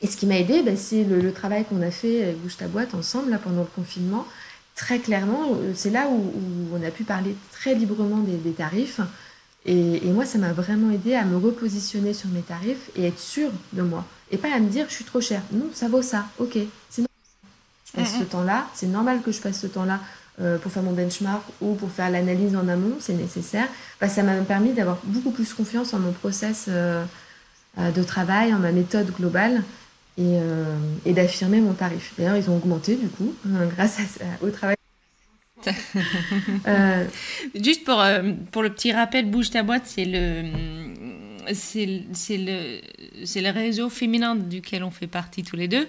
et 0.00 0.06
ce 0.06 0.16
qui 0.16 0.26
m'a 0.26 0.38
aidé, 0.38 0.62
bah, 0.62 0.76
c'est 0.76 1.04
le, 1.04 1.32
travail 1.32 1.64
qu'on 1.64 1.82
a 1.82 1.90
fait 1.90 2.22
avec 2.22 2.40
Bouge 2.40 2.56
ta 2.56 2.68
boîte 2.68 2.94
ensemble 2.94 3.30
là, 3.30 3.38
pendant 3.38 3.62
le 3.62 3.68
confinement. 3.74 4.26
Très 4.76 4.98
clairement, 4.98 5.58
c'est 5.74 5.90
là 5.90 6.06
où, 6.08 6.32
on 6.72 6.82
a 6.86 6.90
pu 6.90 7.04
parler 7.04 7.34
très 7.52 7.74
librement 7.74 8.18
des 8.18 8.52
tarifs. 8.52 9.00
Et, 9.66 10.00
moi, 10.12 10.24
ça 10.24 10.38
m'a 10.38 10.52
vraiment 10.52 10.90
aidé 10.90 11.14
à 11.14 11.24
me 11.24 11.36
repositionner 11.36 12.14
sur 12.14 12.30
mes 12.30 12.40
tarifs 12.40 12.90
et 12.96 13.06
être 13.06 13.18
sûre 13.18 13.50
de 13.72 13.82
moi. 13.82 14.04
Et 14.30 14.38
pas 14.38 14.52
à 14.54 14.58
me 14.58 14.68
dire, 14.68 14.86
je 14.88 14.94
suis 14.94 15.04
trop 15.04 15.20
chère. 15.20 15.42
Non, 15.52 15.66
ça 15.74 15.88
vaut 15.88 16.02
ça. 16.02 16.26
Ok, 16.38 16.56
c'est 16.88 17.02
normal. 17.02 17.10
Je 17.84 18.00
passe 18.00 18.18
ce 18.18 18.24
temps-là. 18.24 18.66
C'est 18.74 18.86
normal 18.86 19.20
que 19.22 19.32
je 19.32 19.40
passe 19.40 19.60
ce 19.60 19.66
temps-là 19.66 20.00
euh, 20.40 20.56
pour 20.56 20.72
faire 20.72 20.82
mon 20.82 20.92
benchmark 20.92 21.42
ou 21.60 21.74
pour 21.74 21.90
faire 21.90 22.08
l'analyse 22.08 22.56
en 22.56 22.66
amont. 22.66 22.96
C'est 22.98 23.12
nécessaire. 23.12 23.66
Ça 24.08 24.22
m'a 24.22 24.36
permis 24.36 24.72
d'avoir 24.72 24.98
beaucoup 25.04 25.32
plus 25.32 25.52
confiance 25.52 25.92
en 25.92 25.98
mon 25.98 26.12
process 26.12 26.66
euh, 26.68 27.04
euh, 27.78 27.90
de 27.90 28.02
travail, 28.02 28.54
en 28.54 28.58
ma 28.58 28.72
méthode 28.72 29.10
globale 29.14 29.62
et, 30.16 31.12
d'affirmer 31.12 31.60
mon 31.60 31.74
tarif. 31.74 32.14
D'ailleurs, 32.16 32.36
ils 32.36 32.48
ont 32.48 32.56
augmenté 32.56 32.96
du 32.96 33.08
coup, 33.08 33.34
grâce 33.76 33.98
au 34.40 34.50
travail 34.50 34.76
juste 37.54 37.84
pour, 37.84 38.02
pour 38.50 38.62
le 38.62 38.70
petit 38.70 38.92
rappel, 38.92 39.30
Bouge 39.30 39.50
ta 39.50 39.62
boîte, 39.62 39.82
c'est 39.84 40.06
le, 40.06 40.44
c'est, 41.52 41.86
le, 42.38 42.80
le 43.14 43.50
réseau 43.50 43.90
féminin 43.90 44.36
duquel 44.36 44.84
on 44.84 44.90
fait 44.90 45.06
partie 45.06 45.42
tous 45.42 45.56
les 45.56 45.68
deux. 45.68 45.86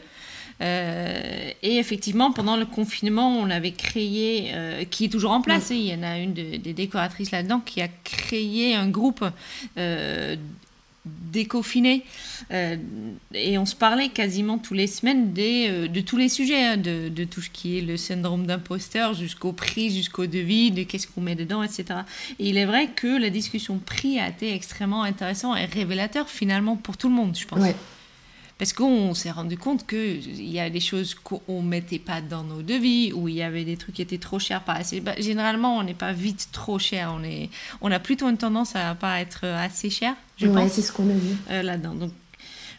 Euh, 0.62 1.52
et 1.64 1.78
effectivement, 1.78 2.32
pendant 2.32 2.56
le 2.56 2.66
confinement, 2.66 3.38
on 3.38 3.50
avait 3.50 3.72
créé, 3.72 4.54
qui 4.90 5.06
est 5.06 5.10
toujours 5.10 5.32
en 5.32 5.42
place, 5.42 5.70
il 5.72 5.82
y 5.82 5.94
en 5.94 6.04
a 6.04 6.18
une 6.20 6.34
des 6.34 6.74
décoratrices 6.74 7.32
là-dedans 7.32 7.60
qui 7.60 7.82
a 7.82 7.88
créé 8.04 8.76
un 8.76 8.88
groupe 8.88 9.26
déconfiné 11.06 12.04
euh, 12.52 12.78
et 13.34 13.58
on 13.58 13.66
se 13.66 13.76
parlait 13.76 14.10
quasiment 14.10 14.60
tous 14.60 14.76
les 14.76 14.86
semaines 14.86 15.34
des, 15.34 15.68
euh, 15.68 15.88
de 15.88 16.00
tous 16.00 16.18
les 16.18 16.30
sujets, 16.30 16.64
hein, 16.64 16.78
de, 16.78 17.10
de, 17.10 17.24
tout 17.24 17.42
ce 17.42 17.50
qui 17.50 17.78
est 17.78 17.82
le 17.82 17.98
syndrome 17.98 18.46
d'imposteur 18.46 19.16
jusqu'au 19.16 19.52
prix, 19.52 19.90
jusqu'au 19.90 20.28
devis, 20.28 20.70
de 20.70 20.84
qu'est-ce 20.84 21.08
qu'on 21.08 21.22
met 21.22 21.36
dedans, 21.36 21.64
etc. 21.64 21.86
Et 22.38 22.50
il 22.50 22.58
est 22.58 22.66
vrai 22.66 22.88
que 22.88 23.20
la 23.20 23.32
discussion 23.32 23.80
prix 23.84 24.20
a 24.20 24.30
été 24.30 24.54
extrêmement 24.54 25.04
intéressant 25.04 25.56
et 25.56 25.66
révélateur 25.66 26.30
finalement 26.30 26.76
pour 26.76 26.98
tout 26.98 27.10
le 27.10 27.16
monde, 27.16 27.36
je 27.36 27.48
pense. 27.48 27.64
Parce 28.62 28.74
qu'on 28.74 29.16
s'est 29.16 29.32
rendu 29.32 29.58
compte 29.58 29.88
qu'il 29.88 30.48
y 30.48 30.60
a 30.60 30.70
des 30.70 30.80
choses 30.80 31.16
qu'on 31.16 31.64
ne 31.64 31.68
mettait 31.68 31.98
pas 31.98 32.22
dans 32.22 32.44
nos 32.44 32.62
devis, 32.62 33.12
ou 33.12 33.28
il 33.28 33.34
y 33.34 33.42
avait 33.42 33.66
des 33.66 33.76
trucs 33.76 33.96
qui 33.96 34.04
étaient 34.04 34.20
trop 34.20 34.38
chers, 34.38 34.62
pas 34.62 34.74
assez. 34.74 35.00
Bah, 35.02 35.16
généralement, 35.18 35.80
on 35.80 35.84
n'est 35.84 35.96
pas 35.96 36.14
vite 36.14 36.50
trop 36.52 36.78
cher. 36.78 37.12
On, 37.12 37.24
est, 37.24 37.50
on 37.82 37.92
a 37.92 37.98
plutôt 37.98 38.30
une 38.30 38.38
tendance 38.38 38.76
à 38.76 38.94
pas 38.94 39.20
être 39.20 39.48
assez 39.48 39.90
cher, 39.90 40.14
je 40.38 40.46
ouais, 40.46 40.70
c'est 40.70 40.84
ce 40.84 40.92
qu'on 40.92 41.10
a 41.10 41.14
vu. 41.14 41.36
Euh, 41.50 41.64
là-dedans. 41.64 41.96
Donc, 41.96 42.12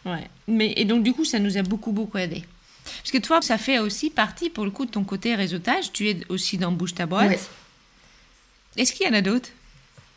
ouais. 0.05 0.29
Mais, 0.47 0.71
et 0.77 0.85
donc, 0.85 1.03
du 1.03 1.11
coup, 1.11 1.25
ça 1.25 1.39
nous 1.39 1.57
a 1.57 1.63
beaucoup, 1.63 1.91
beaucoup 1.91 2.17
aidé. 2.17 2.45
Parce 2.85 3.11
que 3.11 3.17
toi, 3.17 3.41
ça 3.41 3.57
fait 3.57 3.79
aussi 3.79 4.09
partie, 4.09 4.49
pour 4.49 4.63
le 4.63 4.71
coup, 4.71 4.85
de 4.85 4.91
ton 4.91 5.03
côté 5.03 5.35
réseautage. 5.35 5.91
Tu 5.91 6.07
es 6.07 6.17
aussi 6.29 6.57
dans 6.57 6.71
Bouge 6.71 6.93
ta 6.93 7.07
boîte. 7.07 7.49
Est-ce 8.77 8.93
qu'il 8.93 9.05
y 9.05 9.09
en 9.09 9.13
a 9.15 9.21
d'autres? 9.21 9.49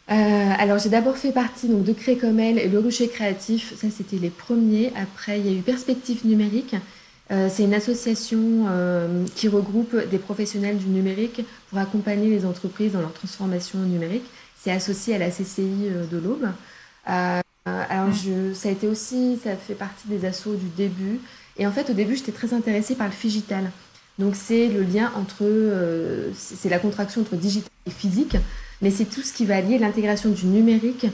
Euh, 0.08 0.52
alors 0.58 0.78
j'ai 0.78 0.88
d'abord 0.88 1.16
fait 1.16 1.32
partie 1.32 1.68
donc, 1.68 1.82
de 1.82 1.92
Crécomel 1.92 2.58
et 2.58 2.68
le 2.68 2.78
Rucher 2.78 3.08
Créatif, 3.08 3.74
ça 3.76 3.88
c'était 3.90 4.18
les 4.18 4.30
premiers. 4.30 4.92
Après 4.96 5.40
il 5.40 5.46
y 5.46 5.48
a 5.48 5.58
eu 5.58 5.62
Perspective 5.62 6.24
Numérique, 6.24 6.76
euh, 7.32 7.48
c'est 7.50 7.64
une 7.64 7.74
association 7.74 8.66
euh, 8.68 9.24
qui 9.34 9.48
regroupe 9.48 9.96
des 10.08 10.18
professionnels 10.18 10.78
du 10.78 10.86
numérique 10.86 11.44
pour 11.70 11.78
accompagner 11.78 12.28
les 12.28 12.46
entreprises 12.46 12.92
dans 12.92 13.00
leur 13.00 13.12
transformation 13.12 13.80
numérique. 13.80 14.24
C'est 14.56 14.70
associé 14.70 15.16
à 15.16 15.18
la 15.18 15.30
CCI 15.30 15.90
de 16.10 16.18
l'Aube. 16.18 16.46
alors 17.04 18.12
je, 18.12 18.52
ça 18.54 18.68
a 18.68 18.72
été 18.72 18.86
aussi, 18.86 19.38
ça 19.42 19.56
fait 19.56 19.74
partie 19.74 20.06
des 20.06 20.24
assos 20.24 20.54
du 20.54 20.68
début. 20.76 21.20
Et 21.58 21.66
en 21.66 21.72
fait 21.72 21.90
au 21.90 21.94
début 21.94 22.14
j'étais 22.14 22.32
très 22.32 22.54
intéressée 22.54 22.94
par 22.94 23.08
le 23.08 23.12
figital. 23.12 23.72
Donc 24.20 24.36
c'est 24.36 24.68
le 24.68 24.82
lien 24.82 25.12
entre, 25.16 25.44
c'est 26.34 26.68
la 26.68 26.78
contraction 26.78 27.22
entre 27.22 27.34
digital 27.34 27.70
et 27.86 27.90
physique 27.90 28.36
mais 28.82 28.90
c'est 28.90 29.04
tout 29.04 29.22
ce 29.22 29.32
qui 29.32 29.44
va 29.44 29.60
lier 29.60 29.78
l'intégration 29.78 30.30
du 30.30 30.46
numérique 30.46 31.06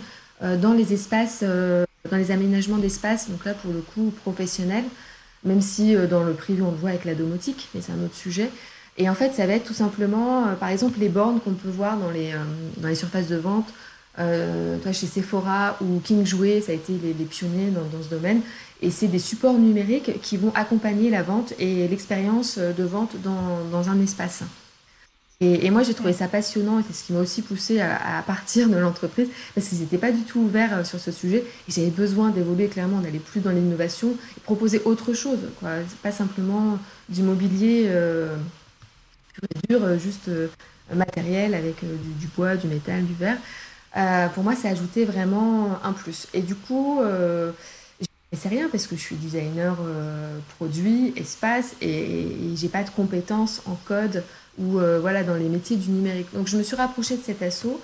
euh, 0.42 0.56
dans 0.56 0.72
les 0.72 0.92
espaces, 0.92 1.40
euh, 1.42 1.84
dans 2.10 2.16
les 2.16 2.30
aménagements 2.30 2.78
d'espace, 2.78 3.30
donc 3.30 3.44
là 3.44 3.54
pour 3.54 3.72
le 3.72 3.80
coup 3.80 4.12
professionnel, 4.22 4.84
même 5.44 5.60
si 5.60 5.94
euh, 5.94 6.06
dans 6.06 6.24
le 6.24 6.32
privé 6.32 6.62
on 6.62 6.72
le 6.72 6.76
voit 6.76 6.90
avec 6.90 7.04
la 7.04 7.14
domotique, 7.14 7.68
mais 7.74 7.80
c'est 7.80 7.92
un 7.92 8.04
autre 8.04 8.16
sujet. 8.16 8.50
Et 8.98 9.08
en 9.08 9.14
fait, 9.14 9.32
ça 9.32 9.46
va 9.46 9.54
être 9.54 9.64
tout 9.64 9.72
simplement, 9.72 10.48
par 10.60 10.68
exemple, 10.68 10.98
les 11.00 11.08
bornes 11.08 11.40
qu'on 11.40 11.54
peut 11.54 11.70
voir 11.70 11.96
dans 11.96 12.10
les, 12.10 12.34
dans 12.76 12.88
les 12.88 12.94
surfaces 12.94 13.28
de 13.28 13.36
vente, 13.36 13.72
toi, 14.16 14.92
chez 14.92 15.06
Sephora 15.06 15.78
ou 15.80 15.98
King 16.00 16.26
Jouet, 16.26 16.60
ça 16.60 16.72
a 16.72 16.74
été 16.74 16.92
les, 17.02 17.24
pionniers 17.24 17.70
dans, 17.70 17.86
dans, 17.86 18.04
ce 18.04 18.10
domaine. 18.10 18.42
Et 18.82 18.90
c'est 18.90 19.06
des 19.06 19.18
supports 19.18 19.54
numériques 19.54 20.20
qui 20.20 20.36
vont 20.36 20.52
accompagner 20.54 21.08
la 21.08 21.22
vente 21.22 21.54
et 21.58 21.88
l'expérience 21.88 22.58
de 22.58 22.84
vente 22.84 23.16
dans, 23.22 23.64
dans 23.70 23.88
un 23.88 23.98
espace. 23.98 24.42
Et, 25.44 25.70
moi, 25.70 25.82
j'ai 25.82 25.92
trouvé 25.92 26.12
ça 26.12 26.28
passionnant 26.28 26.78
et 26.78 26.84
c'est 26.86 26.94
ce 26.94 27.02
qui 27.02 27.12
m'a 27.12 27.18
aussi 27.18 27.42
poussé 27.42 27.80
à, 27.80 28.22
partir 28.24 28.68
de 28.68 28.76
l'entreprise 28.76 29.28
parce 29.56 29.66
qu'ils 29.66 29.80
n'étaient 29.80 29.98
pas 29.98 30.12
du 30.12 30.22
tout 30.22 30.38
ouverts 30.38 30.78
euh, 30.78 30.84
sur 30.84 31.00
ce 31.00 31.10
sujet 31.10 31.38
et 31.68 31.72
j'avais 31.72 31.90
besoin 31.90 32.30
d'évoluer 32.30 32.68
clairement, 32.68 33.00
d'aller 33.00 33.18
plus 33.18 33.40
dans 33.40 33.50
l'innovation 33.50 34.10
et 34.36 34.40
proposer 34.40 34.80
autre 34.84 35.14
chose. 35.14 35.40
Quoi. 35.58 35.70
Pas 36.00 36.12
simplement 36.12 36.78
du 37.08 37.24
mobilier 37.24 37.88
euh, 37.88 38.36
dur, 39.68 39.82
euh, 39.82 39.98
juste 39.98 40.28
euh, 40.28 40.48
matériel 40.94 41.54
avec 41.54 41.80
du, 41.80 42.26
bois, 42.36 42.56
du 42.56 42.66
métal, 42.66 43.04
du 43.04 43.14
verre. 43.14 43.38
pour 44.34 44.44
moi, 44.44 44.54
ça 44.54 44.68
ajoutait 44.68 45.04
vraiment 45.04 45.78
un 45.82 45.92
plus. 45.92 46.28
Et 46.34 46.42
du 46.42 46.54
coup, 46.54 47.00
c'est 48.32 48.48
rien 48.48 48.68
parce 48.68 48.86
que 48.86 48.96
je 48.96 49.00
suis 49.00 49.16
designer 49.16 49.78
produit, 50.56 51.14
espace 51.16 51.74
et, 51.80 52.22
et 52.22 52.56
j'ai 52.56 52.68
pas 52.68 52.82
de 52.82 52.90
compétences 52.90 53.62
en 53.64 53.74
code 53.86 54.22
ou 54.58 54.78
euh, 54.78 54.98
voilà, 55.00 55.22
dans 55.22 55.34
les 55.34 55.48
métiers 55.48 55.76
du 55.76 55.90
numérique. 55.90 56.28
Donc 56.34 56.48
je 56.48 56.56
me 56.56 56.62
suis 56.62 56.76
rapprochée 56.76 57.16
de 57.16 57.22
cet 57.22 57.42
assaut 57.42 57.80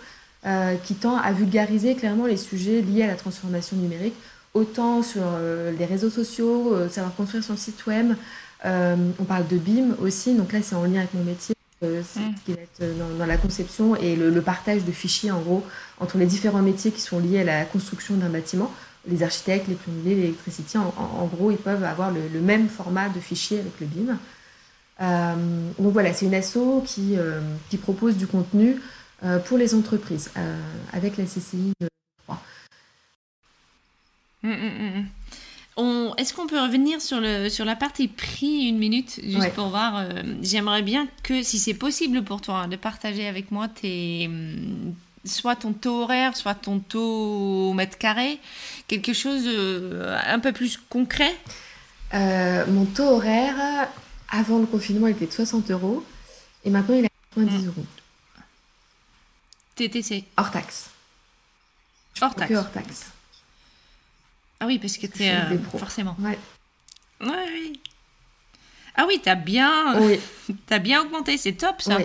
euh, 0.46 0.74
qui 0.84 0.94
tend 0.94 1.16
à 1.16 1.32
vulgariser 1.32 1.94
clairement 1.94 2.26
les 2.26 2.36
sujets 2.36 2.82
liés 2.82 3.04
à 3.04 3.06
la 3.06 3.16
transformation 3.16 3.76
numérique, 3.76 4.14
autant 4.54 5.02
sur 5.02 5.22
euh, 5.24 5.72
les 5.76 5.84
réseaux 5.84 6.10
sociaux, 6.10 6.76
savoir 6.88 7.14
construire 7.14 7.44
son 7.44 7.56
site 7.56 7.86
web. 7.86 8.12
on 8.64 9.24
parle 9.24 9.46
de 9.48 9.56
BIM 9.56 9.96
aussi, 10.00 10.34
donc 10.34 10.52
là 10.52 10.60
c'est 10.62 10.74
en 10.74 10.84
lien 10.84 10.98
avec 10.98 11.14
mon 11.14 11.24
métier. 11.24 11.54
Ce 11.80 11.86
mm. 11.86 12.34
qui 12.44 12.52
va 12.54 12.60
être 12.60 13.18
dans, 13.18 13.26
la 13.26 13.36
conception 13.36 13.94
et 13.94 14.16
le, 14.16 14.42
partage 14.42 14.84
de 14.84 14.90
fichiers 14.90 15.30
en 15.30 15.40
gros 15.40 15.64
entre 16.00 16.18
les 16.18 16.26
différents 16.26 16.62
métiers 16.62 16.90
qui 16.90 17.00
sont 17.00 17.20
liés 17.20 17.40
à 17.40 17.44
la 17.44 17.64
construction 17.64 18.16
d'un 18.16 18.28
bâtiment. 18.28 18.72
Les 19.06 19.22
architectes, 19.22 19.68
les 19.68 19.76
plombiers, 19.76 20.16
l'électricité, 20.16 20.76
en, 20.76 21.26
gros, 21.32 21.52
ils 21.52 21.56
peuvent 21.56 21.84
avoir 21.84 22.10
le, 22.10 22.20
le, 22.32 22.40
même 22.40 22.68
format 22.68 23.08
de 23.08 23.20
fichier 23.20 23.60
avec 23.60 23.72
le 23.80 23.86
BIM. 23.86 24.18
Euh, 25.00 25.70
donc 25.78 25.92
voilà, 25.92 26.12
c'est 26.12 26.26
une 26.26 26.34
asso 26.34 26.82
qui, 26.84 27.16
euh, 27.16 27.40
qui 27.70 27.76
propose 27.76 28.16
du 28.16 28.26
contenu 28.26 28.80
euh, 29.24 29.38
pour 29.38 29.58
les 29.58 29.74
entreprises 29.74 30.30
avec 30.92 31.16
la 31.16 31.24
CCI 31.24 31.72
3. 32.24 32.42
Hum, 34.44 34.52
hum, 34.52 35.06
hum, 35.76 36.14
est-ce 36.16 36.34
qu'on 36.34 36.46
peut 36.46 36.60
revenir 36.60 37.00
sur, 37.00 37.20
le, 37.20 37.48
sur 37.48 37.64
la 37.64 37.76
partie 37.76 38.08
prix 38.08 38.66
une 38.68 38.78
minute, 38.78 39.20
juste 39.22 39.52
pour 39.54 39.68
voir 39.68 40.04
J'aimerais 40.42 40.82
bien 40.82 41.06
que, 41.22 41.42
si 41.42 41.58
c'est 41.58 41.74
possible 41.74 42.24
pour 42.24 42.40
toi, 42.40 42.66
de 42.66 42.74
partager 42.76 43.28
avec 43.28 43.52
moi 43.52 43.68
tes, 43.68 44.28
soit 45.24 45.56
ton 45.56 45.72
taux 45.72 46.02
horaire, 46.02 46.36
soit 46.36 46.54
ton 46.54 46.80
taux 46.80 47.70
au 47.70 47.72
mètre 47.74 47.98
carré 47.98 48.40
Quelque 48.88 49.12
chose 49.12 49.42
euh, 49.46 50.18
un 50.26 50.38
peu 50.38 50.52
plus 50.52 50.76
concret. 50.76 51.34
Euh, 52.14 52.64
Mon 52.68 52.86
taux 52.86 53.16
horaire, 53.16 53.88
avant 54.28 54.58
le 54.58 54.66
confinement, 54.66 55.06
il 55.06 55.16
était 55.16 55.26
de 55.26 55.32
60 55.32 55.70
euros. 55.70 56.04
Et 56.64 56.70
maintenant, 56.70 56.94
il 56.94 57.04
est 57.04 57.06
à 57.06 57.34
90 57.34 57.64
mmh. 57.64 57.66
euros. 57.68 57.86
TTC 59.76 60.24
Hors 60.36 60.50
taxe. 60.50 60.90
Hors 62.20 62.34
taxe. 62.34 62.48
Que 62.48 62.54
hors 62.54 62.70
taxe. 62.70 63.06
Ah 64.60 64.66
oui, 64.66 64.78
parce 64.78 64.98
que 64.98 65.06
tu 65.06 65.22
es 65.22 65.34
euh, 65.34 65.58
forcément. 65.78 66.16
Ouais. 66.18 66.38
Ouais, 67.20 67.72
Ah 68.96 69.04
oui, 69.06 69.20
t'as 69.22 69.36
bien, 69.36 70.00
oui. 70.00 70.20
as 70.70 70.78
bien 70.78 71.02
augmenté, 71.02 71.36
c'est 71.36 71.52
top 71.52 71.80
ça. 71.80 71.96
Oui. 71.96 72.04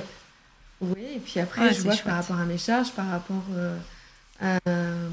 oui, 0.82 1.06
et 1.16 1.20
puis 1.20 1.40
après, 1.40 1.74
je 1.74 1.82
vois 1.82 1.96
que 1.96 2.04
par 2.04 2.16
rapport 2.16 2.38
à 2.38 2.46
mes 2.46 2.60
charges, 2.60 2.92
par 2.92 3.10
rapport 3.10 3.44
euh, 3.52 5.10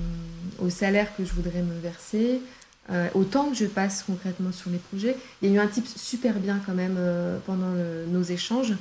au 0.59 0.68
salaire 0.68 1.14
que 1.16 1.25
je 1.25 1.33
voudrais 1.33 1.62
me 1.62 1.79
verser, 1.81 2.42
euh, 2.90 3.09
au 3.14 3.24
temps 3.24 3.50
que 3.50 3.57
je 3.57 3.66
passe 3.66 4.03
concrètement 4.03 4.53
sur 4.53 4.70
les 4.70 4.79
projets. 4.79 5.16
Il 5.40 5.48
y 5.48 5.53
a 5.53 5.55
eu 5.55 5.59
un 5.59 5.68
type 5.68 5.87
super 5.87 6.35
bien 6.35 6.61
quand 6.64 6.74
même 6.74 6.96
euh, 6.98 7.38
pendant 7.46 7.70
nos 8.09 8.22
échanges 8.22 8.74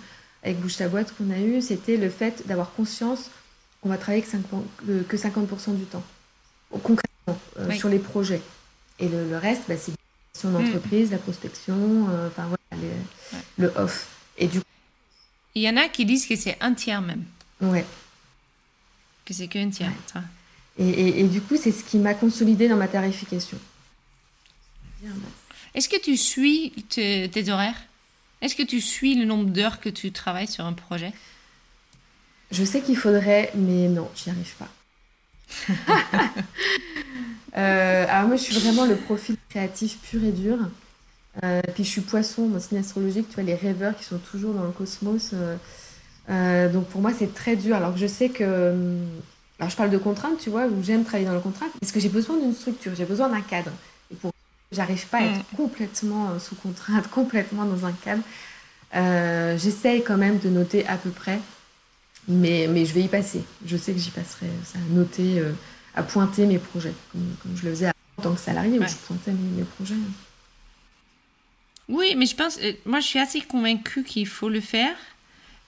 avec 0.43 0.59
Bouche 0.59 0.77
ta 0.77 0.87
boîte 0.87 1.13
qu'on 1.17 1.31
a 1.31 1.39
eu, 1.39 1.61
c'était 1.61 1.97
le 1.97 2.09
fait 2.09 2.47
d'avoir 2.47 2.71
conscience 2.71 3.29
qu'on 3.81 3.89
va 3.89 3.97
travailler 3.97 4.23
que 4.23 4.29
50%, 4.29 5.03
que 5.07 5.17
50 5.17 5.75
du 5.75 5.83
temps, 5.83 6.03
concrètement, 6.83 7.37
sur 7.77 7.89
les 7.89 7.99
projets. 7.99 8.41
Et 8.99 9.09
le, 9.09 9.37
reste, 9.37 9.63
bah, 9.67 9.75
c'est 9.77 9.93
la 10.43 10.51
d'entreprise, 10.51 11.09
mm. 11.09 11.11
la 11.11 11.17
prospection, 11.17 12.07
enfin 12.27 12.47
voilà, 12.47 12.83
le 13.57 13.67
off. 13.75 14.07
Et 14.37 14.47
du 14.47 14.61
Il 15.55 15.61
y 15.61 15.69
en 15.69 15.77
a 15.77 15.89
qui 15.89 16.05
disent 16.05 16.25
que 16.25 16.35
c'est 16.35 16.57
un 16.61 16.73
tiers 16.73 17.01
même. 17.01 17.23
Ouais. 17.61 17.85
Que 19.25 19.33
c'est 19.33 19.47
qu'un 19.47 19.69
tiers. 19.69 19.91
Et, 20.77 21.23
du 21.23 21.41
coup, 21.41 21.57
c'est 21.57 21.73
ce 21.73 21.83
qui 21.83 21.97
m'a 21.97 22.13
consolidé 22.13 22.69
dans 22.69 22.77
ma 22.77 22.87
tarification. 22.87 23.57
Est-ce 25.75 25.89
que 25.89 25.99
tu 25.99 26.17
suis 26.17 26.71
tes, 26.89 27.49
horaires? 27.49 27.81
Est-ce 28.41 28.55
que 28.55 28.63
tu 28.63 28.81
suis 28.81 29.15
le 29.15 29.25
nombre 29.25 29.49
d'heures 29.49 29.79
que 29.79 29.89
tu 29.89 30.11
travailles 30.11 30.47
sur 30.47 30.65
un 30.65 30.73
projet? 30.73 31.13
Je 32.51 32.63
sais 32.63 32.81
qu'il 32.81 32.97
faudrait, 32.97 33.51
mais 33.55 33.87
non, 33.87 34.09
j'y 34.15 34.29
arrive 34.29 34.55
pas. 34.55 34.69
Euh, 37.57 38.05
alors 38.07 38.27
moi, 38.27 38.37
je 38.37 38.43
suis 38.43 38.53
vraiment 38.53 38.85
le 38.85 38.95
profil 38.95 39.35
créatif 39.49 39.97
pur 40.03 40.23
et 40.23 40.31
dur. 40.31 40.59
Euh, 41.43 41.61
puis 41.73 41.83
je 41.83 41.89
suis 41.89 42.01
poisson, 42.01 42.45
mon 42.45 42.59
signe 42.59 42.77
astrologique, 42.77 43.27
tu 43.27 43.33
vois, 43.33 43.43
les 43.43 43.55
rêveurs 43.55 43.97
qui 43.97 44.03
sont 44.03 44.19
toujours 44.19 44.53
dans 44.53 44.63
le 44.63 44.71
cosmos. 44.71 45.33
Euh, 46.29 46.69
donc 46.71 46.87
pour 46.89 47.01
moi, 47.01 47.11
c'est 47.11 47.33
très 47.33 47.55
dur. 47.55 47.75
Alors 47.75 47.95
que 47.95 47.99
je 47.99 48.05
sais 48.05 48.29
que 48.29 48.71
hum, 48.71 49.07
alors, 49.59 49.69
je 49.69 49.75
parle 49.75 49.89
de 49.89 49.97
contraintes, 49.97 50.39
tu 50.39 50.49
vois, 50.49 50.67
où 50.67 50.81
j'aime 50.81 51.03
travailler 51.03 51.27
dans 51.27 51.33
la 51.33 51.41
contrainte, 51.41 51.71
parce 51.81 51.91
que 51.91 51.99
j'ai 51.99 52.07
besoin 52.07 52.37
d'une 52.37 52.53
structure, 52.53 52.93
j'ai 52.95 53.03
besoin 53.03 53.27
d'un 53.27 53.41
cadre. 53.41 53.71
J'arrive 54.71 55.07
pas 55.07 55.17
à 55.17 55.21
être 55.23 55.39
mm. 55.53 55.55
complètement 55.57 56.29
euh, 56.29 56.39
sous 56.39 56.55
contrainte, 56.55 57.07
complètement 57.11 57.65
dans 57.65 57.85
un 57.85 57.91
cadre. 57.91 58.23
Euh, 58.95 59.57
J'essaye 59.57 60.03
quand 60.03 60.17
même 60.17 60.39
de 60.39 60.49
noter 60.49 60.85
à 60.87 60.97
peu 60.97 61.09
près, 61.09 61.39
mais, 62.27 62.67
mais 62.69 62.85
je 62.85 62.93
vais 62.93 63.01
y 63.01 63.07
passer. 63.07 63.43
Je 63.65 63.77
sais 63.77 63.93
que 63.93 63.99
j'y 63.99 64.11
passerai. 64.11 64.47
Ça, 64.63 64.79
à 64.79 64.93
noter, 64.93 65.39
euh, 65.39 65.51
à 65.95 66.03
pointer 66.03 66.45
mes 66.45 66.59
projets, 66.59 66.93
comme, 67.11 67.55
je 67.55 67.65
le 67.65 67.71
faisais 67.71 67.89
en 67.89 68.21
tant 68.21 68.33
que 68.33 68.39
salarié, 68.39 68.79
où 68.79 68.87
je 68.87 68.95
pointais 68.95 69.31
mes, 69.31 69.63
projets. 69.63 69.95
Oui, 71.87 72.13
mais 72.15 72.25
je 72.25 72.35
pense, 72.35 72.59
euh, 72.59 72.73
moi 72.85 72.99
je 72.99 73.07
suis 73.07 73.19
assez 73.19 73.41
convaincue 73.41 74.03
qu'il 74.03 74.27
faut 74.27 74.49
le 74.49 74.61
faire 74.61 74.95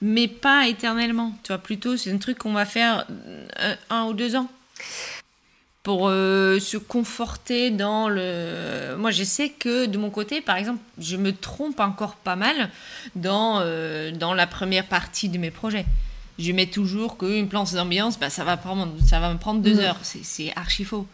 mais 0.01 0.27
pas 0.27 0.67
éternellement. 0.67 1.33
Tu 1.43 1.49
vois, 1.49 1.59
plutôt, 1.59 1.95
c'est 1.95 2.11
un 2.11 2.17
truc 2.17 2.39
qu'on 2.39 2.53
va 2.53 2.65
faire 2.65 3.05
euh, 3.09 3.75
un, 3.89 4.05
ou 4.05 4.13
deux 4.13 4.35
ans 4.35 4.49
pour 5.83 6.07
euh, 6.09 6.59
se 6.59 6.77
conforter 6.77 7.71
dans 7.71 8.07
le. 8.07 8.95
Moi, 8.97 9.11
je 9.11 9.23
sais 9.23 9.49
que 9.49 9.85
de 9.85 9.97
mon 9.97 10.09
côté, 10.09 10.41
par 10.41 10.57
exemple, 10.57 10.79
je 10.99 11.17
me 11.17 11.33
trompe 11.33 11.79
encore 11.79 12.15
pas 12.15 12.35
mal 12.35 12.69
dans, 13.15 13.59
euh, 13.61 14.11
dans 14.11 14.33
la 14.33 14.47
première 14.47 14.85
partie 14.85 15.29
de 15.29 15.37
mes 15.37 15.51
projets. 15.51 15.85
Je 16.37 16.51
mets 16.51 16.67
toujours 16.67 17.17
qu'une 17.17 17.47
planche 17.47 17.71
d'ambiance, 17.73 18.19
bah, 18.19 18.29
ça, 18.29 18.43
va 18.43 18.57
prendre, 18.57 18.87
ça 19.05 19.19
va 19.19 19.33
me 19.33 19.37
prendre 19.37 19.61
deux 19.61 19.79
heures. 19.79 19.99
C'est 20.03 20.53
archi 20.55 20.83
faux. 20.83 21.07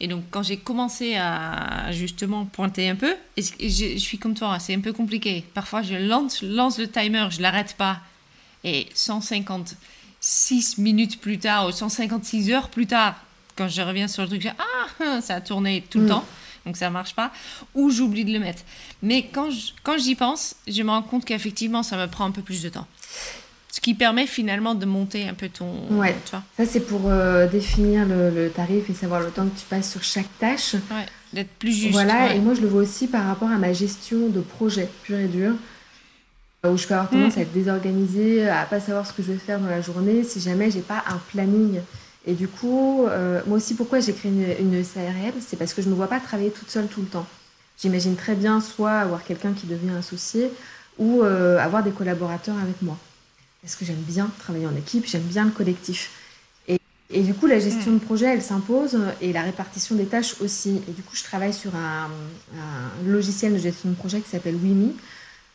Et 0.00 0.06
donc, 0.06 0.24
quand 0.30 0.42
j'ai 0.42 0.56
commencé 0.56 1.16
à 1.16 1.90
justement 1.90 2.44
pointer 2.44 2.88
un 2.88 2.94
peu, 2.94 3.14
je, 3.36 3.42
je 3.60 3.98
suis 3.98 4.18
comme 4.18 4.34
toi, 4.34 4.58
c'est 4.60 4.74
un 4.74 4.80
peu 4.80 4.92
compliqué. 4.92 5.44
Parfois, 5.54 5.82
je 5.82 5.94
lance, 5.94 6.42
lance 6.42 6.78
le 6.78 6.88
timer, 6.88 7.26
je 7.30 7.42
l'arrête 7.42 7.74
pas 7.76 8.00
et 8.64 8.86
156 8.94 10.78
minutes 10.78 11.20
plus 11.20 11.38
tard, 11.38 11.68
ou 11.68 11.72
156 11.72 12.50
heures 12.52 12.68
plus 12.68 12.86
tard, 12.86 13.16
quand 13.56 13.68
je 13.68 13.82
reviens 13.82 14.08
sur 14.08 14.22
le 14.22 14.28
truc, 14.28 14.48
ah, 14.58 15.20
ça 15.20 15.36
a 15.36 15.40
tourné 15.40 15.84
tout 15.90 15.98
le 15.98 16.04
mm. 16.04 16.08
temps, 16.08 16.24
donc 16.66 16.76
ça 16.76 16.90
marche 16.90 17.14
pas, 17.14 17.32
ou 17.74 17.90
j'oublie 17.90 18.24
de 18.24 18.32
le 18.32 18.38
mettre. 18.38 18.62
Mais 19.02 19.28
quand, 19.32 19.48
quand 19.82 19.98
j'y 19.98 20.14
pense, 20.14 20.56
je 20.66 20.82
me 20.82 20.90
rends 20.90 21.02
compte 21.02 21.24
qu'effectivement, 21.24 21.82
ça 21.82 21.96
me 21.96 22.06
prend 22.06 22.24
un 22.24 22.30
peu 22.30 22.42
plus 22.42 22.62
de 22.62 22.68
temps. 22.68 22.86
Ce 23.70 23.80
qui 23.80 23.94
permet 23.94 24.26
finalement 24.26 24.74
de 24.74 24.84
monter 24.84 25.26
un 25.26 25.32
peu 25.32 25.48
ton. 25.48 25.70
Ouais. 25.90 26.14
Tu 26.26 26.32
vois. 26.32 26.42
Ça, 26.58 26.66
c'est 26.70 26.80
pour 26.80 27.04
euh, 27.06 27.46
définir 27.46 28.04
le, 28.06 28.50
tarif 28.50 28.90
et 28.90 28.92
savoir 28.92 29.22
le 29.22 29.30
temps 29.30 29.46
que 29.46 29.58
tu 29.58 29.64
passes 29.64 29.90
sur 29.90 30.02
chaque 30.02 30.28
tâche. 30.38 30.74
Ouais, 30.74 31.06
d'être 31.32 31.48
plus 31.58 31.72
juste. 31.72 31.92
Voilà, 31.92 32.34
et 32.34 32.38
moi, 32.38 32.52
je 32.52 32.60
le 32.60 32.68
vois 32.68 32.82
aussi 32.82 33.06
par 33.06 33.26
rapport 33.26 33.48
à 33.48 33.56
ma 33.56 33.72
gestion 33.72 34.28
de 34.28 34.40
projet 34.40 34.90
pur 35.04 35.18
et 35.18 35.26
dur 35.26 35.54
où 36.68 36.76
je 36.76 36.86
peux 36.86 36.94
avoir 36.94 37.10
tendance 37.10 37.36
mm. 37.36 37.38
à 37.38 37.42
être 37.42 37.52
désorganisée, 37.52 38.48
à 38.48 38.64
pas 38.66 38.78
savoir 38.78 39.06
ce 39.06 39.12
que 39.12 39.22
je 39.22 39.32
vais 39.32 39.38
faire 39.38 39.58
dans 39.58 39.66
la 39.66 39.80
journée 39.80 40.22
si 40.22 40.40
jamais 40.40 40.70
j'ai 40.70 40.80
pas 40.80 41.02
un 41.08 41.20
planning. 41.32 41.80
Et 42.26 42.34
du 42.34 42.48
coup, 42.48 43.04
euh, 43.06 43.40
moi 43.46 43.56
aussi, 43.56 43.74
pourquoi 43.74 44.00
j'ai 44.00 44.12
créé 44.12 44.30
une, 44.30 44.74
une 44.74 44.84
SARL 44.84 45.34
C'est 45.40 45.56
parce 45.56 45.74
que 45.74 45.82
je 45.82 45.88
ne 45.88 45.92
me 45.92 45.96
vois 45.96 46.06
pas 46.06 46.20
travailler 46.20 46.50
toute 46.50 46.70
seule 46.70 46.86
tout 46.86 47.00
le 47.00 47.08
temps. 47.08 47.26
J'imagine 47.80 48.14
très 48.14 48.34
bien 48.34 48.60
soit 48.60 48.92
avoir 48.92 49.24
quelqu'un 49.24 49.52
qui 49.52 49.66
devient 49.66 49.94
associé 49.98 50.50
ou 50.98 51.22
euh, 51.22 51.58
avoir 51.58 51.82
des 51.82 51.90
collaborateurs 51.90 52.56
avec 52.58 52.80
moi. 52.80 52.96
Parce 53.62 53.74
que 53.74 53.84
j'aime 53.84 53.96
bien 53.96 54.30
travailler 54.38 54.66
en 54.66 54.76
équipe, 54.76 55.06
j'aime 55.06 55.22
bien 55.22 55.44
le 55.44 55.50
collectif. 55.50 56.10
Et, 56.68 56.78
et, 57.10 57.22
du 57.22 57.34
coup, 57.34 57.46
la 57.46 57.58
gestion 57.58 57.90
mm. 57.90 57.98
de 57.98 58.04
projet, 58.04 58.26
elle 58.26 58.42
s'impose 58.42 58.98
et 59.20 59.32
la 59.32 59.42
répartition 59.42 59.96
des 59.96 60.06
tâches 60.06 60.36
aussi. 60.40 60.80
Et 60.88 60.92
du 60.92 61.02
coup, 61.02 61.16
je 61.16 61.24
travaille 61.24 61.54
sur 61.54 61.74
un, 61.74 62.08
un 62.56 63.10
logiciel 63.10 63.54
de 63.54 63.58
gestion 63.58 63.90
de 63.90 63.94
projet 63.94 64.20
qui 64.20 64.30
s'appelle 64.30 64.56
Wimi 64.56 64.94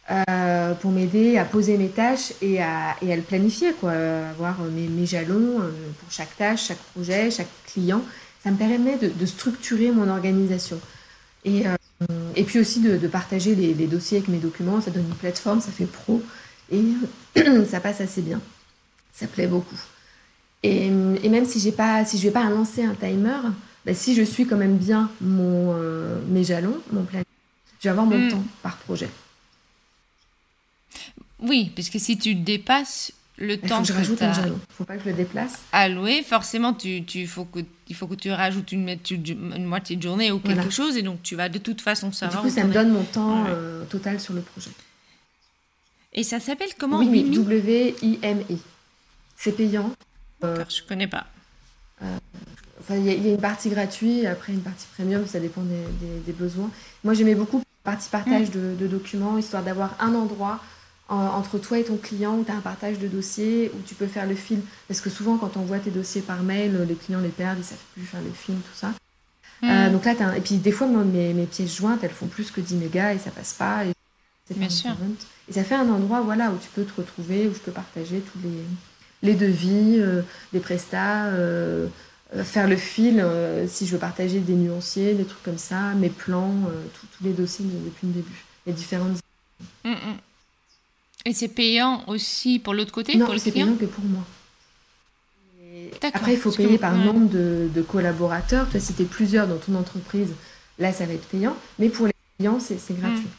euh, 0.10 0.74
pour 0.76 0.92
m'aider 0.92 1.38
à 1.38 1.44
poser 1.44 1.78
mes 1.78 1.90
tâches 1.90 2.32
et 2.42 2.62
à, 2.62 2.96
et 3.02 3.12
à 3.12 3.16
le 3.18 3.22
planifier, 3.22 3.74
quoi, 3.74 3.92
avoir 3.92 4.62
mes, 4.62 4.88
mes, 4.88 5.06
jalons 5.06 5.60
euh, 5.60 5.70
pour 6.00 6.10
chaque 6.10 6.34
tâche, 6.38 6.68
chaque 6.68 6.82
projet, 6.96 7.30
chaque 7.30 7.50
client. 7.66 8.02
Ça 8.42 8.50
me 8.50 8.56
permet 8.56 8.98
de, 8.98 9.10
de 9.10 9.26
structurer 9.26 9.92
mon 9.92 10.10
organisation. 10.10 10.80
Et, 11.44 11.68
euh, 11.68 11.76
et 12.38 12.46
puis 12.46 12.58
aussi 12.58 12.80
de, 12.80 12.96
de 12.96 13.08
partager 13.10 13.54
les, 13.54 13.74
les, 13.74 13.88
dossiers 13.88 14.20
avec 14.20 14.30
mes 14.30 14.38
documents. 14.38 14.80
Ça 14.80 14.92
donne 14.92 15.08
une 15.08 15.16
plateforme, 15.16 15.60
ça 15.60 15.72
fait 15.72 15.86
pro 15.86 16.24
et 16.72 16.84
ça 17.70 17.82
passe 17.82 18.00
assez 18.00 18.22
bien. 18.22 18.40
Ça 19.12 19.28
plaît 19.28 19.48
beaucoup. 19.48 19.80
Et, 20.64 20.86
et 20.86 21.30
même 21.30 21.46
si, 21.46 21.70
pas, 21.74 22.06
si 22.06 22.18
je 22.18 22.24
ne 22.24 22.28
vais 22.30 22.34
pas 22.34 22.50
lancer 22.50 22.86
un 22.86 22.94
timer, 22.94 23.40
bah, 23.86 23.94
si 23.94 24.16
je 24.16 24.22
suis 24.24 24.48
quand 24.48 24.58
même 24.58 24.78
bien 24.78 25.12
mon, 25.20 25.76
mes 26.30 26.46
jalons, 26.46 26.78
mon 26.94 27.04
planning, 27.04 27.26
je 27.80 27.84
vais 27.84 27.90
avoir 27.90 28.06
mon 28.06 28.18
mm. 28.18 28.30
temps 28.30 28.44
par 28.64 28.78
projet. 28.78 29.10
Oui, 31.40 31.72
parce 31.76 31.90
que 31.90 32.00
si 32.00 32.18
tu 32.18 32.36
dépasses 32.36 33.14
le 33.38 33.58
temps 33.58 33.82
que, 33.82 33.88
je 33.88 33.94
rajoute 33.94 34.22
un 34.22 34.34
jalon. 34.34 34.60
Faut 34.70 34.84
pas 34.84 34.98
que 34.98 35.04
je 35.04 35.10
le 35.10 35.16
déplace. 35.16 35.60
Alloué, 35.72 36.24
forcément, 36.24 36.74
tu, 36.74 37.04
tu, 37.04 37.28
faut 37.28 37.46
que, 37.46 37.60
il 37.88 37.96
faut 37.96 38.08
que 38.08 38.16
tu 38.16 38.32
rajoutes 38.32 38.72
une, 38.72 38.98
une 39.12 39.66
moitié 39.66 39.96
de 39.96 40.02
journée 40.02 40.32
ou 40.32 40.40
quelque 40.40 40.72
chose, 40.72 40.98
et 40.98 41.04
donc 41.04 41.22
tu 41.22 41.36
vas 41.36 41.50
de 41.50 41.60
toute 41.60 41.82
façon 41.82 42.12
savoir. 42.12 42.42
du 42.42 42.50
coup, 42.50 42.56
ça 42.56 42.64
me 42.64 42.74
donne 42.74 42.90
mon 42.90 43.04
temps 43.04 43.46
euh, 43.48 43.84
total 43.86 44.20
sur 44.20 44.34
le 44.34 44.42
projet. 44.42 44.72
Et 46.14 46.24
ça 46.24 46.40
s'appelle 46.40 46.70
comment 46.80 47.00
Oui, 47.00 47.30
W-I-M-I. 47.30 48.58
C'est 49.36 49.52
payant. 49.52 49.92
Euh, 50.44 50.64
je 50.68 50.82
connais 50.82 51.08
pas. 51.08 51.28
Euh, 52.02 52.18
enfin, 52.80 52.96
il 52.96 53.06
y, 53.06 53.10
a 53.10 53.34
une 53.34 53.40
partie 53.40 53.70
gratuite, 53.70 54.26
après 54.26 54.54
une 54.54 54.62
partie 54.62 54.88
premium, 54.96 55.28
ça 55.28 55.40
dépend 55.40 55.62
des, 55.62 55.86
des, 56.26 56.34
besoins. 56.34 56.72
Moi, 57.04 57.14
j'aimais 57.14 57.36
beaucoup 57.36 57.58
la 57.58 57.92
partie 57.92 58.10
partage 58.10 58.50
mm. 58.50 58.52
de, 58.52 58.76
de 58.80 58.88
documents, 58.88 59.38
histoire 59.38 59.62
d'avoir 59.62 59.96
un 60.00 60.16
endroit 60.16 60.60
entre 61.10 61.58
toi 61.58 61.80
et 61.80 61.84
ton 61.84 61.98
client 61.98 62.36
où 62.36 62.44
tu 62.44 62.52
as 62.52 62.56
un 62.56 62.62
partage 62.62 63.00
de 63.00 63.08
dossiers, 63.08 63.72
où 63.74 63.82
tu 63.86 63.96
peux 63.96 64.08
faire 64.08 64.28
le 64.28 64.36
fil. 64.36 64.60
Parce 64.88 65.02
que 65.02 65.10
souvent, 65.10 65.38
quand 65.38 65.58
on 65.58 65.62
voit 65.62 65.80
tes 65.80 65.92
dossiers 65.92 66.22
par 66.22 66.44
mail, 66.44 66.86
les 66.88 66.96
clients 66.96 67.22
les 67.22 67.30
perdent, 67.30 67.60
ils 67.60 67.64
savent 67.64 67.78
plus 67.94 68.04
faire 68.04 68.22
le 68.22 68.32
fil, 68.32 68.56
tout 68.56 68.76
ça. 68.76 68.92
Euh, 69.64 69.90
donc 69.90 70.06
là, 70.06 70.14
as 70.20 70.38
Et 70.38 70.42
puis 70.42 70.56
des 70.56 70.72
fois, 70.72 70.88
mes, 70.88 71.34
mes, 71.34 71.46
pièces 71.46 71.76
jointes, 71.76 72.04
elles 72.04 72.12
font 72.12 72.28
plus 72.28 72.52
que 72.52 72.62
10 72.62 72.76
mégas 72.76 73.14
et 73.14 73.20
ça 73.20 73.32
passe 73.32 73.54
pas. 73.54 73.86
Et... 73.86 73.94
Bien 74.56 74.70
sûr. 74.70 74.92
Et 75.50 75.54
ça 75.54 75.64
fait 75.64 75.76
un 75.76 75.90
endroit 75.90 76.22
voilà, 76.22 76.52
où 76.52 76.58
tu 76.58 76.70
peux 76.74 76.84
te 76.84 76.96
retrouver, 76.96 77.48
où 77.48 77.54
je 77.54 77.60
peux 77.60 77.72
partager 77.72 78.20
tous 78.20 78.40
les, 78.44 79.30
les 79.30 79.34
devis, 79.34 79.98
euh, 80.00 80.22
les 80.54 80.60
prestats, 80.60 81.26
euh, 81.26 81.88
faire 82.44 82.68
le 82.68 82.76
fil 82.76 83.26
si 83.68 83.88
je 83.88 83.94
veux 83.94 84.00
partager 84.00 84.40
des 84.40 84.54
nuanciers, 84.54 85.14
des 85.14 85.24
trucs 85.24 85.44
comme 85.44 85.58
ça, 85.58 85.94
mes 85.94 86.10
plans, 86.10 86.54
tous 86.94 87.24
les 87.24 87.32
dossiers 87.32 87.66
depuis 87.66 88.08
le 88.08 88.14
début, 88.14 88.46
les 88.66 88.74
différentes. 88.74 89.18
Hmm, 89.86 89.92
hmm. 89.92 90.18
Et 91.28 91.34
c'est 91.34 91.50
payant 91.50 92.06
aussi 92.08 92.58
pour 92.58 92.74
l'autre 92.74 92.94
côté 92.94 93.18
Non, 93.18 93.28
c'est 93.38 93.52
payant 93.52 93.76
que 93.76 93.84
pour 93.84 94.06
moi. 94.06 94.24
Après, 96.02 96.34
il 96.34 96.40
faut 96.40 96.54
payer 96.54 96.78
par 96.78 96.96
nombre 96.96 97.30
de, 97.30 97.82
collaborateurs. 97.82 98.70
Toi, 98.70 98.80
si 98.80 98.94
tu 98.94 99.02
es 99.02 99.06
plusieurs 99.06 99.46
dans 99.46 99.58
ton 99.58 99.76
entreprise, 99.76 100.34
là, 100.80 100.94
ça 100.94 101.06
va 101.06 101.12
être 101.12 101.28
payant. 101.28 101.54
Mais 101.80 101.90
pour 101.90 102.08
les 102.08 102.14
clients, 102.38 102.62
c'est 102.62 102.78
gratuit. 102.98 103.26
Hmm. 103.26 103.30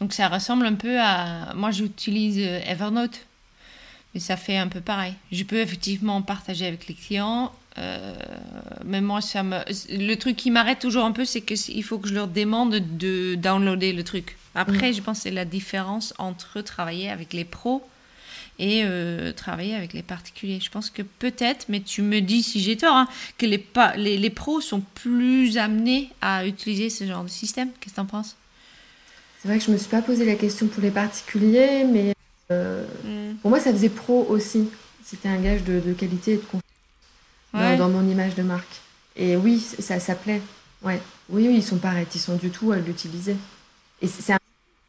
Donc 0.00 0.12
ça 0.14 0.26
ressemble 0.28 0.66
un 0.66 0.74
peu 0.74 0.98
à... 0.98 1.54
Moi, 1.54 1.70
j'utilise 1.70 2.38
euh, 2.40 2.58
Evernote, 2.66 3.24
mais 4.14 4.20
ça 4.20 4.36
fait 4.36 4.56
un 4.56 4.66
peu 4.66 4.80
pareil. 4.80 5.14
Je 5.30 5.44
peux 5.44 5.60
effectivement 5.60 6.22
partager 6.22 6.66
avec 6.66 6.88
les 6.88 6.94
clients, 6.94 7.52
euh, 7.78 8.14
mais 8.84 9.00
moi, 9.00 9.20
ça 9.20 9.44
me... 9.44 9.58
le 9.90 10.14
truc 10.16 10.34
qui 10.34 10.50
m'arrête 10.50 10.80
toujours 10.80 11.04
un 11.04 11.12
peu, 11.12 11.24
c'est 11.24 11.42
qu'il 11.42 11.84
faut 11.84 11.98
que 11.98 12.08
je 12.08 12.14
leur 12.14 12.26
demande 12.26 12.74
de 12.74 13.36
downloader 13.36 13.92
le 13.92 14.02
truc. 14.02 14.36
Après, 14.54 14.90
mm. 14.90 14.94
je 14.94 15.02
pense 15.02 15.18
que 15.18 15.22
c'est 15.24 15.30
la 15.30 15.44
différence 15.44 16.14
entre 16.18 16.60
travailler 16.60 17.10
avec 17.10 17.32
les 17.32 17.44
pros 17.44 17.82
et 18.58 18.82
euh, 18.84 19.32
travailler 19.32 19.74
avec 19.74 19.92
les 19.92 20.02
particuliers. 20.02 20.60
Je 20.60 20.70
pense 20.70 20.90
que 20.90 21.02
peut-être, 21.02 21.66
mais 21.68 21.80
tu 21.80 22.02
me 22.02 22.20
dis 22.20 22.42
si 22.42 22.60
j'ai 22.60 22.76
tort, 22.76 22.94
hein, 22.94 23.08
que 23.38 23.46
les, 23.46 23.64
les, 23.96 24.16
les, 24.18 24.30
pros 24.30 24.60
sont 24.60 24.80
plus 24.94 25.58
amenés 25.58 26.10
à 26.20 26.46
utiliser 26.46 26.90
ce 26.90 27.06
genre 27.06 27.24
de 27.24 27.28
système. 27.28 27.70
Qu'est-ce 27.80 27.94
que 27.94 27.94
tu 27.96 28.00
en 28.00 28.06
penses? 28.06 28.36
C'est 29.40 29.48
vrai 29.48 29.58
que 29.58 29.64
je 29.64 29.70
ne 29.70 29.74
me 29.74 29.78
suis 29.78 29.88
pas 29.88 30.02
posé 30.02 30.24
la 30.24 30.36
question 30.36 30.68
pour 30.68 30.82
les 30.82 30.90
particuliers, 30.90 31.84
mais 31.84 32.14
euh, 32.50 32.84
mm. 33.04 33.36
pour 33.36 33.50
moi, 33.50 33.58
ça 33.58 33.72
faisait 33.72 33.88
pro 33.88 34.26
aussi. 34.28 34.68
C'était 35.04 35.28
un 35.28 35.40
gage 35.40 35.64
de, 35.64 35.92
qualité 35.92 36.34
et 36.34 36.36
de 36.36 36.42
confiance 36.42 37.78
dans, 37.78 37.88
mon 37.88 38.08
image 38.08 38.34
de 38.34 38.42
marque. 38.42 38.80
Et 39.16 39.36
oui, 39.36 39.58
ça, 39.60 39.98
ça 39.98 40.14
plaît. 40.14 40.40
Ouais. 40.82 41.00
Oui, 41.28 41.48
oui, 41.48 41.56
ils 41.56 41.62
sont 41.62 41.78
pas 41.78 41.90
réticents 41.90 42.36
du 42.36 42.50
tout 42.50 42.72
à 42.72 42.76
l'utiliser. 42.76 43.36
Et 44.00 44.06
c'est 44.06 44.32
un 44.32 44.38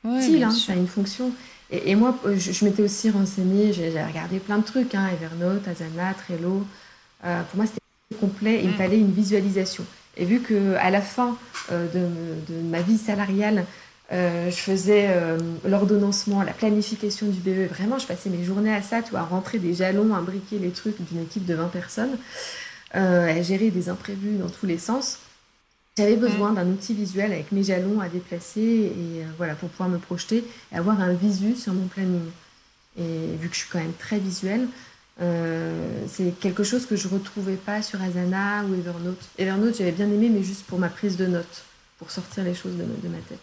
utile, 0.06 0.44
hein, 0.44 0.52
ça 0.52 0.74
a 0.74 0.76
une 0.76 0.88
fonction. 0.88 1.32
Et, 1.72 1.96
moi, 1.96 2.16
je, 2.38 2.66
m'étais 2.66 2.84
aussi 2.84 3.10
renseignée, 3.10 3.74
j'ai 3.74 3.90
regardé 3.90 4.40
plein 4.40 4.60
de 4.60 4.64
trucs, 4.64 4.94
hein, 4.94 5.10
Evernote, 5.12 5.68
Asana, 5.68 6.14
Trello. 6.14 6.66
Euh, 7.26 7.42
pour 7.44 7.58
moi, 7.58 7.66
c'était 7.66 8.20
complet, 8.20 8.60
il 8.62 8.70
me 8.70 8.74
mm. 8.74 8.78
fallait 8.78 9.00
une 9.00 9.12
visualisation. 9.12 9.84
Et 10.16 10.26
vu 10.26 10.42
qu'à 10.42 10.90
la 10.92 11.02
fin 11.02 11.36
euh, 11.72 11.88
de, 11.92 12.62
ma 12.70 12.82
vie 12.82 13.00
salariale, 13.00 13.66
euh, 14.12 14.52
je 14.52 14.56
faisais 14.56 15.10
l'ordonnancement, 15.66 16.44
la 16.44 16.52
planification 16.52 17.28
du 17.28 17.40
BE. 17.40 17.68
Vraiment, 17.70 17.98
je 17.98 18.06
passais 18.06 18.30
mes 18.30 18.44
journées 18.44 18.74
à 18.74 18.84
ça, 18.84 19.02
tu 19.02 19.12
vois, 19.12 19.22
à 19.22 19.26
rentrer 19.26 19.58
des 19.58 19.74
jalons, 19.74 20.14
à 20.14 20.20
imbriquer 20.20 20.60
les 20.60 20.70
trucs 20.70 21.02
d'une 21.10 21.24
équipe 21.24 21.46
de 21.46 21.56
20 21.56 21.70
personnes, 21.70 22.18
à 22.92 23.42
gérer 23.42 23.72
des 23.72 23.90
imprévus 23.90 24.38
dans 24.38 24.50
tous 24.50 24.68
les 24.68 24.78
sens. 24.78 25.18
J'avais 25.96 26.16
besoin 26.16 26.54
d'un 26.54 26.68
outil 26.68 26.96
visuel 26.96 27.32
avec 27.32 27.52
mes 27.52 27.64
jalons 27.64 28.02
à 28.02 28.10
déplacer 28.10 28.62
et 28.62 29.24
euh, 29.24 29.26
voilà 29.38 29.54
pour 29.54 29.70
pouvoir 29.70 29.90
me 29.90 30.00
projeter 30.00 30.44
et 30.72 30.76
avoir 30.76 31.00
un 31.00 31.14
visu 31.14 31.56
sur 31.56 31.74
mon 31.74 31.86
planning. 31.88 32.32
Et 32.98 33.36
vu 33.40 33.48
que 33.48 33.54
je 33.54 33.60
suis 33.60 33.70
quand 33.70 33.80
même 33.80 33.94
très 33.94 34.18
visuelle, 34.18 34.68
euh, 35.22 36.06
c'est 36.08 36.38
quelque 36.40 36.64
chose 36.64 36.88
que 36.88 36.96
je 36.96 37.08
retrouvais 37.08 37.58
pas 37.58 37.84
sur 37.84 38.02
Asana 38.02 38.64
ou 38.66 38.74
Evernote. 38.74 39.30
Evernote, 39.38 39.78
j'avais 39.78 39.92
bien 39.92 40.08
aimé, 40.08 40.30
mais 40.30 40.42
juste 40.42 40.64
pour 40.66 40.80
ma 40.80 40.90
prise 40.90 41.16
de 41.16 41.28
notes, 41.28 41.64
pour 42.00 42.10
sortir 42.10 42.44
les 42.44 42.56
choses 42.56 42.76
de, 42.76 42.84
de 42.84 43.08
ma 43.08 43.20
tête. 43.20 43.40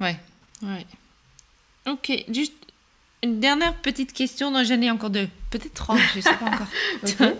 Ouais, 0.00 0.18
ouais. 0.62 0.86
Ok, 1.86 2.12
juste 2.28 2.52
une 3.22 3.40
dernière 3.40 3.74
petite 3.74 4.12
question, 4.12 4.50
non 4.50 4.62
j'en 4.64 4.80
ai 4.80 4.90
encore 4.90 5.10
deux, 5.10 5.28
peut-être 5.50 5.74
trois, 5.74 5.96
je 5.96 6.18
ne 6.18 6.22
sais 6.22 6.34
pas 6.34 6.46
encore. 6.46 7.32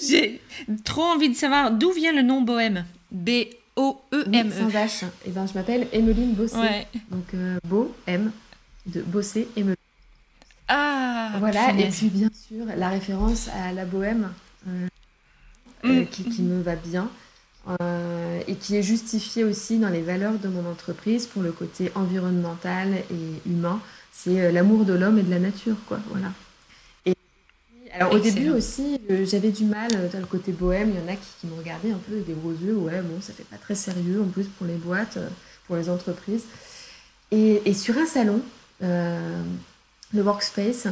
J'ai 0.08 0.40
trop 0.84 1.02
envie 1.02 1.30
de 1.30 1.34
savoir 1.34 1.70
d'où 1.70 1.92
vient 1.92 2.12
le 2.12 2.22
nom 2.22 2.42
Bohème. 2.42 2.84
B-O-E-M-E. 3.10 4.52
sans 4.52 4.68
H. 4.68 5.04
Et 5.04 5.08
eh 5.26 5.30
ben, 5.30 5.46
je 5.46 5.54
m'appelle 5.54 5.88
Emeline 5.92 6.34
Bossé. 6.34 6.86
Donc 7.10 7.32
euh, 7.34 7.58
Beau, 7.66 7.94
M, 8.06 8.32
de 8.86 9.00
Bossé, 9.00 9.48
Emeline. 9.56 9.76
Ah 10.68 11.32
Voilà, 11.38 11.72
et 11.72 11.88
puis 11.88 12.08
bien 12.08 12.28
sûr, 12.34 12.66
la 12.76 12.90
référence 12.90 13.48
à 13.48 13.72
la 13.72 13.86
bohème 13.86 14.30
euh, 14.68 14.88
euh, 15.86 16.02
mm. 16.02 16.06
qui, 16.08 16.24
qui, 16.24 16.42
me 16.42 16.60
va 16.60 16.76
bien. 16.76 17.08
et 18.46 18.54
qui 18.56 18.76
est 18.76 18.82
justifiée 18.82 19.44
aussi 19.44 19.78
dans 19.78 19.88
les 19.88 20.02
valeurs 20.02 20.38
de 20.38 20.48
mon 20.48 20.70
entreprise 20.70 21.26
pour 21.26 21.42
le 21.42 21.52
côté 21.52 21.90
environnemental 21.94 22.92
et 23.10 23.48
humain 23.48 23.80
c'est 24.18 24.40
euh, 24.40 24.50
l'amour 24.50 24.84
de 24.84 24.94
l'homme 24.94 25.18
et 25.18 25.22
de 25.22 25.30
la 25.30 25.38
nature, 25.38 25.76
quoi. 25.86 26.00
Voilà. 26.08 26.32
Et 27.06 27.14
alors 27.92 28.12
au 28.12 28.18
début 28.18 28.50
aussi, 28.50 29.00
euh, 29.10 29.24
j'avais 29.24 29.50
du 29.50 29.64
mal 29.64 29.88
euh, 29.94 30.08
dans 30.12 30.18
le 30.18 30.26
côté 30.26 30.50
bohème. 30.50 30.90
Il 30.90 31.00
y 31.00 31.04
en 31.04 31.12
a 31.12 31.16
qui, 31.16 31.28
qui 31.40 31.46
me 31.46 31.56
regardaient 31.56 31.92
un 31.92 31.98
peu 31.98 32.14
avec 32.14 32.26
des 32.26 32.32
gros 32.32 32.52
yeux. 32.52 32.74
Ouais, 32.74 33.00
bon, 33.00 33.20
ça 33.20 33.32
fait 33.32 33.44
pas 33.44 33.56
très 33.58 33.76
sérieux 33.76 34.20
en 34.20 34.28
plus 34.28 34.46
pour 34.46 34.66
les 34.66 34.74
boîtes, 34.74 35.18
pour 35.66 35.76
les 35.76 35.88
entreprises. 35.88 36.44
Et, 37.30 37.74
sur 37.74 37.96
un 37.98 38.06
salon, 38.06 38.40
le 38.80 40.22
Workspace, 40.22 40.86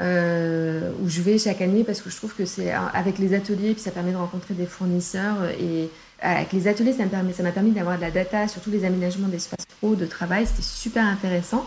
où 0.00 1.08
je 1.08 1.20
vais 1.22 1.38
chaque 1.38 1.60
année 1.60 1.82
parce 1.82 2.00
que 2.00 2.08
je 2.08 2.16
trouve 2.16 2.32
que 2.34 2.46
c'est 2.46 2.70
avec 2.70 3.18
les 3.18 3.34
ateliers, 3.34 3.72
puis 3.72 3.82
ça 3.82 3.90
permet 3.90 4.12
de 4.12 4.16
rencontrer 4.16 4.54
des 4.54 4.66
fournisseurs. 4.66 5.44
Et 5.60 5.90
avec 6.20 6.52
les 6.52 6.68
ateliers, 6.68 6.92
ça 6.92 7.02
m'a 7.02 7.08
permis, 7.08 7.32
permis 7.32 7.72
d'avoir 7.72 7.96
de 7.96 8.02
la 8.02 8.12
data 8.12 8.46
sur 8.46 8.62
tous 8.62 8.70
les 8.70 8.84
aménagements 8.84 9.26
d'espace 9.26 9.66
pro, 9.78 9.96
de 9.96 10.06
travail. 10.06 10.46
C'était 10.46 10.62
super 10.62 11.04
intéressant. 11.04 11.66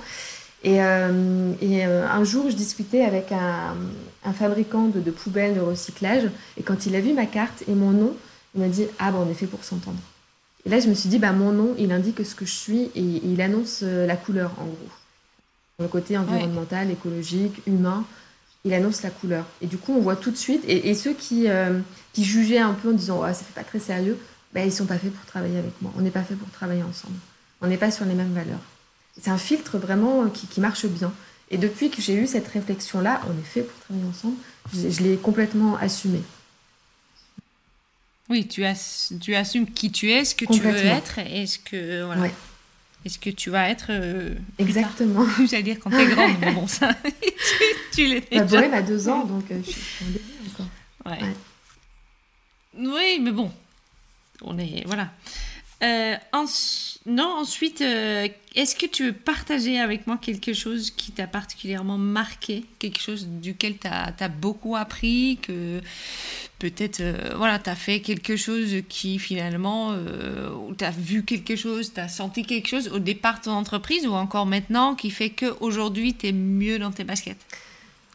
Et, 0.64 0.84
euh, 0.84 1.54
et 1.62 1.86
euh, 1.86 2.08
un 2.08 2.24
jour, 2.24 2.50
je 2.50 2.56
discutais 2.56 3.04
avec 3.04 3.32
un, 3.32 3.76
un 4.26 4.34
fabricant 4.34 4.88
de, 4.88 5.00
de, 5.00 5.12
poubelles 5.12 5.56
de 5.56 5.62
recyclage. 5.62 6.30
Et 6.58 6.64
quand 6.64 6.86
il 6.86 6.96
a 6.96 7.02
vu 7.02 7.14
ma 7.14 7.26
carte 7.26 7.64
et 7.68 7.74
mon 7.74 7.92
nom, 7.92 8.16
il 8.56 8.62
m'a 8.62 8.68
dit 8.68 8.86
Ah, 9.00 9.12
ben, 9.12 9.20
on 9.26 9.30
est 9.30 9.36
fait 9.36 9.48
pour 9.48 9.64
s'entendre. 9.64 10.00
Et 10.66 10.70
là, 10.70 10.80
je 10.80 10.90
me 10.90 10.94
suis 10.94 11.08
dit 11.08 11.18
bah, 11.18 11.32
Mon 11.32 11.52
nom, 11.52 11.76
il 11.78 11.92
indique 11.92 12.26
ce 12.26 12.36
que 12.36 12.46
je 12.46 12.54
suis 12.54 12.92
et, 12.96 13.02
il 13.02 13.42
annonce 13.42 13.82
euh, 13.84 14.06
la 14.06 14.18
couleur, 14.18 14.52
en 14.60 14.66
gros. 14.66 14.90
Le 15.80 15.88
côté 15.88 16.18
environnemental, 16.18 16.92
écologique, 16.92 17.62
humain, 17.66 18.04
il 18.66 18.74
annonce 18.74 19.02
la 19.02 19.12
couleur. 19.12 19.46
Et 19.62 19.68
du 19.68 19.78
coup, 19.78 19.94
on 19.94 20.02
voit 20.02 20.18
tout 20.18 20.30
de 20.30 20.36
suite. 20.36 20.62
Et, 20.68 20.94
ceux 20.94 21.14
qui, 21.14 21.48
qui 22.12 22.26
jugeaient 22.26 22.58
un 22.58 22.74
peu 22.74 22.90
en 22.90 22.92
disant 22.92 23.22
ça 23.22 23.34
fait 23.34 23.54
pas 23.56 23.64
très 23.64 23.80
sérieux, 23.80 24.18
bah, 24.54 24.66
ils 24.66 24.74
sont 24.74 24.86
pas 24.86 24.98
faits 24.98 25.14
pour 25.14 25.26
travailler 25.26 25.58
avec 25.58 25.82
moi. 25.82 25.94
On 25.98 26.02
n'est 26.02 26.10
pas 26.10 26.24
fait 26.24 26.36
pour 26.36 26.50
travailler 26.50 26.84
ensemble. 26.84 27.16
On 27.62 27.68
n'est 27.68 27.78
pas 27.78 27.92
sur 27.92 28.04
les 28.04 28.14
mêmes 28.14 28.34
valeurs 28.34 28.60
c'est 29.20 29.30
un 29.30 29.38
filtre 29.38 29.78
vraiment 29.78 30.24
euh, 30.24 30.30
qui, 30.30 30.60
marche 30.60 30.86
bien. 30.86 31.14
Et 31.52 31.58
depuis 31.58 31.90
que 31.90 32.02
j'ai 32.02 32.14
eu 32.14 32.28
cette 32.28 32.48
réflexion-là, 32.48 33.22
on 33.28 33.40
est 33.40 33.46
fait 33.46 33.64
pour 33.64 33.80
travailler 33.80 34.08
ensemble, 34.08 34.36
je, 34.74 35.02
l'ai 35.02 35.18
complètement 35.18 35.78
assumé. 35.78 36.22
Oui, 38.30 38.48
tu, 38.48 38.64
as, 38.66 39.12
tu 39.20 39.36
assumes 39.36 39.66
qui 39.66 39.92
tu 39.92 40.12
es, 40.12 40.24
ce 40.24 40.36
que 40.36 40.46
tu 40.46 40.60
veux 40.60 40.76
être, 40.76 41.18
et 41.20 41.48
ce 41.48 41.58
que, 41.58 42.04
voilà. 42.04 42.30
Est-ce 43.06 43.18
que 43.18 43.30
tu 43.30 43.50
vas 43.50 43.70
être. 43.70 43.88
Euh, 43.90 44.36
Exactement. 44.58 45.26
J'allais 45.50 45.64
dire 45.64 45.80
quand 45.80 45.90
t'es 45.90 46.06
grande, 46.14 46.34
mais 46.42 46.52
bon, 46.52 46.68
ça, 46.68 46.94
tu, 47.04 47.32
tu 47.94 48.06
l'es 48.08 48.22
déjà. 48.22 48.42
La 48.42 48.46
bohème 48.46 48.74
a 48.74 48.82
deux 48.82 49.08
ans, 49.08 49.26
donc 49.26 49.50
euh, 49.52 49.62
je 49.66 49.72
suis 49.72 50.06
en 50.06 50.52
encore. 50.52 50.68
Ouais. 51.06 51.34
Oui, 52.78 53.20
mais 53.22 53.32
bon, 53.32 53.52
on 54.42 54.58
est. 54.58 54.84
Voilà. 54.86 55.12
Euh, 55.82 56.16
non, 57.06 57.38
ensuite, 57.40 57.82
euh, 57.82 58.28
est-ce 58.56 58.76
que 58.76 58.86
tu 58.86 59.06
veux 59.06 59.14
partager 59.14 59.80
avec 59.80 60.08
moi 60.08 60.18
quelque 60.18 60.54
chose 60.54 60.92
qui 60.92 61.14
t'a 61.14 61.26
particulièrement 61.26 61.98
marqué, 61.98 62.66
quelque 62.80 63.00
chose 63.00 63.28
duquel 63.28 63.78
tu 63.78 63.88
as, 63.88 64.28
beaucoup 64.28 64.76
appris, 64.76 65.40
que 65.42 65.80
peut-être, 66.60 67.00
euh, 67.00 67.34
voilà, 67.38 67.60
tu 67.60 67.70
as 67.70 67.76
fait 67.76 68.02
quelque 68.02 68.36
chose 68.36 68.76
qui 68.90 69.20
finalement, 69.20 69.96
tu 70.78 70.84
as 70.84 70.92
vu 70.92 71.24
quelque 71.24 71.56
chose, 71.56 71.94
tu 71.94 72.00
as 72.02 72.10
senti 72.10 72.44
quelque 72.44 72.68
chose 72.68 72.90
au 72.90 73.00
départ 73.00 73.40
de 73.40 73.46
ton 73.46 73.52
entreprise 73.52 74.06
ou 74.06 74.14
encore 74.14 74.46
maintenant 74.46 74.96
qui 74.96 75.12
fait 75.12 75.30
qu'aujourd'hui, 75.30 76.14
tu 76.14 76.28
es 76.28 76.32
mieux 76.34 76.78
dans 76.78 76.92
tes 76.92 77.06
baskets? 77.06 77.38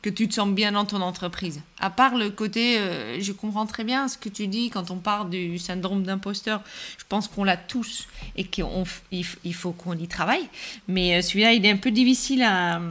Que 0.04 0.10
tu 0.10 0.28
te 0.28 0.34
sens 0.34 0.50
bien 0.50 0.72
dans 0.72 0.84
ton 0.84 1.00
entreprise. 1.00 1.62
À 1.80 1.88
part 1.88 2.14
le 2.16 2.28
côté, 2.28 2.76
euh, 2.76 3.18
je 3.22 3.32
comprends 3.32 3.64
très 3.64 3.84
bien 3.84 4.06
ce 4.06 4.18
que 4.18 4.28
tu 4.28 4.48
dis 4.48 4.68
quand 4.68 4.90
on 4.90 4.96
parle 4.96 5.30
du 5.30 5.58
syndrome 5.58 6.02
d'imposteur. 6.02 6.60
Je 6.98 7.04
pense 7.08 7.26
qu'on 7.26 7.42
l'a 7.42 7.56
tous 7.56 8.06
et 8.36 8.44
qu'il 8.44 8.66
il 9.10 9.54
faut 9.54 9.72
qu'on 9.72 9.96
y 9.96 10.06
travaille. 10.06 10.46
Mais 10.88 11.16
euh, 11.16 11.22
celui-là, 11.22 11.54
il 11.54 11.64
est 11.64 11.70
un 11.70 11.78
peu 11.78 11.90
difficile 11.90 12.42
à, 12.42 12.82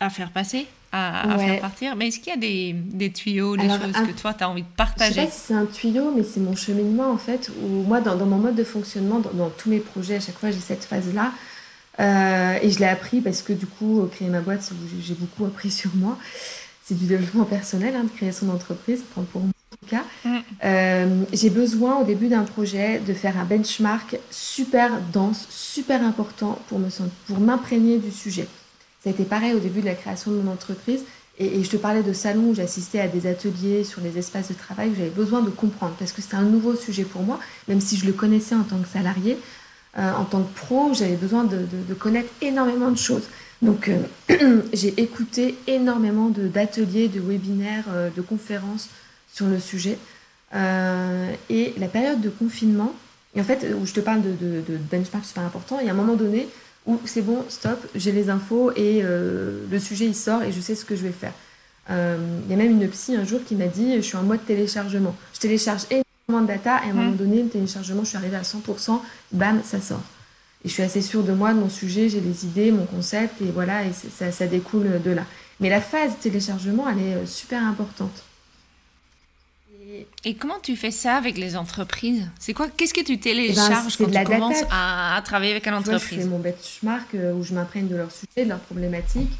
à 0.00 0.10
faire 0.10 0.32
passer, 0.32 0.66
à, 0.90 1.38
faire 1.38 1.60
partir. 1.60 1.94
Mais 1.94 2.08
est-ce 2.08 2.18
qu'il 2.18 2.32
y 2.32 2.36
a 2.36 2.36
des, 2.36 2.72
des 2.72 3.12
tuyaux, 3.12 3.56
des 3.56 3.68
choses 3.68 3.92
que 4.08 4.20
toi, 4.20 4.34
tu 4.34 4.42
as 4.42 4.50
envie 4.50 4.62
de 4.62 4.76
partager 4.76 5.12
Je 5.12 5.20
sais 5.20 5.26
pas 5.26 5.30
si 5.30 5.38
c'est 5.38 5.54
un 5.54 5.66
tuyau, 5.66 6.12
mais 6.16 6.24
c'est 6.24 6.40
mon 6.40 6.56
cheminement 6.56 7.12
en 7.12 7.18
fait. 7.18 7.52
Où 7.62 7.68
moi, 7.84 8.00
dans, 8.00 8.16
dans, 8.16 8.26
mon 8.26 8.38
mode 8.38 8.56
de 8.56 8.64
fonctionnement, 8.64 9.20
dans, 9.20 9.32
dans 9.32 9.50
tous 9.50 9.70
mes 9.70 9.78
projets, 9.78 10.16
à 10.16 10.20
chaque 10.20 10.36
fois, 10.36 10.50
j'ai 10.50 10.58
cette 10.58 10.84
phase-là. 10.84 11.30
Euh, 12.00 12.58
et 12.60 12.70
je 12.70 12.78
l'ai 12.80 12.86
appris 12.86 13.20
parce 13.20 13.42
que 13.42 13.52
du 13.52 13.66
coup, 13.66 14.08
créer 14.10 14.28
ma 14.28 14.40
boîte, 14.40 14.72
j'ai 15.00 15.14
beaucoup 15.14 15.44
appris 15.44 15.70
sur 15.70 15.94
moi. 15.94 16.18
C'est 16.84 16.98
du 16.98 17.06
développement 17.06 17.44
personnel, 17.44 17.94
hein, 17.96 18.04
de 18.04 18.10
créer 18.10 18.32
son 18.32 18.50
entreprise, 18.50 19.02
pour 19.14 19.24
moi 19.34 19.50
en 19.74 19.76
tout 19.76 19.90
cas. 19.90 20.04
Mm. 20.24 20.38
Euh, 20.64 21.24
j'ai 21.32 21.50
besoin 21.50 22.00
au 22.00 22.04
début 22.04 22.28
d'un 22.28 22.42
projet 22.42 22.98
de 22.98 23.14
faire 23.14 23.38
un 23.38 23.44
benchmark 23.44 24.18
super 24.30 25.00
dense, 25.12 25.46
super 25.50 26.02
important 26.02 26.58
pour 26.68 26.78
me 26.78 26.88
pour 27.26 27.40
m'imprégner 27.40 27.98
du 27.98 28.10
sujet. 28.10 28.46
Ça 29.02 29.10
a 29.10 29.12
été 29.12 29.24
pareil 29.24 29.54
au 29.54 29.58
début 29.58 29.80
de 29.80 29.86
la 29.86 29.94
création 29.94 30.30
de 30.30 30.36
mon 30.38 30.52
entreprise. 30.52 31.04
Et, 31.38 31.58
et 31.58 31.64
je 31.64 31.70
te 31.70 31.76
parlais 31.76 32.02
de 32.02 32.12
salons 32.12 32.50
où 32.50 32.54
j'assistais 32.54 33.00
à 33.00 33.08
des 33.08 33.26
ateliers 33.26 33.82
sur 33.82 34.00
les 34.00 34.18
espaces 34.18 34.48
de 34.48 34.54
travail 34.54 34.90
où 34.90 34.94
j'avais 34.94 35.10
besoin 35.10 35.42
de 35.42 35.50
comprendre 35.50 35.94
parce 35.98 36.12
que 36.12 36.22
c'était 36.22 36.36
un 36.36 36.44
nouveau 36.44 36.76
sujet 36.76 37.02
pour 37.02 37.22
moi, 37.22 37.40
même 37.66 37.80
si 37.80 37.96
je 37.96 38.06
le 38.06 38.12
connaissais 38.12 38.54
en 38.54 38.62
tant 38.62 38.78
que 38.78 38.88
salarié. 38.88 39.36
Euh, 39.96 40.12
en 40.12 40.24
tant 40.24 40.42
que 40.42 40.58
pro, 40.58 40.92
j'avais 40.92 41.14
besoin 41.14 41.44
de, 41.44 41.94
connaître 41.94 42.30
énormément 42.42 42.90
de 42.90 42.98
choses. 42.98 43.28
Donc, 43.62 43.88
euh, 43.88 44.62
j'ai 44.72 45.00
écouté 45.00 45.56
énormément 45.66 46.30
d'ateliers, 46.30 47.08
de, 47.08 47.20
webinaires, 47.20 47.84
euh, 47.90 48.10
de 48.14 48.20
conférences 48.20 48.88
sur 49.32 49.46
le 49.46 49.58
sujet. 49.58 49.98
et 51.50 51.74
la 51.78 51.88
période 51.88 52.20
de 52.20 52.30
confinement, 52.30 52.92
et 53.34 53.40
en 53.40 53.44
fait, 53.44 53.66
où 53.80 53.86
je 53.86 53.92
te 53.92 54.00
parle 54.00 54.22
de, 54.22 54.62
benchmark 54.90 55.24
super 55.24 55.42
important, 55.42 55.78
il 55.80 55.86
y 55.86 55.88
a 55.88 55.92
un 55.92 55.96
moment 55.96 56.14
donné 56.14 56.48
où 56.86 57.00
c'est 57.04 57.22
bon, 57.22 57.44
stop, 57.48 57.84
j'ai 57.94 58.12
les 58.12 58.30
infos 58.30 58.70
et 58.76 59.02
le 59.02 59.78
sujet 59.80 60.06
il 60.06 60.14
sort 60.14 60.44
et 60.44 60.52
je 60.52 60.60
sais 60.60 60.76
ce 60.76 60.84
que 60.84 60.94
je 60.94 61.02
vais 61.02 61.16
faire. 61.24 61.32
Il 61.88 62.50
y 62.50 62.54
a 62.54 62.56
même 62.56 62.80
une 62.80 62.88
psy 62.88 63.16
un 63.16 63.24
jour 63.24 63.40
qui 63.44 63.56
m'a 63.56 63.66
dit, 63.66 63.96
je 63.96 64.02
suis 64.02 64.16
en 64.16 64.22
mode 64.22 64.44
téléchargement. 64.44 65.16
Je 65.32 65.40
télécharge 65.40 65.82
énormément 65.90 66.03
de 66.28 66.46
data 66.46 66.80
et 66.84 66.88
à 66.88 66.90
un 66.90 66.94
moment 66.94 67.10
mmh. 67.10 67.16
donné, 67.16 67.42
le 67.42 67.48
téléchargement, 67.48 68.02
je 68.02 68.08
suis 68.08 68.16
arrivée 68.16 68.36
à 68.36 68.42
100%, 68.42 69.00
bam, 69.32 69.62
ça 69.62 69.80
sort. 69.80 70.02
Et 70.64 70.68
je 70.68 70.72
suis 70.72 70.82
assez 70.82 71.02
sûre 71.02 71.22
de 71.22 71.32
moi, 71.32 71.52
de 71.52 71.58
mon 71.58 71.68
sujet, 71.68 72.08
j'ai 72.08 72.20
les 72.20 72.46
idées, 72.46 72.72
mon 72.72 72.86
concept, 72.86 73.42
et 73.42 73.50
voilà, 73.52 73.84
et 73.84 73.92
ça, 73.92 74.32
ça, 74.32 74.46
découle 74.46 75.02
de 75.02 75.10
là. 75.10 75.24
Mais 75.60 75.68
la 75.68 75.80
phase 75.80 76.12
téléchargement, 76.20 76.88
elle 76.88 76.98
est 76.98 77.14
euh, 77.14 77.26
super 77.26 77.62
importante. 77.62 78.22
Et, 80.24 80.34
comment 80.34 80.58
tu 80.60 80.74
fais 80.76 80.90
ça 80.90 81.16
avec 81.16 81.36
les 81.36 81.56
entreprises? 81.56 82.28
C'est 82.40 82.54
quoi 82.54 82.68
Qu'est-ce 82.68 82.94
que 82.94 83.04
tu 83.04 83.20
télécharges 83.20 83.96
eh 84.00 84.06
ben, 84.06 84.12
quand 84.12 84.20
tu 84.24 84.26
commences 84.26 84.64
à, 84.70 85.20
travailler 85.24 85.52
avec 85.52 85.66
une 85.68 85.74
entreprise 85.74 86.18
Je 86.18 86.24
fais 86.24 86.28
mon 86.28 86.38
benchmark 86.38 87.14
euh, 87.14 87.34
où 87.34 87.44
je 87.44 87.54
m'imprègne 87.54 87.86
de 87.86 87.96
leur 87.96 88.10
sujet, 88.10 88.44
de 88.44 88.48
leurs 88.48 88.60
problématiques. 88.60 89.30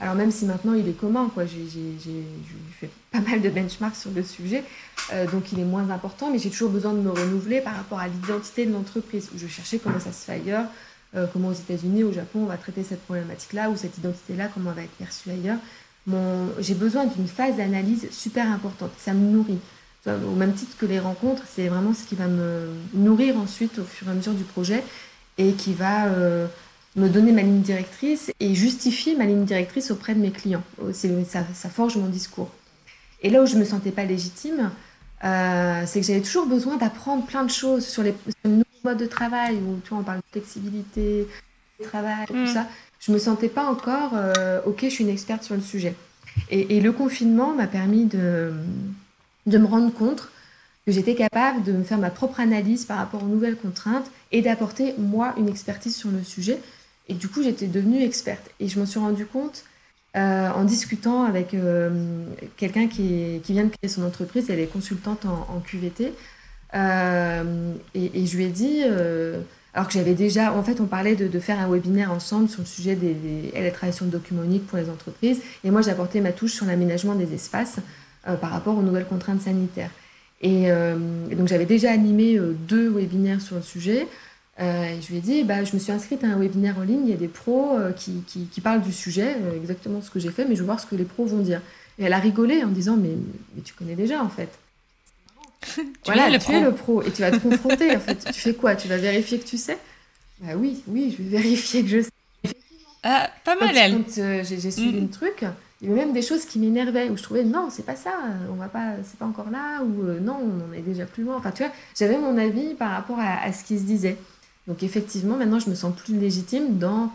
Alors 0.00 0.14
même 0.14 0.30
si 0.30 0.44
maintenant 0.44 0.74
il 0.74 0.88
est 0.88 0.98
commun, 0.98 1.30
quoi, 1.32 1.44
j'ai 1.44 1.66
fait 2.78 2.90
pas 3.10 3.20
mal 3.20 3.42
de 3.42 3.50
benchmarks 3.50 3.96
sur 3.96 4.10
le 4.12 4.22
sujet, 4.22 4.62
euh, 5.12 5.26
donc 5.26 5.50
il 5.52 5.58
est 5.58 5.64
moins 5.64 5.90
important, 5.90 6.30
mais 6.30 6.38
j'ai 6.38 6.50
toujours 6.50 6.70
besoin 6.70 6.92
de 6.92 7.00
me 7.00 7.10
renouveler 7.10 7.60
par 7.60 7.74
rapport 7.74 7.98
à 7.98 8.06
l'identité 8.06 8.64
de 8.64 8.72
l'entreprise, 8.72 9.28
je 9.36 9.46
cherchais 9.48 9.78
comment 9.78 9.98
ça 9.98 10.12
se 10.12 10.24
fait 10.24 10.32
ailleurs, 10.32 10.66
euh, 11.16 11.26
comment 11.32 11.48
aux 11.48 11.52
États-Unis, 11.52 12.04
au 12.04 12.12
Japon, 12.12 12.40
on 12.42 12.46
va 12.46 12.56
traiter 12.56 12.84
cette 12.84 13.02
problématique-là, 13.04 13.70
ou 13.70 13.76
cette 13.76 13.98
identité-là, 13.98 14.48
comment 14.54 14.70
elle 14.70 14.76
va 14.76 14.82
être 14.82 14.96
perçue 14.98 15.30
ailleurs. 15.30 15.58
J'ai 16.60 16.74
besoin 16.74 17.04
d'une 17.04 17.28
phase 17.28 17.56
d'analyse 17.56 18.08
super 18.12 18.50
importante, 18.50 18.92
ça 18.98 19.12
me 19.12 19.30
nourrit. 19.30 19.58
Au 20.06 20.36
même 20.36 20.54
titre 20.54 20.76
que 20.78 20.86
les 20.86 21.00
rencontres, 21.00 21.42
c'est 21.46 21.68
vraiment 21.68 21.92
ce 21.92 22.04
qui 22.04 22.14
va 22.14 22.28
me 22.28 22.68
nourrir 22.94 23.36
ensuite 23.36 23.78
au 23.78 23.84
fur 23.84 24.06
et 24.06 24.12
à 24.12 24.14
mesure 24.14 24.32
du 24.32 24.44
projet 24.44 24.84
et 25.38 25.52
qui 25.52 25.74
va... 25.74 26.06
Euh, 26.06 26.46
me 26.98 27.08
donner 27.08 27.32
ma 27.32 27.42
ligne 27.42 27.60
directrice 27.60 28.30
et 28.40 28.54
justifier 28.54 29.16
ma 29.16 29.24
ligne 29.24 29.44
directrice 29.44 29.90
auprès 29.90 30.14
de 30.14 30.20
mes 30.20 30.30
clients. 30.30 30.62
Ça, 30.92 31.44
ça 31.54 31.68
forge 31.68 31.96
mon 31.96 32.08
discours. 32.08 32.50
Et 33.22 33.30
là 33.30 33.42
où 33.42 33.46
je 33.46 33.54
ne 33.54 33.60
me 33.60 33.64
sentais 33.64 33.90
pas 33.90 34.04
légitime, 34.04 34.70
euh, 35.24 35.82
c'est 35.86 36.00
que 36.00 36.06
j'avais 36.06 36.20
toujours 36.20 36.46
besoin 36.46 36.76
d'apprendre 36.76 37.26
plein 37.26 37.44
de 37.44 37.50
choses 37.50 37.86
sur 37.86 38.02
les, 38.02 38.14
nouveaux 38.44 38.64
modes 38.84 38.98
de 38.98 39.06
travail, 39.06 39.56
où 39.56 39.80
tu 39.82 39.90
vois, 39.90 39.98
on 39.98 40.04
parle 40.04 40.18
de 40.18 40.24
flexibilité, 40.30 41.26
de 41.80 41.84
travail, 41.84 42.26
tout 42.26 42.34
mm. 42.34 42.46
ça. 42.46 42.66
Je 43.00 43.10
ne 43.10 43.16
me 43.16 43.20
sentais 43.20 43.48
pas 43.48 43.64
encore, 43.64 44.12
euh, 44.14 44.60
ok, 44.66 44.80
je 44.82 44.88
suis 44.88 45.04
une 45.04 45.10
experte 45.10 45.42
sur 45.42 45.54
le 45.54 45.60
sujet. 45.60 45.94
Et, 46.50 46.76
et 46.76 46.80
le 46.80 46.92
confinement 46.92 47.54
m'a 47.54 47.66
permis 47.66 48.04
de, 48.04 48.52
de 49.46 49.58
me 49.58 49.66
rendre 49.66 49.92
compte 49.92 50.28
que 50.86 50.92
j'étais 50.92 51.14
capable 51.14 51.64
de 51.64 51.72
me 51.72 51.82
faire 51.82 51.98
ma 51.98 52.10
propre 52.10 52.40
analyse 52.40 52.84
par 52.84 52.98
rapport 52.98 53.22
aux 53.22 53.28
nouvelles 53.28 53.56
contraintes 53.56 54.10
et 54.30 54.40
d'apporter, 54.40 54.94
moi, 54.98 55.34
une 55.36 55.48
expertise 55.48 55.96
sur 55.96 56.10
le 56.10 56.22
sujet 56.22 56.60
et 57.08 57.14
du 57.14 57.28
coup, 57.28 57.42
j'étais 57.42 57.66
devenue 57.66 58.02
experte. 58.02 58.50
Et 58.60 58.68
je 58.68 58.78
m'en 58.78 58.86
suis 58.86 59.00
rendu 59.00 59.26
compte 59.26 59.64
euh, 60.16 60.50
en 60.50 60.64
discutant 60.64 61.24
avec 61.24 61.54
euh, 61.54 62.24
quelqu'un 62.56 62.86
qui, 62.86 63.40
vient 63.48 63.64
de 63.64 63.70
créer 63.70 63.88
son 63.88 64.02
entreprise. 64.04 64.50
Elle 64.50 64.60
est 64.60 64.66
consultante 64.66 65.24
en, 65.24 65.60
QVT. 65.60 66.12
Euh, 66.74 67.72
et, 67.94 68.26
je 68.26 68.36
lui 68.36 68.44
ai 68.44 68.48
dit, 68.48 68.82
alors 69.74 69.86
que 69.86 69.94
j'avais 69.94 70.14
déjà, 70.14 70.52
en 70.52 70.62
fait, 70.62 70.80
on 70.80 70.86
parlait 70.86 71.16
de, 71.16 71.38
faire 71.40 71.58
un 71.60 71.68
webinaire 71.68 72.12
ensemble 72.12 72.48
sur 72.48 72.60
le 72.60 72.66
sujet 72.66 72.94
des. 72.94 73.16
elle 73.54 73.72
travaille 73.72 73.94
sur 73.94 74.04
le 74.04 74.10
document 74.10 74.42
unique 74.42 74.66
pour 74.66 74.78
les 74.78 74.90
entreprises. 74.90 75.40
Et 75.64 75.70
moi, 75.70 75.80
j'ai 75.80 75.90
apporté 75.90 76.20
ma 76.20 76.32
touche 76.32 76.52
sur 76.52 76.66
l'aménagement 76.66 77.14
des 77.14 77.32
espaces 77.32 77.76
par 78.40 78.50
rapport 78.50 78.76
aux 78.76 78.82
nouvelles 78.82 79.06
contraintes 79.06 79.40
sanitaires. 79.40 79.90
Et, 80.42 80.64
et 80.64 81.34
donc, 81.34 81.48
j'avais 81.48 81.64
déjà 81.64 81.90
animé 81.90 82.38
deux 82.68 82.90
webinaires 82.90 83.40
sur 83.40 83.56
le 83.56 83.62
sujet. 83.62 84.06
Euh, 84.60 84.84
et 84.86 85.00
je 85.00 85.08
lui 85.08 85.18
ai 85.18 85.20
dit, 85.20 85.44
bah, 85.44 85.62
je 85.62 85.72
me 85.74 85.78
suis 85.78 85.92
inscrite 85.92 86.24
à 86.24 86.28
un 86.28 86.36
webinaire 86.36 86.78
en 86.78 86.82
ligne, 86.82 87.02
il 87.04 87.10
y 87.10 87.14
a 87.14 87.16
des 87.16 87.28
pros 87.28 87.76
euh, 87.76 87.92
qui, 87.92 88.24
qui, 88.26 88.60
parlent 88.60 88.82
du 88.82 88.92
sujet, 88.92 89.36
euh, 89.40 89.56
exactement 89.56 90.02
ce 90.02 90.10
que 90.10 90.18
j'ai 90.18 90.30
fait, 90.30 90.44
mais 90.44 90.56
je 90.56 90.60
veux 90.60 90.66
voir 90.66 90.80
ce 90.80 90.86
que 90.86 90.96
les 90.96 91.04
pros 91.04 91.26
vont 91.26 91.38
dire. 91.38 91.60
Et 91.98 92.04
elle 92.04 92.12
a 92.12 92.18
rigolé 92.18 92.64
en 92.64 92.68
disant, 92.68 92.96
mais, 92.96 93.12
mais 93.54 93.62
tu 93.62 93.72
connais 93.74 93.94
déjà 93.94 94.22
en 94.22 94.28
fait. 94.28 94.48
tu 95.74 95.84
voilà, 96.06 96.28
le 96.28 96.38
tu 96.38 96.52
es 96.52 96.60
le 96.60 96.72
pro 96.72 97.02
et 97.02 97.10
tu 97.12 97.22
vas 97.22 97.30
te 97.30 97.36
confronter. 97.36 97.96
en 97.96 98.00
fait, 98.00 98.16
tu 98.32 98.40
fais 98.40 98.54
quoi? 98.54 98.74
Tu 98.74 98.88
vas 98.88 98.96
vérifier 98.96 99.38
que 99.38 99.46
tu 99.46 99.58
sais? 99.58 99.78
Bah 100.40 100.54
oui, 100.56 100.82
oui, 100.88 101.14
je 101.16 101.22
vais 101.22 101.30
vérifier 101.38 101.82
que 101.82 101.88
je 101.88 102.00
sais. 102.02 102.54
Ah, 103.04 103.30
pas 103.44 103.54
mal, 103.54 103.76
elle. 103.76 103.92
Quand 103.92 104.42
j'ai 104.42 104.70
suivi 104.72 104.98
mm. 104.98 105.02
le 105.02 105.08
truc, 105.08 105.44
il 105.80 105.88
y 105.88 105.92
avait 105.92 106.00
même 106.00 106.12
des 106.12 106.22
choses 106.22 106.44
qui 106.44 106.58
m'énervaient 106.58 107.10
où 107.10 107.16
je 107.16 107.22
trouvais 107.22 107.44
non, 107.44 107.68
c'est 107.70 107.86
pas 107.86 107.94
ça, 107.94 108.12
on 108.50 108.54
va 108.54 108.66
pas, 108.66 108.94
c'est 109.04 109.18
pas 109.18 109.26
encore 109.26 109.50
là, 109.50 109.82
ou 109.82 110.02
non, 110.20 110.36
on 110.42 110.68
en 110.68 110.72
est 110.72 110.82
déjà 110.82 111.06
plus 111.06 111.22
loin. 111.22 111.36
Enfin, 111.36 111.52
tu 111.52 111.62
vois, 111.62 111.72
j'avais 111.96 112.18
mon 112.18 112.36
avis 112.36 112.74
par 112.74 112.90
rapport 112.90 113.20
à, 113.20 113.44
à 113.44 113.52
ce 113.52 113.62
qui 113.62 113.78
se 113.78 113.84
disait. 113.84 114.16
Donc 114.68 114.82
effectivement, 114.82 115.36
maintenant, 115.36 115.58
je 115.58 115.70
me 115.70 115.74
sens 115.74 115.96
plus 115.96 116.16
légitime 116.16 116.78
dans, 116.78 117.10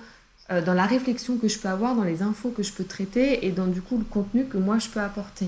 euh, 0.52 0.62
dans 0.62 0.74
la 0.74 0.86
réflexion 0.86 1.38
que 1.38 1.48
je 1.48 1.60
peux 1.60 1.70
avoir, 1.70 1.96
dans 1.96 2.04
les 2.04 2.24
infos 2.24 2.50
que 2.50 2.64
je 2.64 2.74
peux 2.74 2.84
traiter 2.84 3.46
et 3.46 3.52
dans 3.52 3.68
du 3.68 3.82
coup 3.82 3.98
le 3.98 4.04
contenu 4.04 4.46
que 4.46 4.58
moi 4.58 4.80
je 4.80 4.90
peux 4.90 5.00
apporter. 5.00 5.48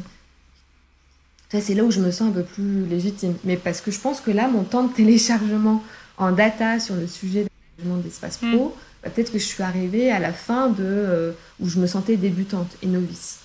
C'est 1.50 1.74
là 1.74 1.84
où 1.86 1.92
je 1.92 2.02
me 2.02 2.12
sens 2.12 2.30
un 2.30 2.32
peu 2.32 2.44
plus 2.44 2.86
légitime. 2.86 3.36
Mais 3.46 3.56
parce 3.56 3.80
que 3.80 3.90
je 3.90 4.00
pense 4.00 4.20
que 4.20 4.30
là, 4.30 4.50
mon 4.50 4.64
temps 4.64 4.84
de 4.84 4.94
téléchargement 4.94 5.82
en 6.18 6.34
data 6.34 6.82
sur 6.82 6.96
le 6.96 7.08
sujet 7.08 7.46
de 7.46 8.02
d'espace 8.02 8.42
hmm. 8.42 8.56
pro, 8.56 8.76
bah, 9.02 9.10
peut-être 9.10 9.32
que 9.32 9.40
je 9.40 9.46
suis 9.46 9.64
arrivée 9.64 10.12
à 10.12 10.20
la 10.20 10.34
fin 10.34 10.68
de 10.68 10.84
euh, 10.84 11.32
où 11.62 11.70
je 11.70 11.80
me 11.80 11.88
sentais 11.88 12.18
débutante 12.18 12.76
et 12.82 12.88
novice. 12.88 13.40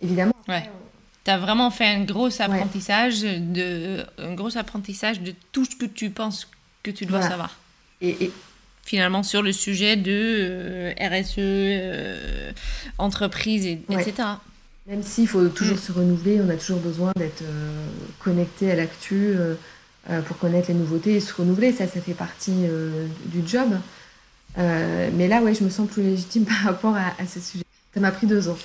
Évidemment. 0.00 0.34
Ouais. 0.48 0.70
Tu 1.24 1.30
as 1.30 1.38
vraiment 1.38 1.70
fait 1.70 1.86
un 1.86 2.04
gros 2.04 2.28
apprentissage, 2.40 3.22
de, 3.22 4.04
un 4.18 4.34
gros 4.34 4.56
apprentissage 4.56 5.20
de 5.20 5.34
tout 5.52 5.64
ce 5.64 5.76
que 5.76 5.86
tu 5.86 6.10
penses 6.10 6.48
que 6.82 6.90
tu 6.90 7.04
dois 7.04 7.22
savoir. 7.22 7.59
Et, 8.00 8.30
finalement 8.90 9.22
sur 9.22 9.42
le 9.42 9.52
sujet 9.52 9.96
de 9.96 10.10
euh, 10.10 10.92
RSE, 10.98 11.34
euh, 11.38 12.50
entreprise, 12.98 13.64
et, 13.64 13.80
etc. 13.90 14.14
Même 14.88 15.04
s'il 15.04 15.28
faut 15.28 15.46
toujours 15.48 15.76
mm. 15.76 15.80
se 15.80 15.92
renouveler, 15.92 16.40
on 16.44 16.48
a 16.48 16.56
toujours 16.56 16.80
besoin 16.80 17.12
d'être 17.16 17.42
euh, 17.42 17.86
connecté 18.18 18.72
à 18.72 18.74
l'actu 18.74 19.34
pour 20.26 20.38
connaître 20.38 20.68
les 20.68 20.74
nouveautés 20.74 21.14
et 21.14 21.20
se 21.20 21.32
renouveler. 21.32 21.72
Ça, 21.72 21.86
ça 21.86 22.00
fait 22.00 22.14
partie 22.14 22.64
du 23.26 23.46
job. 23.46 23.68
mais 24.56 25.28
là, 25.28 25.40
ouais, 25.42 25.54
je 25.54 25.62
me 25.62 25.70
sens 25.70 25.88
plus 25.88 26.02
légitime 26.02 26.44
par 26.46 26.62
rapport 26.64 26.96
à, 26.96 27.26
ce 27.26 27.38
sujet. 27.38 27.64
Ça 27.94 28.00
m'a 28.00 28.10
pris 28.10 28.26
deux 28.26 28.48
ans. 28.48 28.56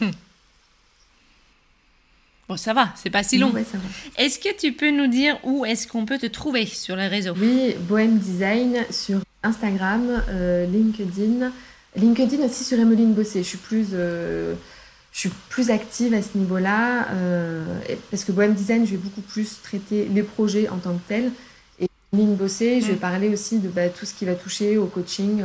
Bon, 2.48 2.58
ça 2.58 2.74
va, 2.74 2.93
c'est 2.96 3.10
pas 3.10 3.24
si 3.24 3.39
long. 3.39 3.52
Est-ce 4.18 4.38
que 4.38 4.56
tu 4.56 4.72
peux 4.72 4.91
nous 4.91 5.08
dire 5.08 5.39
où 5.43 5.66
est-ce 5.66 5.88
qu'on 5.88 6.06
peut 6.06 6.20
te 6.20 6.28
trouver 6.28 6.68
sur 6.68 6.96
les 6.96 7.08
réseaux? 7.08 7.34
Oui, 7.39 7.76
Bohème 7.80 8.20
Design 8.20 8.78
sur 8.91 9.22
Instagram, 9.41 10.24
euh, 10.30 10.68
LinkedIn. 10.68 11.52
LinkedIn 11.96 12.43
aussi 12.46 12.64
sur 12.64 12.80
Emeline 12.80 13.14
Bossé. 13.14 13.41
Je 13.41 13.48
suis 13.48 13.58
plus, 13.58 13.88
euh, 13.93 14.54
je 15.12 15.20
suis 15.22 15.32
plus 15.50 15.72
active 15.72 16.14
à 16.14 16.22
ce 16.22 16.38
niveau-là 16.38 17.08
euh, 17.14 17.64
parce 18.12 18.24
que 18.24 18.32
Bohème 18.32 18.54
Design, 18.54 18.86
je 18.86 18.91
vais 18.91 18.98
beaucoup 18.98 19.22
plus 19.22 19.62
traiter 19.64 20.08
les 20.14 20.24
projets 20.24 20.70
en 20.70 20.78
tant 20.78 20.93
que 20.93 21.08
tels. 21.08 21.32
Et 21.80 21.88
Emeline 22.14 22.36
Bossé, 22.36 22.80
je 22.80 22.88
vais 22.88 22.96
parler 22.96 23.30
aussi 23.30 23.58
de 23.58 23.70
bah, 23.70 23.89
tout 23.89 24.06
ce 24.06 24.14
qui 24.14 24.26
va 24.26 24.36
toucher 24.36 24.78
au 24.78 24.86
coaching 24.86 25.41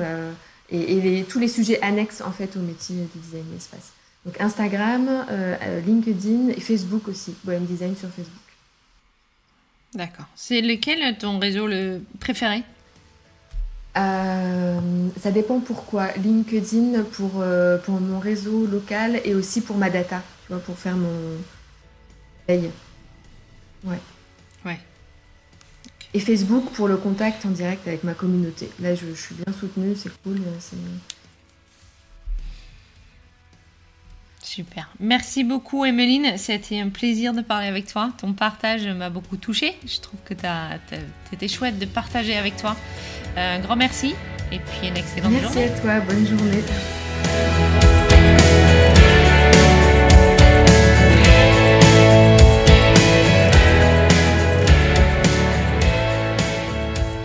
et, 0.70 1.24
tous 1.28 1.38
les 1.38 1.48
sujets 1.48 1.80
annexes 1.80 2.20
en 2.20 2.30
fait 2.30 2.56
au 2.56 2.60
métier 2.60 2.96
du 2.96 3.20
design 3.20 3.44
d'espace. 3.54 3.92
Donc 4.24 4.40
Instagram, 4.40 5.08
euh, 5.08 5.56
euh, 5.62 5.80
LinkedIn 5.80 6.48
et 6.48 6.60
Facebook 6.60 7.08
aussi, 7.08 7.34
Bohème 7.42 7.64
Design 7.64 7.96
sur 7.96 8.08
Facebook. 8.10 8.36
D'accord. 9.94 10.26
C'est 10.36 10.60
lequel 10.60 11.16
ton 11.18 11.38
réseau 11.38 11.66
le 11.66 12.02
préféré? 12.20 12.62
Euh, 13.96 14.78
ça 15.18 15.30
dépend 15.30 15.58
pourquoi. 15.60 16.12
LinkedIn 16.12 17.02
pour, 17.04 17.42
pour 17.84 18.00
mon 18.00 18.20
réseau 18.20 18.66
local 18.66 19.20
et 19.24 19.34
aussi 19.34 19.62
pour 19.62 19.76
ma 19.76 19.90
data, 19.90 20.22
tu 20.46 20.52
vois, 20.52 20.62
pour 20.62 20.78
faire 20.78 20.96
mon 20.96 21.36
paye. 22.46 22.70
Ouais. 23.82 23.98
Ouais. 24.64 24.78
Et 26.12 26.20
Facebook 26.20 26.70
pour 26.72 26.88
le 26.88 26.98
contact 26.98 27.46
en 27.46 27.50
direct 27.50 27.88
avec 27.88 28.04
ma 28.04 28.14
communauté. 28.14 28.70
Là, 28.80 28.94
je, 28.94 29.06
je 29.06 29.20
suis 29.20 29.34
bien 29.34 29.52
soutenue, 29.52 29.96
c'est 29.96 30.12
cool. 30.22 30.40
C'est... 30.60 30.76
Super. 34.50 34.88
Merci 34.98 35.44
beaucoup, 35.44 35.84
Emeline. 35.84 36.36
C'était 36.36 36.80
un 36.80 36.88
plaisir 36.88 37.32
de 37.32 37.40
parler 37.40 37.68
avec 37.68 37.86
toi. 37.86 38.10
Ton 38.18 38.32
partage 38.32 38.84
m'a 38.84 39.08
beaucoup 39.08 39.36
touché. 39.36 39.76
Je 39.86 40.00
trouve 40.00 40.18
que 40.24 40.34
c'était 41.30 41.46
chouette 41.46 41.78
de 41.78 41.86
partager 41.86 42.36
avec 42.36 42.56
toi. 42.56 42.74
Euh, 43.36 43.58
un 43.58 43.60
grand 43.60 43.76
merci 43.76 44.16
et 44.50 44.58
puis 44.58 44.88
une 44.88 44.96
excellente 44.96 45.30
journée. 45.30 45.40
Merci 45.40 45.62
à 45.62 45.80
toi. 45.80 46.00
Bonne 46.00 46.26
journée. 46.26 46.64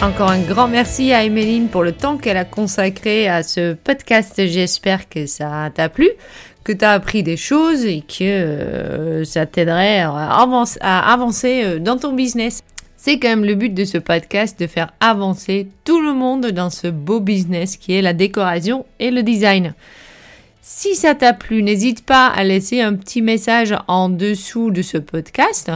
Encore 0.03 0.30
un 0.30 0.41
grand 0.41 0.67
merci 0.67 1.11
à 1.11 1.23
Emeline 1.23 1.69
pour 1.69 1.82
le 1.82 1.91
temps 1.91 2.17
qu'elle 2.17 2.38
a 2.38 2.45
consacré 2.45 3.28
à 3.28 3.41
ce 3.41 3.73
podcast. 3.73 4.45
J'espère 4.45 5.09
que 5.09 5.26
ça 5.26 5.71
t'a 5.73 5.89
plu, 5.89 6.09
que 6.66 6.74
tu 6.74 6.84
as 6.84 6.91
appris 6.91 7.24
des 7.24 7.38
choses 7.38 7.86
et 7.86 8.01
que 8.01 8.24
euh, 8.24 9.24
ça 9.24 9.45
t'aiderait 9.45 9.99
à 9.99 11.13
avancer 11.13 11.63
euh, 11.63 11.80
dans 11.80 11.97
ton 11.97 12.11
business. 12.11 12.63
C'est 12.97 13.20
quand 13.20 13.30
même 13.30 13.45
le 13.45 13.53
but 13.53 13.74
de 13.74 13.86
ce 13.86 13.99
podcast 13.99 14.59
de 14.59 14.66
faire 14.66 14.91
avancer 14.99 15.68
tout 15.84 16.01
le 16.01 16.13
monde 16.13 16.47
dans 16.47 16.72
ce 16.72 16.88
beau 16.88 17.20
business 17.20 17.78
qui 17.78 17.93
est 17.93 18.01
la 18.01 18.13
décoration 18.13 18.86
et 18.99 19.11
le 19.11 19.22
design. 19.22 19.76
Si 20.63 20.95
ça 20.95 21.13
t'a 21.13 21.34
plu, 21.34 21.61
n'hésite 21.61 22.03
pas 22.03 22.26
à 22.26 22.43
laisser 22.43 22.82
un 22.82 22.95
petit 22.95 23.22
message 23.22 23.76
en 23.88 24.09
dessous 24.09 24.72
de 24.72 24.82
ce 24.82 24.97
podcast. 24.97 25.72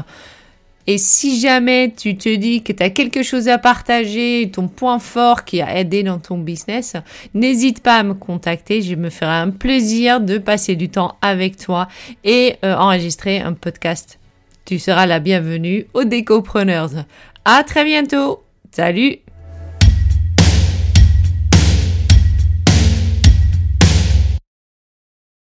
Et 0.88 0.97
si 0.97 1.39
jamais 1.39 1.93
tu 1.95 2.17
te 2.17 2.34
dis 2.36 2.63
que 2.63 2.73
tu 2.73 2.91
quelque 2.91 3.21
chose 3.21 3.47
à 3.47 3.57
partager, 3.57 4.49
ton 4.51 4.67
point 4.67 4.99
fort 4.99 5.45
qui 5.45 5.61
a 5.61 5.77
aidé 5.77 6.03
dans 6.03 6.19
ton 6.19 6.38
business, 6.38 6.95
n'hésite 7.34 7.82
pas 7.82 7.97
à 7.97 8.03
me 8.03 8.13
contacter. 8.13 8.82
Je 8.82 8.95
me 8.95 9.09
ferai 9.09 9.32
un 9.32 9.51
plaisir 9.51 10.19
de 10.19 10.38
passer 10.38 10.75
du 10.75 10.89
temps 10.89 11.17
avec 11.21 11.57
toi 11.57 11.88
et 12.23 12.55
euh, 12.63 12.75
enregistrer 12.75 13.39
un 13.39 13.53
podcast. 13.53 14.19
Tu 14.65 14.80
seras 14.80 15.05
la 15.05 15.19
bienvenue 15.19 15.86
aux 15.93 16.03
Décopreneurs. 16.03 17.05
À 17.45 17.63
très 17.63 17.86
bientôt. 17.86 18.43
Salut 18.71 19.19